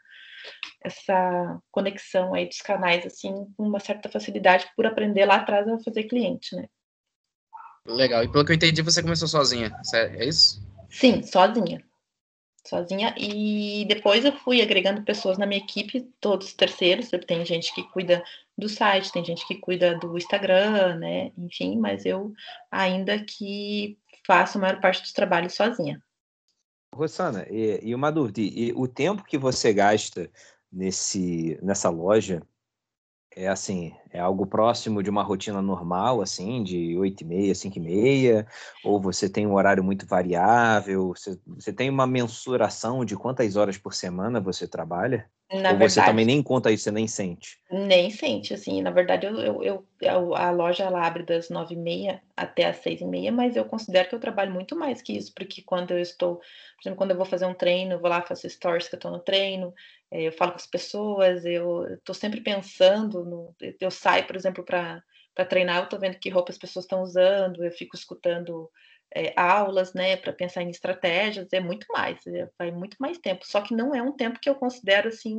essa 0.84 1.62
conexão 1.72 2.34
aí 2.34 2.48
dos 2.48 2.62
canais 2.62 3.06
assim 3.06 3.32
com 3.56 3.64
uma 3.64 3.80
certa 3.80 4.10
facilidade 4.10 4.68
por 4.76 4.88
aprender 4.88 5.26
lá 5.26 5.36
atrás 5.36 5.68
a 5.68 5.80
fazer 5.80 6.06
cliente, 6.06 6.56
né? 6.56 6.68
Legal. 7.86 8.24
E 8.24 8.32
pelo 8.32 8.46
que 8.46 8.52
eu 8.52 8.56
entendi, 8.56 8.82
você 8.82 9.02
começou 9.02 9.28
sozinha, 9.28 9.72
é 9.94 10.26
isso? 10.26 10.62
Sim, 10.90 11.22
sozinha. 11.24 11.84
Sozinha. 12.68 13.14
E 13.18 13.86
depois 13.88 14.24
eu 14.26 14.32
fui 14.32 14.62
agregando 14.62 15.04
pessoas 15.04 15.38
na 15.38 15.46
minha 15.46 15.62
equipe, 15.62 16.02
todos 16.20 16.54
terceiros. 16.54 17.10
Tem 17.28 17.46
gente 17.46 17.74
que 17.74 17.84
cuida 17.84 18.24
do 18.58 18.70
site, 18.70 19.12
tem 19.12 19.24
gente 19.24 19.48
que 19.48 19.56
cuida 19.56 19.98
do 19.98 20.18
Instagram, 20.18 20.98
né? 20.98 21.32
Enfim, 21.38 21.78
mas 21.78 22.06
eu 22.06 22.34
ainda 22.70 23.20
que 23.24 23.98
faço 24.26 24.58
a 24.58 24.62
maior 24.62 24.80
parte 24.80 25.02
dos 25.02 25.14
trabalhos 25.14 25.54
sozinha. 25.54 26.02
Rosana, 26.94 27.48
e, 27.50 27.80
e 27.84 27.96
uma 27.96 28.12
dúvida, 28.12 28.42
e 28.42 28.74
o 28.76 28.88
tempo 28.88 29.24
que 29.24 29.38
você 29.38 29.74
gasta 29.74 30.30
nesse, 30.72 31.58
nessa 31.62 31.90
loja 31.90 32.44
é 33.36 33.48
assim, 33.48 33.94
é 34.10 34.20
algo 34.20 34.46
próximo 34.46 35.02
de 35.02 35.10
uma 35.10 35.24
rotina 35.24 35.62
normal, 35.62 36.22
assim, 36.22 36.64
de 36.64 36.98
8 36.98 37.22
e 37.22 37.26
meia, 37.26 37.56
5 37.56 37.78
e 37.78 37.82
meia, 37.82 38.48
ou 38.84 39.00
você 39.02 39.30
tem 39.30 39.48
um 39.48 39.54
horário 39.54 39.84
muito 39.84 40.06
variável, 40.06 41.10
você, 41.16 41.40
você 41.48 41.72
tem 41.74 41.90
uma 41.90 42.06
mensuração 42.08 43.06
de 43.06 43.16
quantas 43.16 43.56
horas 43.56 43.78
por 43.78 43.94
semana 43.94 44.42
você 44.42 44.68
trabalha? 44.68 45.30
Na 45.52 45.72
ou 45.72 45.78
verdade, 45.78 45.92
você 45.94 46.02
também 46.02 46.26
nem 46.26 46.42
conta 46.42 46.72
isso, 46.72 46.86
você 46.86 46.92
nem 46.92 47.08
sente? 47.08 47.60
Nem 47.70 48.10
sente, 48.10 48.54
assim, 48.54 48.82
na 48.82 48.90
verdade 48.90 49.26
eu, 49.26 49.64
eu, 49.64 49.86
eu 50.02 50.36
a 50.36 50.50
loja 50.50 50.84
ela 50.84 51.06
abre 51.06 51.24
das 51.24 51.50
nove 51.50 51.76
e 51.76 51.78
meia 51.78 52.22
até 52.38 52.66
as 52.66 52.78
seis 52.78 53.02
e 53.02 53.06
meia, 53.06 53.34
mas 53.34 53.58
eu 53.58 53.66
considero 53.66 54.08
que 54.08 54.16
eu 54.16 54.20
trabalho 54.20 54.52
muito 54.52 54.78
mais 54.78 55.02
que 55.02 55.12
isso, 55.12 55.34
porque 55.36 55.62
quando 55.62 55.92
eu 55.92 56.00
estou, 56.00 56.38
por 56.38 56.82
exemplo, 56.82 56.98
quando 56.98 57.12
eu 57.12 57.18
vou 57.18 57.26
fazer 57.26 57.46
um 57.46 57.54
treino, 57.54 57.94
eu 57.94 58.00
vou 58.00 58.10
lá, 58.10 58.22
faço 58.22 58.50
stories 58.50 58.88
que 58.88 58.96
eu 58.96 58.98
estou 58.98 59.12
no 59.12 59.20
treino, 59.20 59.74
é, 60.10 60.24
eu 60.24 60.32
falo 60.32 60.52
com 60.52 60.58
as 60.58 60.68
pessoas, 60.68 61.44
eu 61.44 61.86
estou 61.96 62.16
sempre 62.16 62.40
pensando, 62.40 63.26
no, 63.26 63.56
eu 63.80 63.92
saio, 63.92 64.26
por 64.26 64.38
exemplo, 64.38 64.64
para 64.64 65.04
treinar, 65.50 65.80
eu 65.80 65.84
estou 65.84 66.00
vendo 66.00 66.18
que 66.18 66.30
roupa 66.30 66.52
as 66.52 66.58
pessoas 66.58 66.86
estão 66.86 67.02
usando, 67.02 67.64
eu 67.64 67.72
fico 67.72 67.96
escutando 67.96 68.70
é, 69.16 69.34
aulas, 69.40 69.94
né, 69.94 70.16
para 70.18 70.34
pensar 70.34 70.62
em 70.62 70.70
estratégias, 70.70 71.52
é 71.52 71.60
muito 71.60 71.86
mais, 71.90 72.26
é, 72.28 72.50
vai 72.58 72.72
muito 72.72 72.98
mais 73.00 73.18
tempo. 73.18 73.46
Só 73.46 73.62
que 73.62 73.76
não 73.76 73.94
é 73.94 74.02
um 74.02 74.14
tempo 74.14 74.40
que 74.40 74.50
eu 74.50 74.56
considero 74.56 75.10
assim 75.10 75.38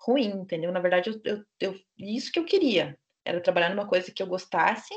ruim, 0.00 0.30
entendeu? 0.30 0.72
Na 0.72 0.80
verdade, 0.80 1.10
eu, 1.10 1.20
eu, 1.24 1.44
eu, 1.60 1.80
isso 1.98 2.32
que 2.32 2.38
eu 2.38 2.44
queria 2.44 2.98
era 3.24 3.40
trabalhar 3.40 3.70
numa 3.70 3.86
coisa 3.86 4.12
que 4.12 4.22
eu 4.22 4.26
gostasse 4.26 4.94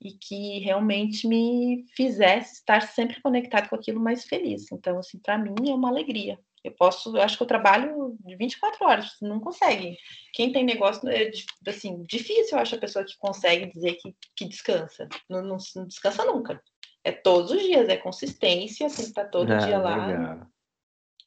e 0.00 0.12
que 0.12 0.58
realmente 0.58 1.26
me 1.26 1.84
fizesse 1.96 2.54
estar 2.54 2.82
sempre 2.82 3.20
conectado 3.22 3.68
com 3.68 3.76
aquilo 3.76 4.00
mais 4.00 4.24
feliz. 4.24 4.70
Então, 4.70 4.98
assim, 4.98 5.18
para 5.18 5.38
mim 5.38 5.70
é 5.70 5.74
uma 5.74 5.88
alegria. 5.88 6.38
Eu 6.62 6.72
posso, 6.72 7.14
eu 7.14 7.22
acho 7.22 7.36
que 7.36 7.42
eu 7.42 7.46
trabalho 7.46 8.16
24 8.38 8.86
horas, 8.86 9.16
não 9.20 9.38
consegue. 9.38 9.98
Quem 10.32 10.50
tem 10.50 10.64
negócio, 10.64 11.06
é 11.10 11.30
assim, 11.66 12.02
difícil, 12.04 12.56
eu 12.56 12.58
acho, 12.58 12.74
a 12.74 12.78
pessoa 12.78 13.04
que 13.04 13.16
consegue 13.18 13.70
dizer 13.70 13.94
que, 13.94 14.16
que 14.34 14.46
descansa. 14.46 15.06
Não, 15.28 15.42
não, 15.42 15.58
não 15.76 15.86
descansa 15.86 16.24
nunca. 16.24 16.62
É 17.04 17.12
todos 17.12 17.50
os 17.50 17.60
dias, 17.60 17.88
é 17.88 17.96
consistência, 17.96 18.88
tem 18.88 18.96
que 18.96 19.02
estar 19.02 19.26
todo 19.26 19.52
ah, 19.52 19.58
dia 19.58 19.78
lá. 19.78 20.06
Legal. 20.06 20.46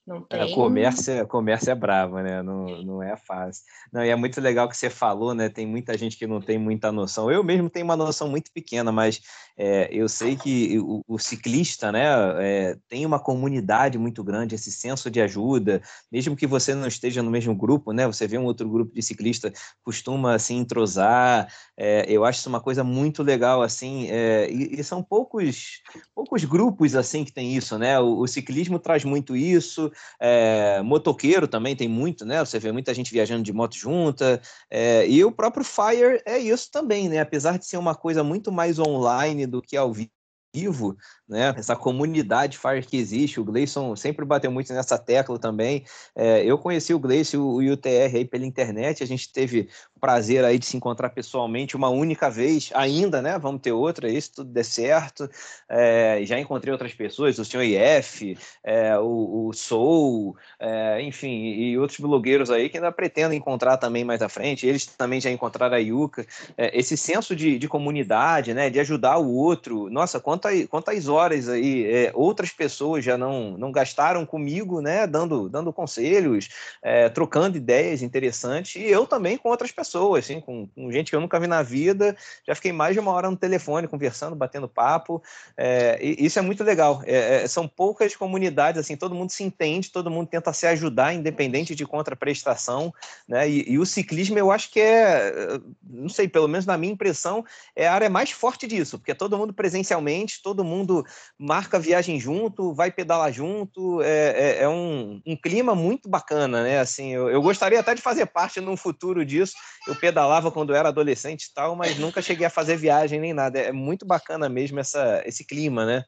Não 0.08 0.22
tem. 0.22 0.42
A 0.42 0.56
comércio, 0.56 1.22
a 1.22 1.26
comércio 1.26 1.70
é 1.70 1.76
brava, 1.76 2.24
né? 2.24 2.42
Não, 2.42 2.82
não 2.82 3.04
é 3.04 3.18
fácil. 3.18 3.66
Não, 3.92 4.04
e 4.04 4.10
é 4.10 4.16
muito 4.16 4.40
legal 4.40 4.70
que 4.70 4.78
você 4.78 4.90
falou, 4.90 5.34
né? 5.34 5.50
Tem 5.50 5.68
muita 5.68 5.98
gente 5.98 6.18
que 6.18 6.26
não 6.26 6.40
tem 6.40 6.58
muita 6.58 6.94
noção. 6.94 7.30
Eu 7.30 7.44
mesmo 7.44 7.70
tenho 7.70 7.84
uma 7.84 7.98
noção 7.98 8.30
muito 8.30 8.50
pequena, 8.54 8.90
mas 8.90 9.22
é, 9.58 9.90
eu 9.92 10.08
sei 10.08 10.36
que 10.36 10.78
o, 10.80 11.04
o 11.08 11.18
ciclista, 11.18 11.92
né? 11.92 12.06
É, 12.40 12.78
tem 12.88 13.06
uma 13.06 13.20
comunidade 13.20 13.98
muito 13.98 14.24
grande, 14.24 14.54
esse 14.54 14.72
senso 14.72 15.10
de 15.10 15.20
ajuda, 15.20 15.82
mesmo 16.12 16.36
que 16.36 16.46
você 16.46 16.76
não 16.76 16.88
esteja 16.88 17.24
no 17.24 17.32
mesmo 17.32 17.56
grupo, 17.56 17.92
né? 17.92 18.06
Você 18.06 18.28
vê 18.28 18.38
um 18.38 18.46
outro 18.46 18.70
grupo 18.70 18.94
de 18.94 19.02
ciclista, 19.02 19.52
costuma 19.84 20.36
assim 20.36 20.58
entrosar. 20.58 21.52
É, 21.76 22.06
eu 22.08 22.24
acho 22.24 22.40
isso 22.40 22.50
uma 22.50 22.62
coisa 22.62 22.84
muito 22.84 23.24
legal, 23.24 23.64
assim. 23.64 24.08
É, 24.12 24.48
e, 24.52 24.80
e, 24.80 24.84
são 24.84 25.02
poucos, 25.02 25.82
poucos 26.14 26.44
grupos 26.44 26.96
assim 26.96 27.26
que 27.26 27.34
tem 27.34 27.56
isso, 27.56 27.80
né? 27.80 28.00
O, 28.00 28.20
o 28.20 28.28
ciclismo 28.28 28.78
traz 28.78 29.04
muito 29.04 29.36
isso. 29.36 29.92
É, 30.22 30.84
motoqueiro 30.84 31.48
também 31.48 31.76
tem 31.76 31.88
muito, 31.88 32.26
né? 32.26 32.46
Você 32.46 32.60
vê 32.60 32.72
muita 32.72 32.94
gente 32.94 33.12
viajando 33.12 33.42
de 33.42 33.54
moto 33.54 33.76
junta. 33.76 34.40
É, 34.70 35.08
e 35.10 35.26
o 35.26 35.32
próprio 35.32 35.66
Fire 35.66 36.22
é 36.28 36.38
isso 36.38 36.70
também, 36.72 37.10
né? 37.10 37.20
Apesar 37.20 37.58
de 37.58 37.66
ser 37.66 37.78
uma 37.78 37.96
coisa 37.96 38.24
muito 38.24 38.52
mais 38.52 38.78
online 38.78 39.47
do 39.50 39.62
que 39.62 39.78
ao 39.78 39.94
vivo, 39.94 40.96
né? 41.28 41.54
Essa 41.58 41.76
comunidade 41.76 42.58
Fire 42.58 42.86
que 42.86 42.98
existe, 42.98 43.40
o 43.40 43.44
Gleison 43.44 43.96
sempre 43.96 44.26
bateu 44.26 44.52
muito 44.52 44.72
nessa 44.74 44.98
tecla 44.98 45.38
também. 45.38 45.84
É, 46.16 46.44
eu 46.44 46.58
conheci 46.58 46.94
o 46.94 47.00
Gleison 47.00 47.62
e 47.62 47.70
o 47.70 47.74
UTR 47.74 48.16
aí 48.16 48.26
pela 48.26 48.46
internet, 48.46 49.04
a 49.04 49.08
gente 49.08 49.32
teve 49.32 49.68
o 49.96 50.00
prazer 50.00 50.46
aí 50.46 50.58
de 50.58 50.66
se 50.66 50.78
encontrar 50.78 51.10
pessoalmente 51.10 51.76
uma 51.76 51.90
única 51.90 52.30
vez, 52.30 52.70
ainda, 52.74 53.22
né? 53.22 53.38
Vamos 53.38 53.62
ter 53.62 53.72
outra 53.72 54.08
se 54.22 54.32
tudo 54.32 54.52
der 54.52 54.64
certo. 54.64 55.30
É, 55.68 56.22
já 56.24 56.40
encontrei 56.40 56.72
outras 56.72 56.94
pessoas, 56.94 57.38
o 57.40 57.46
senhor 57.46 57.64
IF, 57.64 58.38
é, 58.64 58.98
o, 58.98 59.48
o 59.48 59.54
Soul, 59.54 60.36
é, 60.60 61.02
enfim, 61.02 61.28
e 61.28 61.78
outros 61.78 62.00
blogueiros 62.00 62.50
aí 62.50 62.70
que 62.70 62.78
ainda 62.78 62.92
pretendem 62.92 63.38
encontrar 63.38 63.78
também 63.78 64.04
mais 64.06 64.22
à 64.22 64.30
frente. 64.30 64.66
Eles 64.66 64.86
também 64.86 65.20
já 65.20 65.32
encontraram 65.32 65.76
a 65.76 65.80
Yuka. 65.80 66.26
É, 66.58 66.78
esse 66.78 66.96
senso 66.96 67.36
de, 67.36 67.58
de 67.58 67.68
comunidade, 67.68 68.54
né? 68.54 68.70
De 68.70 68.80
ajudar 68.80 69.18
o 69.18 69.34
outro. 69.34 69.90
Nossa, 69.90 70.20
quantas, 70.20 70.66
quantas 70.68 71.08
horas 71.08 71.17
aí 71.20 71.86
é, 71.86 72.12
outras 72.14 72.52
pessoas 72.52 73.04
já 73.04 73.18
não, 73.18 73.58
não 73.58 73.72
gastaram 73.72 74.26
comigo, 74.26 74.82
né, 74.82 75.08
dando, 75.08 75.50
dando 75.50 75.74
conselhos, 75.74 76.50
é, 76.82 77.10
trocando 77.10 77.58
ideias 77.58 78.02
interessantes, 78.02 78.76
e 78.76 78.86
eu 78.86 79.06
também 79.06 79.38
com 79.38 79.50
outras 79.50 79.72
pessoas, 79.72 80.26
assim, 80.26 80.40
com, 80.40 80.68
com, 80.68 80.92
gente 80.92 81.10
que 81.10 81.16
eu 81.16 81.22
nunca 81.22 81.40
vi 81.40 81.48
na 81.48 81.62
vida, 81.62 82.16
já 82.46 82.56
fiquei 82.56 82.72
mais 82.72 82.94
de 82.94 83.00
uma 83.00 83.12
hora 83.12 83.30
no 83.30 83.38
telefone 83.38 83.88
conversando, 83.88 84.36
batendo 84.36 84.68
papo, 84.68 85.22
é, 85.56 85.98
isso 86.02 86.40
é 86.40 86.42
muito 86.42 86.64
legal. 86.64 87.02
É, 87.06 87.44
é, 87.44 87.48
são 87.48 87.68
poucas 87.68 88.16
comunidades, 88.16 88.80
assim, 88.80 88.96
todo 88.96 89.16
mundo 89.16 89.32
se 89.32 89.44
entende, 89.44 89.92
todo 89.92 90.12
mundo 90.12 90.28
tenta 90.28 90.52
se 90.54 90.68
ajudar, 90.68 91.14
independente 91.14 91.76
de 91.76 91.86
contraprestação, 91.86 92.94
né, 93.28 93.50
e, 93.50 93.72
e 93.72 93.80
o 93.80 93.86
ciclismo 93.86 94.38
eu 94.38 94.52
acho 94.52 94.72
que 94.72 94.80
é, 94.80 95.60
não 95.84 96.10
sei, 96.10 96.28
pelo 96.28 96.48
menos 96.48 96.66
na 96.66 96.78
minha 96.78 96.94
impressão, 96.94 97.44
é 97.76 97.88
a 97.88 97.94
área 97.94 98.10
mais 98.10 98.32
forte 98.32 98.68
disso, 98.68 98.98
porque 98.98 99.12
é 99.12 99.16
todo 99.16 99.38
mundo 99.38 99.54
presencialmente, 99.54 100.42
todo 100.42 100.64
mundo 100.64 101.06
marca 101.38 101.80
viagem 101.80 102.20
junto, 102.20 102.74
vai 102.74 102.92
pedalar 102.92 103.32
junto, 103.32 104.02
é, 104.02 104.60
é, 104.60 104.64
é 104.64 104.70
um, 104.70 105.22
um, 105.26 105.36
clima 105.36 105.76
muito 105.76 106.10
bacana, 106.10 106.64
né? 106.64 106.80
Assim, 106.80 107.14
eu, 107.14 107.30
eu, 107.30 107.42
gostaria 107.42 107.80
até 107.80 107.94
de 107.94 108.02
fazer 108.02 108.26
parte 108.28 108.60
num 108.60 108.78
futuro 108.78 109.26
disso. 109.26 109.54
Eu 109.88 109.96
pedalava 109.96 110.52
quando 110.52 110.74
era 110.76 110.90
adolescente 110.90 111.46
e 111.46 111.54
tal, 111.54 111.76
mas 111.76 111.98
nunca 111.98 112.22
cheguei 112.22 112.46
a 112.46 112.52
fazer 112.52 112.78
viagem 112.78 113.20
nem 113.20 113.34
nada. 113.34 113.60
É 113.60 113.72
muito 113.72 114.06
bacana 114.06 114.50
mesmo 114.50 114.80
essa, 114.80 115.22
esse 115.26 115.46
clima, 115.46 115.86
né? 115.86 116.04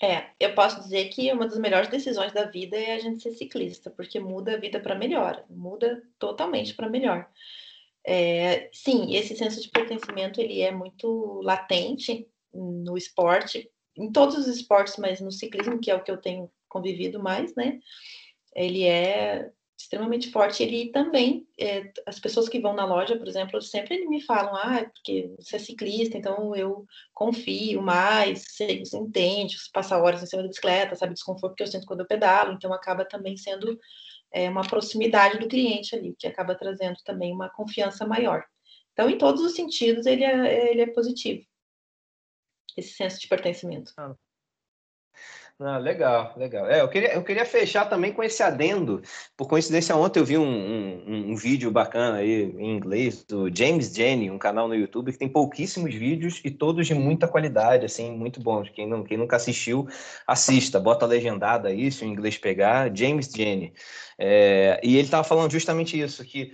É, 0.00 0.26
eu 0.38 0.54
posso 0.54 0.80
dizer 0.80 1.08
que 1.08 1.32
uma 1.32 1.46
das 1.46 1.58
melhores 1.58 1.88
decisões 1.88 2.32
da 2.32 2.44
vida 2.44 2.76
é 2.76 2.94
a 2.94 2.98
gente 3.00 3.22
ser 3.22 3.32
ciclista, 3.32 3.90
porque 3.90 4.20
muda 4.20 4.54
a 4.54 4.56
vida 4.56 4.78
para 4.78 4.94
melhor, 4.94 5.44
muda 5.50 6.02
totalmente 6.18 6.74
para 6.74 6.88
melhor. 6.88 7.28
É, 8.06 8.70
sim, 8.72 9.14
esse 9.14 9.36
senso 9.36 9.60
de 9.60 9.68
pertencimento 9.68 10.40
ele 10.40 10.60
é 10.62 10.70
muito 10.70 11.40
latente 11.42 12.28
no 12.54 12.96
esporte, 12.96 13.70
em 13.98 14.12
todos 14.12 14.36
os 14.36 14.46
esportes, 14.46 14.96
mas 14.96 15.20
no 15.20 15.32
ciclismo, 15.32 15.80
que 15.80 15.90
é 15.90 15.94
o 15.94 16.02
que 16.02 16.10
eu 16.10 16.16
tenho 16.16 16.50
convivido 16.68 17.22
mais, 17.22 17.54
né? 17.54 17.80
Ele 18.54 18.84
é 18.84 19.50
extremamente 19.78 20.30
forte. 20.30 20.62
Ele 20.62 20.90
também, 20.90 21.46
é, 21.58 21.90
as 22.04 22.18
pessoas 22.18 22.48
que 22.48 22.60
vão 22.60 22.74
na 22.74 22.84
loja, 22.84 23.16
por 23.16 23.28
exemplo, 23.28 23.60
sempre 23.62 24.06
me 24.08 24.20
falam, 24.20 24.54
ah, 24.56 24.80
é 24.80 24.84
porque 24.84 25.32
você 25.38 25.56
é 25.56 25.58
ciclista, 25.58 26.18
então 26.18 26.54
eu 26.54 26.84
confio 27.14 27.80
mais, 27.80 28.44
você, 28.48 28.82
entende, 28.94 29.58
você 29.58 29.70
passa 29.72 29.96
horas 29.96 30.22
em 30.22 30.26
cima 30.26 30.42
da 30.42 30.48
bicicleta, 30.48 30.96
sabe, 30.96 31.14
desconforto 31.14 31.54
que 31.54 31.62
eu 31.62 31.66
sinto 31.66 31.86
quando 31.86 32.00
eu 32.00 32.06
pedalo, 32.06 32.52
então 32.52 32.72
acaba 32.72 33.04
também 33.04 33.36
sendo 33.36 33.78
é, 34.32 34.50
uma 34.50 34.66
proximidade 34.66 35.38
do 35.38 35.48
cliente 35.48 35.94
ali, 35.94 36.14
que 36.18 36.26
acaba 36.26 36.54
trazendo 36.54 36.96
também 37.04 37.32
uma 37.32 37.48
confiança 37.48 38.04
maior. 38.04 38.44
Então, 38.92 39.08
em 39.08 39.16
todos 39.16 39.42
os 39.42 39.54
sentidos, 39.54 40.06
ele 40.06 40.24
é, 40.24 40.70
ele 40.72 40.82
é 40.82 40.86
positivo 40.88 41.46
esse 42.76 42.94
senso 42.94 43.20
de 43.20 43.28
pertencimento. 43.28 43.92
Ah. 43.96 44.14
Ah, 45.60 45.76
legal, 45.76 46.34
legal. 46.36 46.70
É, 46.70 46.80
eu, 46.80 46.88
queria, 46.88 47.14
eu 47.14 47.24
queria 47.24 47.44
fechar 47.44 47.86
também 47.86 48.12
com 48.12 48.22
esse 48.22 48.40
adendo. 48.44 49.02
Por 49.36 49.48
coincidência, 49.48 49.96
ontem 49.96 50.20
eu 50.20 50.24
vi 50.24 50.38
um, 50.38 50.44
um, 50.44 51.32
um, 51.32 51.36
vídeo 51.36 51.68
bacana 51.68 52.18
aí 52.18 52.44
em 52.44 52.76
inglês 52.76 53.24
do 53.24 53.52
James 53.52 53.92
Jenny, 53.92 54.30
um 54.30 54.38
canal 54.38 54.68
no 54.68 54.76
YouTube 54.76 55.10
que 55.10 55.18
tem 55.18 55.28
pouquíssimos 55.28 55.92
vídeos 55.92 56.40
e 56.44 56.50
todos 56.52 56.86
de 56.86 56.94
muita 56.94 57.26
qualidade, 57.26 57.84
assim, 57.84 58.12
muito 58.12 58.40
bons. 58.40 58.70
Quem, 58.70 58.86
não, 58.86 59.02
quem 59.02 59.16
nunca 59.16 59.34
assistiu, 59.34 59.88
assista, 60.24 60.78
bota 60.78 61.04
legendada 61.04 61.72
isso, 61.72 62.04
em 62.04 62.12
inglês 62.12 62.38
pegar, 62.38 62.96
James 62.96 63.26
Jenny. 63.26 63.72
É, 64.16 64.80
e 64.80 64.94
ele 64.94 65.06
estava 65.06 65.24
falando 65.24 65.50
justamente 65.50 66.00
isso, 66.00 66.24
que 66.24 66.52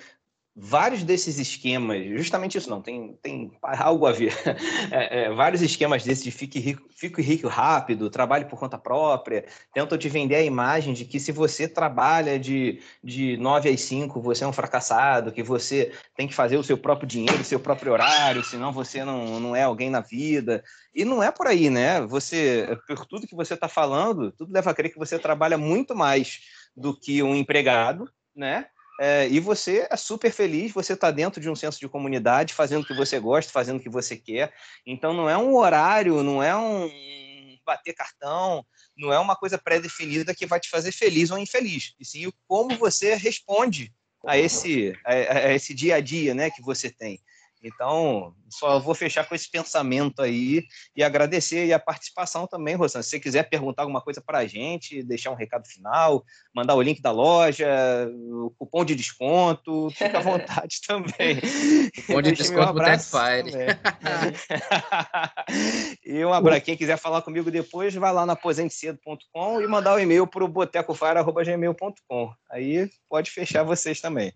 vários 0.56 1.02
desses 1.02 1.38
esquemas, 1.38 2.04
justamente 2.16 2.56
isso 2.56 2.70
não, 2.70 2.80
tem, 2.80 3.18
tem 3.20 3.50
algo 3.60 4.06
a 4.06 4.12
ver, 4.12 4.32
é, 4.92 5.24
é, 5.24 5.34
vários 5.34 5.60
esquemas 5.60 6.04
desses 6.04 6.22
de 6.22 6.30
fique 6.30 6.60
rico, 6.60 6.88
fique 6.96 7.20
rico 7.20 7.48
rápido, 7.48 8.08
trabalhe 8.08 8.44
por 8.44 8.58
conta 8.58 8.78
própria, 8.78 9.44
tentam 9.72 9.98
te 9.98 10.08
vender 10.08 10.36
a 10.36 10.42
imagem 10.44 10.94
de 10.94 11.04
que 11.04 11.18
se 11.18 11.32
você 11.32 11.66
trabalha 11.66 12.38
de, 12.38 12.80
de 13.02 13.36
9 13.38 13.68
às 13.68 13.80
5, 13.80 14.20
você 14.20 14.44
é 14.44 14.46
um 14.46 14.52
fracassado, 14.52 15.32
que 15.32 15.42
você 15.42 15.92
tem 16.16 16.28
que 16.28 16.34
fazer 16.34 16.56
o 16.56 16.62
seu 16.62 16.78
próprio 16.78 17.08
dinheiro, 17.08 17.40
o 17.40 17.44
seu 17.44 17.58
próprio 17.58 17.92
horário, 17.92 18.44
senão 18.44 18.72
você 18.72 19.04
não, 19.04 19.40
não 19.40 19.56
é 19.56 19.64
alguém 19.64 19.90
na 19.90 20.00
vida. 20.00 20.62
E 20.94 21.04
não 21.04 21.20
é 21.20 21.32
por 21.32 21.48
aí, 21.48 21.68
né? 21.68 22.00
Você, 22.02 22.78
por 22.86 23.04
tudo 23.06 23.26
que 23.26 23.34
você 23.34 23.54
está 23.54 23.66
falando, 23.66 24.30
tudo 24.30 24.52
leva 24.52 24.70
a 24.70 24.74
crer 24.74 24.92
que 24.92 24.98
você 24.98 25.18
trabalha 25.18 25.58
muito 25.58 25.96
mais 25.96 26.38
do 26.76 26.96
que 26.96 27.22
um 27.22 27.34
empregado, 27.34 28.08
né? 28.34 28.66
É, 29.00 29.28
e 29.28 29.40
você 29.40 29.86
é 29.90 29.96
super 29.96 30.32
feliz, 30.32 30.72
você 30.72 30.92
está 30.92 31.10
dentro 31.10 31.40
de 31.40 31.50
um 31.50 31.56
senso 31.56 31.80
de 31.80 31.88
comunidade, 31.88 32.54
fazendo 32.54 32.82
o 32.82 32.86
que 32.86 32.94
você 32.94 33.18
gosta, 33.18 33.50
fazendo 33.50 33.78
o 33.78 33.82
que 33.82 33.88
você 33.88 34.16
quer. 34.16 34.52
Então 34.86 35.12
não 35.12 35.28
é 35.28 35.36
um 35.36 35.54
horário, 35.56 36.22
não 36.22 36.42
é 36.42 36.56
um 36.56 36.88
bater 37.66 37.94
cartão, 37.94 38.64
não 38.96 39.12
é 39.12 39.18
uma 39.18 39.34
coisa 39.34 39.58
pré-definida 39.58 40.34
que 40.34 40.46
vai 40.46 40.60
te 40.60 40.68
fazer 40.68 40.92
feliz 40.92 41.30
ou 41.30 41.38
infeliz. 41.38 41.94
E 41.98 42.04
sim 42.04 42.30
como 42.46 42.76
você 42.76 43.14
responde 43.14 43.92
a 44.26 44.38
esse, 44.38 44.96
a, 45.04 45.12
a 45.12 45.52
esse 45.54 45.74
dia 45.74 45.96
a 45.96 46.00
dia 46.00 46.34
né, 46.34 46.50
que 46.50 46.62
você 46.62 46.90
tem. 46.90 47.20
Então, 47.64 48.34
só 48.50 48.78
vou 48.78 48.94
fechar 48.94 49.26
com 49.26 49.34
esse 49.34 49.50
pensamento 49.50 50.20
aí 50.20 50.66
e 50.94 51.02
agradecer 51.02 51.72
a 51.72 51.78
participação 51.78 52.46
também, 52.46 52.74
Rosana. 52.74 53.02
Se 53.02 53.10
você 53.10 53.20
quiser 53.20 53.44
perguntar 53.44 53.82
alguma 53.82 54.02
coisa 54.02 54.20
para 54.20 54.38
a 54.38 54.46
gente, 54.46 55.02
deixar 55.02 55.30
um 55.30 55.34
recado 55.34 55.66
final, 55.66 56.22
mandar 56.54 56.74
o 56.74 56.82
link 56.82 57.00
da 57.00 57.10
loja, 57.10 57.66
o 58.30 58.52
cupom 58.58 58.84
de 58.84 58.94
desconto, 58.94 59.88
fica 59.90 60.18
à 60.18 60.20
vontade 60.20 60.80
também. 60.86 61.40
Cupom 61.96 62.20
de 62.20 62.32
desconto 62.32 62.68
abraço 62.68 63.16
Fire. 63.16 63.50
e 66.04 66.24
um 66.24 66.32
abraço. 66.32 66.62
Quem 66.62 66.76
quiser 66.76 66.98
falar 66.98 67.22
comigo 67.22 67.50
depois, 67.50 67.94
vai 67.94 68.12
lá 68.12 68.26
na 68.26 68.34
aposentecedo.com 68.34 69.62
e 69.62 69.66
mandar 69.66 69.94
o 69.94 69.96
um 69.96 70.00
e-mail 70.00 70.26
para 70.26 70.44
o 70.44 70.48
botecofire.gmail.com. 70.48 72.32
Aí 72.50 72.90
pode 73.08 73.30
fechar 73.30 73.62
vocês 73.62 74.00
também. 74.00 74.32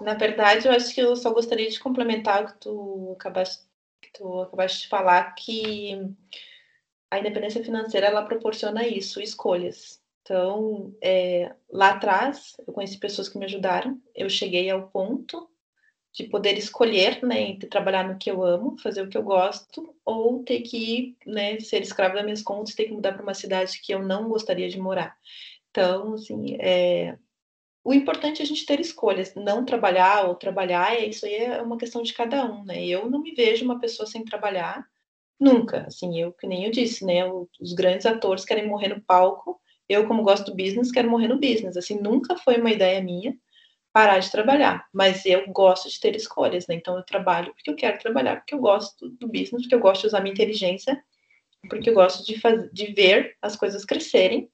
Na 0.00 0.14
verdade, 0.14 0.66
eu 0.66 0.72
acho 0.72 0.94
que 0.94 1.00
eu 1.00 1.14
só 1.14 1.32
gostaria 1.32 1.68
de 1.68 1.78
complementar 1.78 2.42
o 2.42 2.46
que 2.46 2.58
tu 2.58 3.12
acabaste, 3.18 3.64
que 4.00 4.10
tu 4.12 4.40
acabaste 4.40 4.82
de 4.82 4.88
falar, 4.88 5.34
que 5.34 5.98
a 7.10 7.18
independência 7.18 7.62
financeira 7.62 8.06
ela 8.06 8.24
proporciona 8.24 8.86
isso, 8.86 9.20
escolhas. 9.20 10.00
Então, 10.22 10.94
é, 11.02 11.54
lá 11.70 11.90
atrás, 11.90 12.56
eu 12.66 12.72
conheci 12.72 12.98
pessoas 12.98 13.28
que 13.28 13.38
me 13.38 13.44
ajudaram, 13.44 14.00
eu 14.14 14.30
cheguei 14.30 14.70
ao 14.70 14.88
ponto 14.88 15.48
de 16.12 16.24
poder 16.24 16.56
escolher, 16.58 17.22
né, 17.22 17.40
entre 17.42 17.68
trabalhar 17.68 18.06
no 18.06 18.18
que 18.18 18.30
eu 18.30 18.42
amo, 18.44 18.76
fazer 18.78 19.02
o 19.02 19.08
que 19.08 19.16
eu 19.16 19.22
gosto, 19.22 19.94
ou 20.04 20.42
ter 20.42 20.60
que, 20.62 21.16
né, 21.26 21.58
ser 21.60 21.82
escravo 21.82 22.14
das 22.14 22.24
minhas 22.24 22.42
contas, 22.42 22.74
ter 22.74 22.86
que 22.86 22.92
mudar 22.92 23.12
para 23.12 23.22
uma 23.22 23.34
cidade 23.34 23.80
que 23.80 23.92
eu 23.92 24.02
não 24.02 24.28
gostaria 24.28 24.68
de 24.68 24.78
morar. 24.78 25.16
Então, 25.70 26.14
assim, 26.14 26.56
é, 26.60 27.16
o 27.82 27.94
importante 27.94 28.40
é 28.40 28.44
a 28.44 28.46
gente 28.46 28.66
ter 28.66 28.80
escolhas, 28.80 29.34
não 29.34 29.64
trabalhar 29.64 30.28
ou 30.28 30.34
trabalhar, 30.34 30.94
é 30.94 31.06
isso 31.06 31.24
aí 31.24 31.34
é 31.34 31.62
uma 31.62 31.78
questão 31.78 32.02
de 32.02 32.12
cada 32.12 32.44
um, 32.44 32.64
né? 32.64 32.84
Eu 32.84 33.08
não 33.10 33.20
me 33.22 33.32
vejo 33.32 33.64
uma 33.64 33.80
pessoa 33.80 34.06
sem 34.06 34.24
trabalhar 34.24 34.84
nunca, 35.38 35.86
assim, 35.86 36.20
eu 36.20 36.32
que 36.32 36.46
nem 36.46 36.66
eu 36.66 36.70
disse, 36.70 37.04
né? 37.04 37.24
Os 37.60 37.72
grandes 37.72 38.04
atores 38.04 38.44
querem 38.44 38.68
morrer 38.68 38.88
no 38.88 39.00
palco, 39.00 39.58
eu 39.88 40.06
como 40.06 40.22
gosto 40.22 40.46
do 40.46 40.56
business 40.56 40.92
quero 40.92 41.10
morrer 41.10 41.28
no 41.28 41.40
business, 41.40 41.76
assim, 41.76 41.98
nunca 41.98 42.36
foi 42.36 42.58
uma 42.58 42.70
ideia 42.70 43.02
minha 43.02 43.34
parar 43.92 44.18
de 44.20 44.30
trabalhar, 44.30 44.86
mas 44.92 45.26
eu 45.26 45.48
gosto 45.48 45.88
de 45.88 45.98
ter 45.98 46.14
escolhas, 46.14 46.66
né? 46.66 46.74
Então 46.74 46.96
eu 46.96 47.02
trabalho 47.04 47.52
porque 47.54 47.70
eu 47.70 47.74
quero 47.74 47.98
trabalhar, 47.98 48.36
porque 48.36 48.54
eu 48.54 48.60
gosto 48.60 49.08
do 49.08 49.26
business, 49.26 49.62
porque 49.62 49.74
eu 49.74 49.80
gosto 49.80 50.02
de 50.02 50.06
usar 50.08 50.20
minha 50.20 50.32
inteligência, 50.32 51.02
porque 51.68 51.90
eu 51.90 51.94
gosto 51.94 52.24
de 52.24 52.38
fazer, 52.38 52.70
de 52.72 52.92
ver 52.92 53.36
as 53.42 53.56
coisas 53.56 53.84
crescerem 53.84 54.48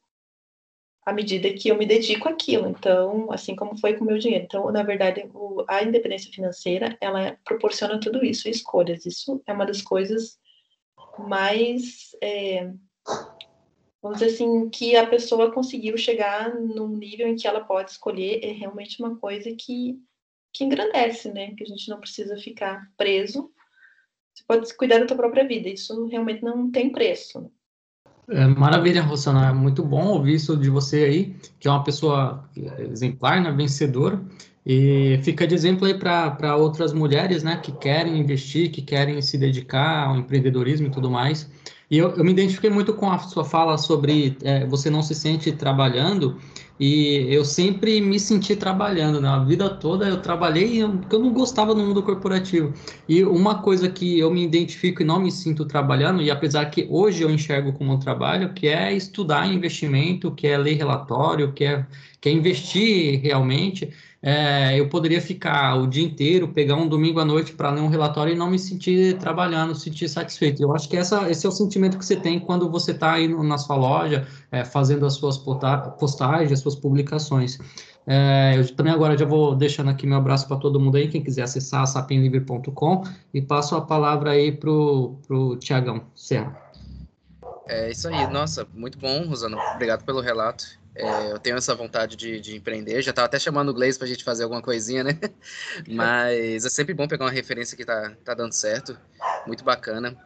à 1.07 1.12
medida 1.12 1.52
que 1.54 1.68
eu 1.68 1.78
me 1.78 1.86
dedico 1.86 2.28
àquilo. 2.28 2.68
Então, 2.68 3.30
assim 3.30 3.54
como 3.54 3.78
foi 3.78 3.94
com 3.94 4.02
o 4.02 4.07
meu 4.09 4.18
dinheiro. 4.18 4.44
Então, 4.44 4.70
na 4.72 4.82
verdade, 4.82 5.24
o, 5.32 5.64
a 5.68 5.84
independência 5.84 6.32
financeira, 6.32 6.98
ela 7.00 7.38
proporciona 7.44 8.00
tudo 8.00 8.24
isso, 8.24 8.48
escolhas. 8.48 9.07
Isso 9.07 9.40
é 9.46 9.52
uma 9.52 9.64
das 9.64 9.80
coisas 9.80 10.36
mais, 11.16 12.11
é, 12.20 12.72
vamos 14.02 14.18
dizer 14.18 14.34
assim, 14.34 14.68
que 14.68 14.96
a 14.96 15.07
pessoa 15.07 15.52
conseguiu 15.52 15.96
chegar 15.96 16.52
num 16.52 16.88
nível 16.88 17.28
em 17.28 17.36
que 17.36 17.46
ela 17.46 17.61
pode 17.61 17.92
escolher, 17.92 18.44
é 18.44 18.50
realmente 18.50 19.00
uma 19.00 19.16
coisa 19.16 19.54
que, 19.54 19.96
que 20.52 20.64
engrandece, 20.64 21.32
né? 21.32 21.54
Que 21.54 21.62
a 21.62 21.66
gente 21.68 21.88
não 21.88 22.00
precisa 22.00 22.36
ficar 22.36 22.90
preso. 22.96 23.52
Você 24.34 24.42
pode 24.44 24.76
cuidar 24.76 24.98
da 24.98 25.07
sua 25.07 25.16
própria 25.16 25.46
vida. 25.46 25.68
Isso 25.68 26.07
realmente 26.07 26.42
não 26.42 26.68
tem 26.68 26.90
preço. 26.90 27.48
É, 28.29 28.47
maravilha, 28.47 29.03
Rosana. 29.03 29.49
É 29.49 29.53
muito 29.53 29.85
bom 29.85 30.07
ouvir 30.09 30.35
isso 30.35 30.57
de 30.57 30.68
você 30.68 31.05
aí, 31.05 31.37
que 31.61 31.68
é 31.68 31.70
uma 31.70 31.85
pessoa 31.85 32.49
exemplar, 32.91 33.41
né, 33.41 33.53
vencedora. 33.53 34.20
E 34.64 35.20
fica 35.22 35.47
de 35.47 35.55
exemplo 35.55 35.87
aí 35.87 35.95
para 35.95 36.57
outras 36.57 36.93
mulheres, 36.93 37.45
né, 37.45 37.57
que 37.57 37.70
querem 37.70 38.18
investir, 38.18 38.70
que 38.72 38.83
querem 38.83 39.22
se 39.22 39.39
dedicar 39.39 40.09
ao 40.09 40.16
empreendedorismo 40.16 40.89
e 40.89 40.91
tudo 40.91 41.09
mais. 41.09 41.49
E 41.91 41.99
eu, 41.99 42.11
eu 42.11 42.24
me 42.24 42.32
identifiquei 42.32 42.68
muito 42.68 42.93
com 42.95 43.11
a 43.11 43.18
sua 43.18 43.45
fala 43.45 43.78
sobre 43.78 44.37
é, 44.43 44.66
você 44.66 44.91
não 44.91 45.03
se 45.03 45.14
sente 45.14 45.53
trabalhando, 45.53 46.37
e 46.78 47.26
eu 47.30 47.45
sempre 47.45 48.01
me 48.01 48.20
senti 48.20 48.55
trabalhando, 48.55 49.20
né? 49.20 49.45
Vida 49.47 49.70
toda 49.70 50.07
eu 50.07 50.20
trabalhei 50.20 50.87
porque 50.87 51.14
eu 51.16 51.20
não 51.20 51.32
gostava 51.32 51.74
do 51.74 51.82
mundo 51.82 52.03
corporativo. 52.03 52.74
E 53.09 53.24
uma 53.24 53.62
coisa 53.62 53.89
que 53.89 54.18
eu 54.18 54.30
me 54.30 54.45
identifico 54.45 55.01
e 55.01 55.05
não 55.05 55.20
me 55.20 55.32
sinto 55.32 55.64
trabalhando, 55.64 56.20
e 56.20 56.30
apesar 56.30 56.66
que 56.66 56.87
hoje 56.91 57.22
eu 57.22 57.30
enxergo 57.30 57.72
como 57.72 57.95
um 57.95 57.99
trabalho, 57.99 58.53
que 58.53 58.68
é 58.68 58.93
estudar 58.93 59.47
investimento, 59.47 60.30
que 60.32 60.47
é 60.47 60.59
ler 60.59 60.74
relatório, 60.74 61.53
que 61.53 61.64
é, 61.64 61.87
que 62.20 62.28
é 62.28 62.32
investir 62.32 63.20
realmente, 63.22 63.91
é, 64.27 64.77
eu 64.77 64.89
poderia 64.89 65.22
ficar 65.22 65.77
o 65.77 65.87
dia 65.87 66.05
inteiro, 66.05 66.49
pegar 66.49 66.74
um 66.74 66.89
domingo 66.89 67.20
à 67.20 67.24
noite 67.24 67.53
para 67.53 67.70
ler 67.70 67.81
um 67.81 67.87
relatório 67.87 68.35
e 68.35 68.37
não 68.37 68.51
me 68.51 68.59
sentir 68.59 69.16
trabalhando, 69.18 69.72
sentir 69.72 70.09
satisfeito. 70.09 70.61
Eu 70.61 70.74
acho 70.74 70.89
que 70.89 70.97
essa, 70.97 71.31
esse 71.31 71.47
é 71.47 71.49
o 71.49 71.53
sentimento 71.53 71.97
que 71.97 72.05
você 72.05 72.16
tem 72.16 72.41
quando 72.41 72.68
você 72.68 72.91
está 72.91 73.12
aí 73.12 73.29
na 73.29 73.57
sua 73.57 73.77
loja, 73.77 74.27
é, 74.51 74.64
fazendo 74.64 75.07
as 75.07 75.14
suas 75.14 75.39
postagens, 75.39 76.51
as 76.51 76.59
suas 76.59 76.74
publicações. 76.74 77.57
É, 78.05 78.55
eu 78.57 78.74
também 78.74 78.93
agora 78.93 79.16
já 79.16 79.24
vou 79.24 79.55
deixando 79.55 79.91
aqui 79.91 80.09
meu 80.09 80.18
abraço 80.18 80.49
para 80.49 80.57
todo 80.57 80.81
mundo 80.81 80.97
aí, 80.97 81.07
quem 81.07 81.22
quiser 81.22 81.43
acessar 81.43 81.87
sapinlivre.com 81.87 83.05
e 83.33 83.41
passo 83.41 83.77
a 83.77 83.81
palavra 83.81 84.33
aí 84.33 84.51
para 84.51 84.68
o 84.68 85.57
Tiagão 85.61 86.03
Serra. 86.16 86.61
É 87.68 87.93
isso 87.93 88.09
aí, 88.09 88.27
nossa, 88.27 88.66
muito 88.74 88.99
bom, 88.99 89.24
Rosana. 89.29 89.57
Obrigado 89.74 90.05
pelo 90.05 90.20
relato. 90.20 90.64
É, 90.97 91.32
eu 91.32 91.38
tenho 91.38 91.57
essa 91.57 91.74
vontade 91.74 92.16
de, 92.16 92.40
de 92.40 92.57
empreender. 92.57 93.03
Já 93.03 93.11
estava 93.11 93.26
até 93.26 93.38
chamando 93.38 93.68
o 93.68 93.74
Gleice 93.74 93.99
para 93.99 94.07
a 94.07 94.09
gente 94.09 94.24
fazer 94.24 94.44
alguma 94.44 94.62
coisinha, 94.62 95.05
né? 95.05 95.18
Mas 95.86 96.64
é 96.64 96.68
sempre 96.70 96.94
bom 96.94 97.07
pegar 97.07 97.26
uma 97.26 97.30
referência 97.30 97.76
que 97.76 97.82
está 97.82 98.12
tá 98.24 98.32
dando 98.32 98.53
certo. 98.53 98.99
Muito 99.47 99.62
bacana. 99.62 100.16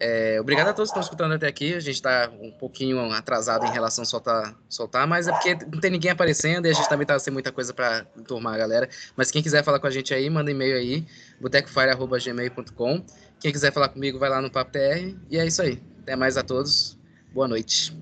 É, 0.00 0.40
obrigado 0.40 0.68
a 0.68 0.72
todos 0.72 0.90
que 0.90 0.98
estão 0.98 1.02
escutando 1.02 1.32
até 1.32 1.46
aqui. 1.48 1.74
A 1.74 1.80
gente 1.80 1.96
está 1.96 2.30
um 2.40 2.52
pouquinho 2.52 3.10
atrasado 3.10 3.66
em 3.66 3.72
relação 3.72 4.02
a 4.02 4.04
soltar, 4.04 4.54
soltar, 4.68 5.06
mas 5.08 5.26
é 5.26 5.32
porque 5.32 5.54
não 5.72 5.80
tem 5.80 5.90
ninguém 5.90 6.10
aparecendo 6.10 6.66
e 6.66 6.70
a 6.70 6.72
gente 6.72 6.88
também 6.88 7.02
está 7.02 7.18
sem 7.18 7.32
muita 7.32 7.50
coisa 7.50 7.72
para 7.72 8.04
turmar 8.26 8.54
a 8.54 8.58
galera. 8.58 8.88
Mas 9.16 9.30
quem 9.30 9.42
quiser 9.42 9.64
falar 9.64 9.80
com 9.80 9.86
a 9.86 9.90
gente 9.90 10.14
aí, 10.14 10.28
manda 10.30 10.50
e-mail 10.50 10.76
aí, 10.76 11.06
botecofire.gmail.com. 11.40 13.04
Quem 13.40 13.50
quiser 13.50 13.72
falar 13.72 13.88
comigo, 13.88 14.18
vai 14.18 14.28
lá 14.28 14.40
no 14.40 14.50
Papo 14.50 14.72
TR. 14.72 15.16
E 15.30 15.38
é 15.38 15.46
isso 15.46 15.62
aí. 15.62 15.82
Até 16.02 16.14
mais 16.14 16.36
a 16.36 16.44
todos. 16.44 16.96
Boa 17.32 17.48
noite. 17.48 17.96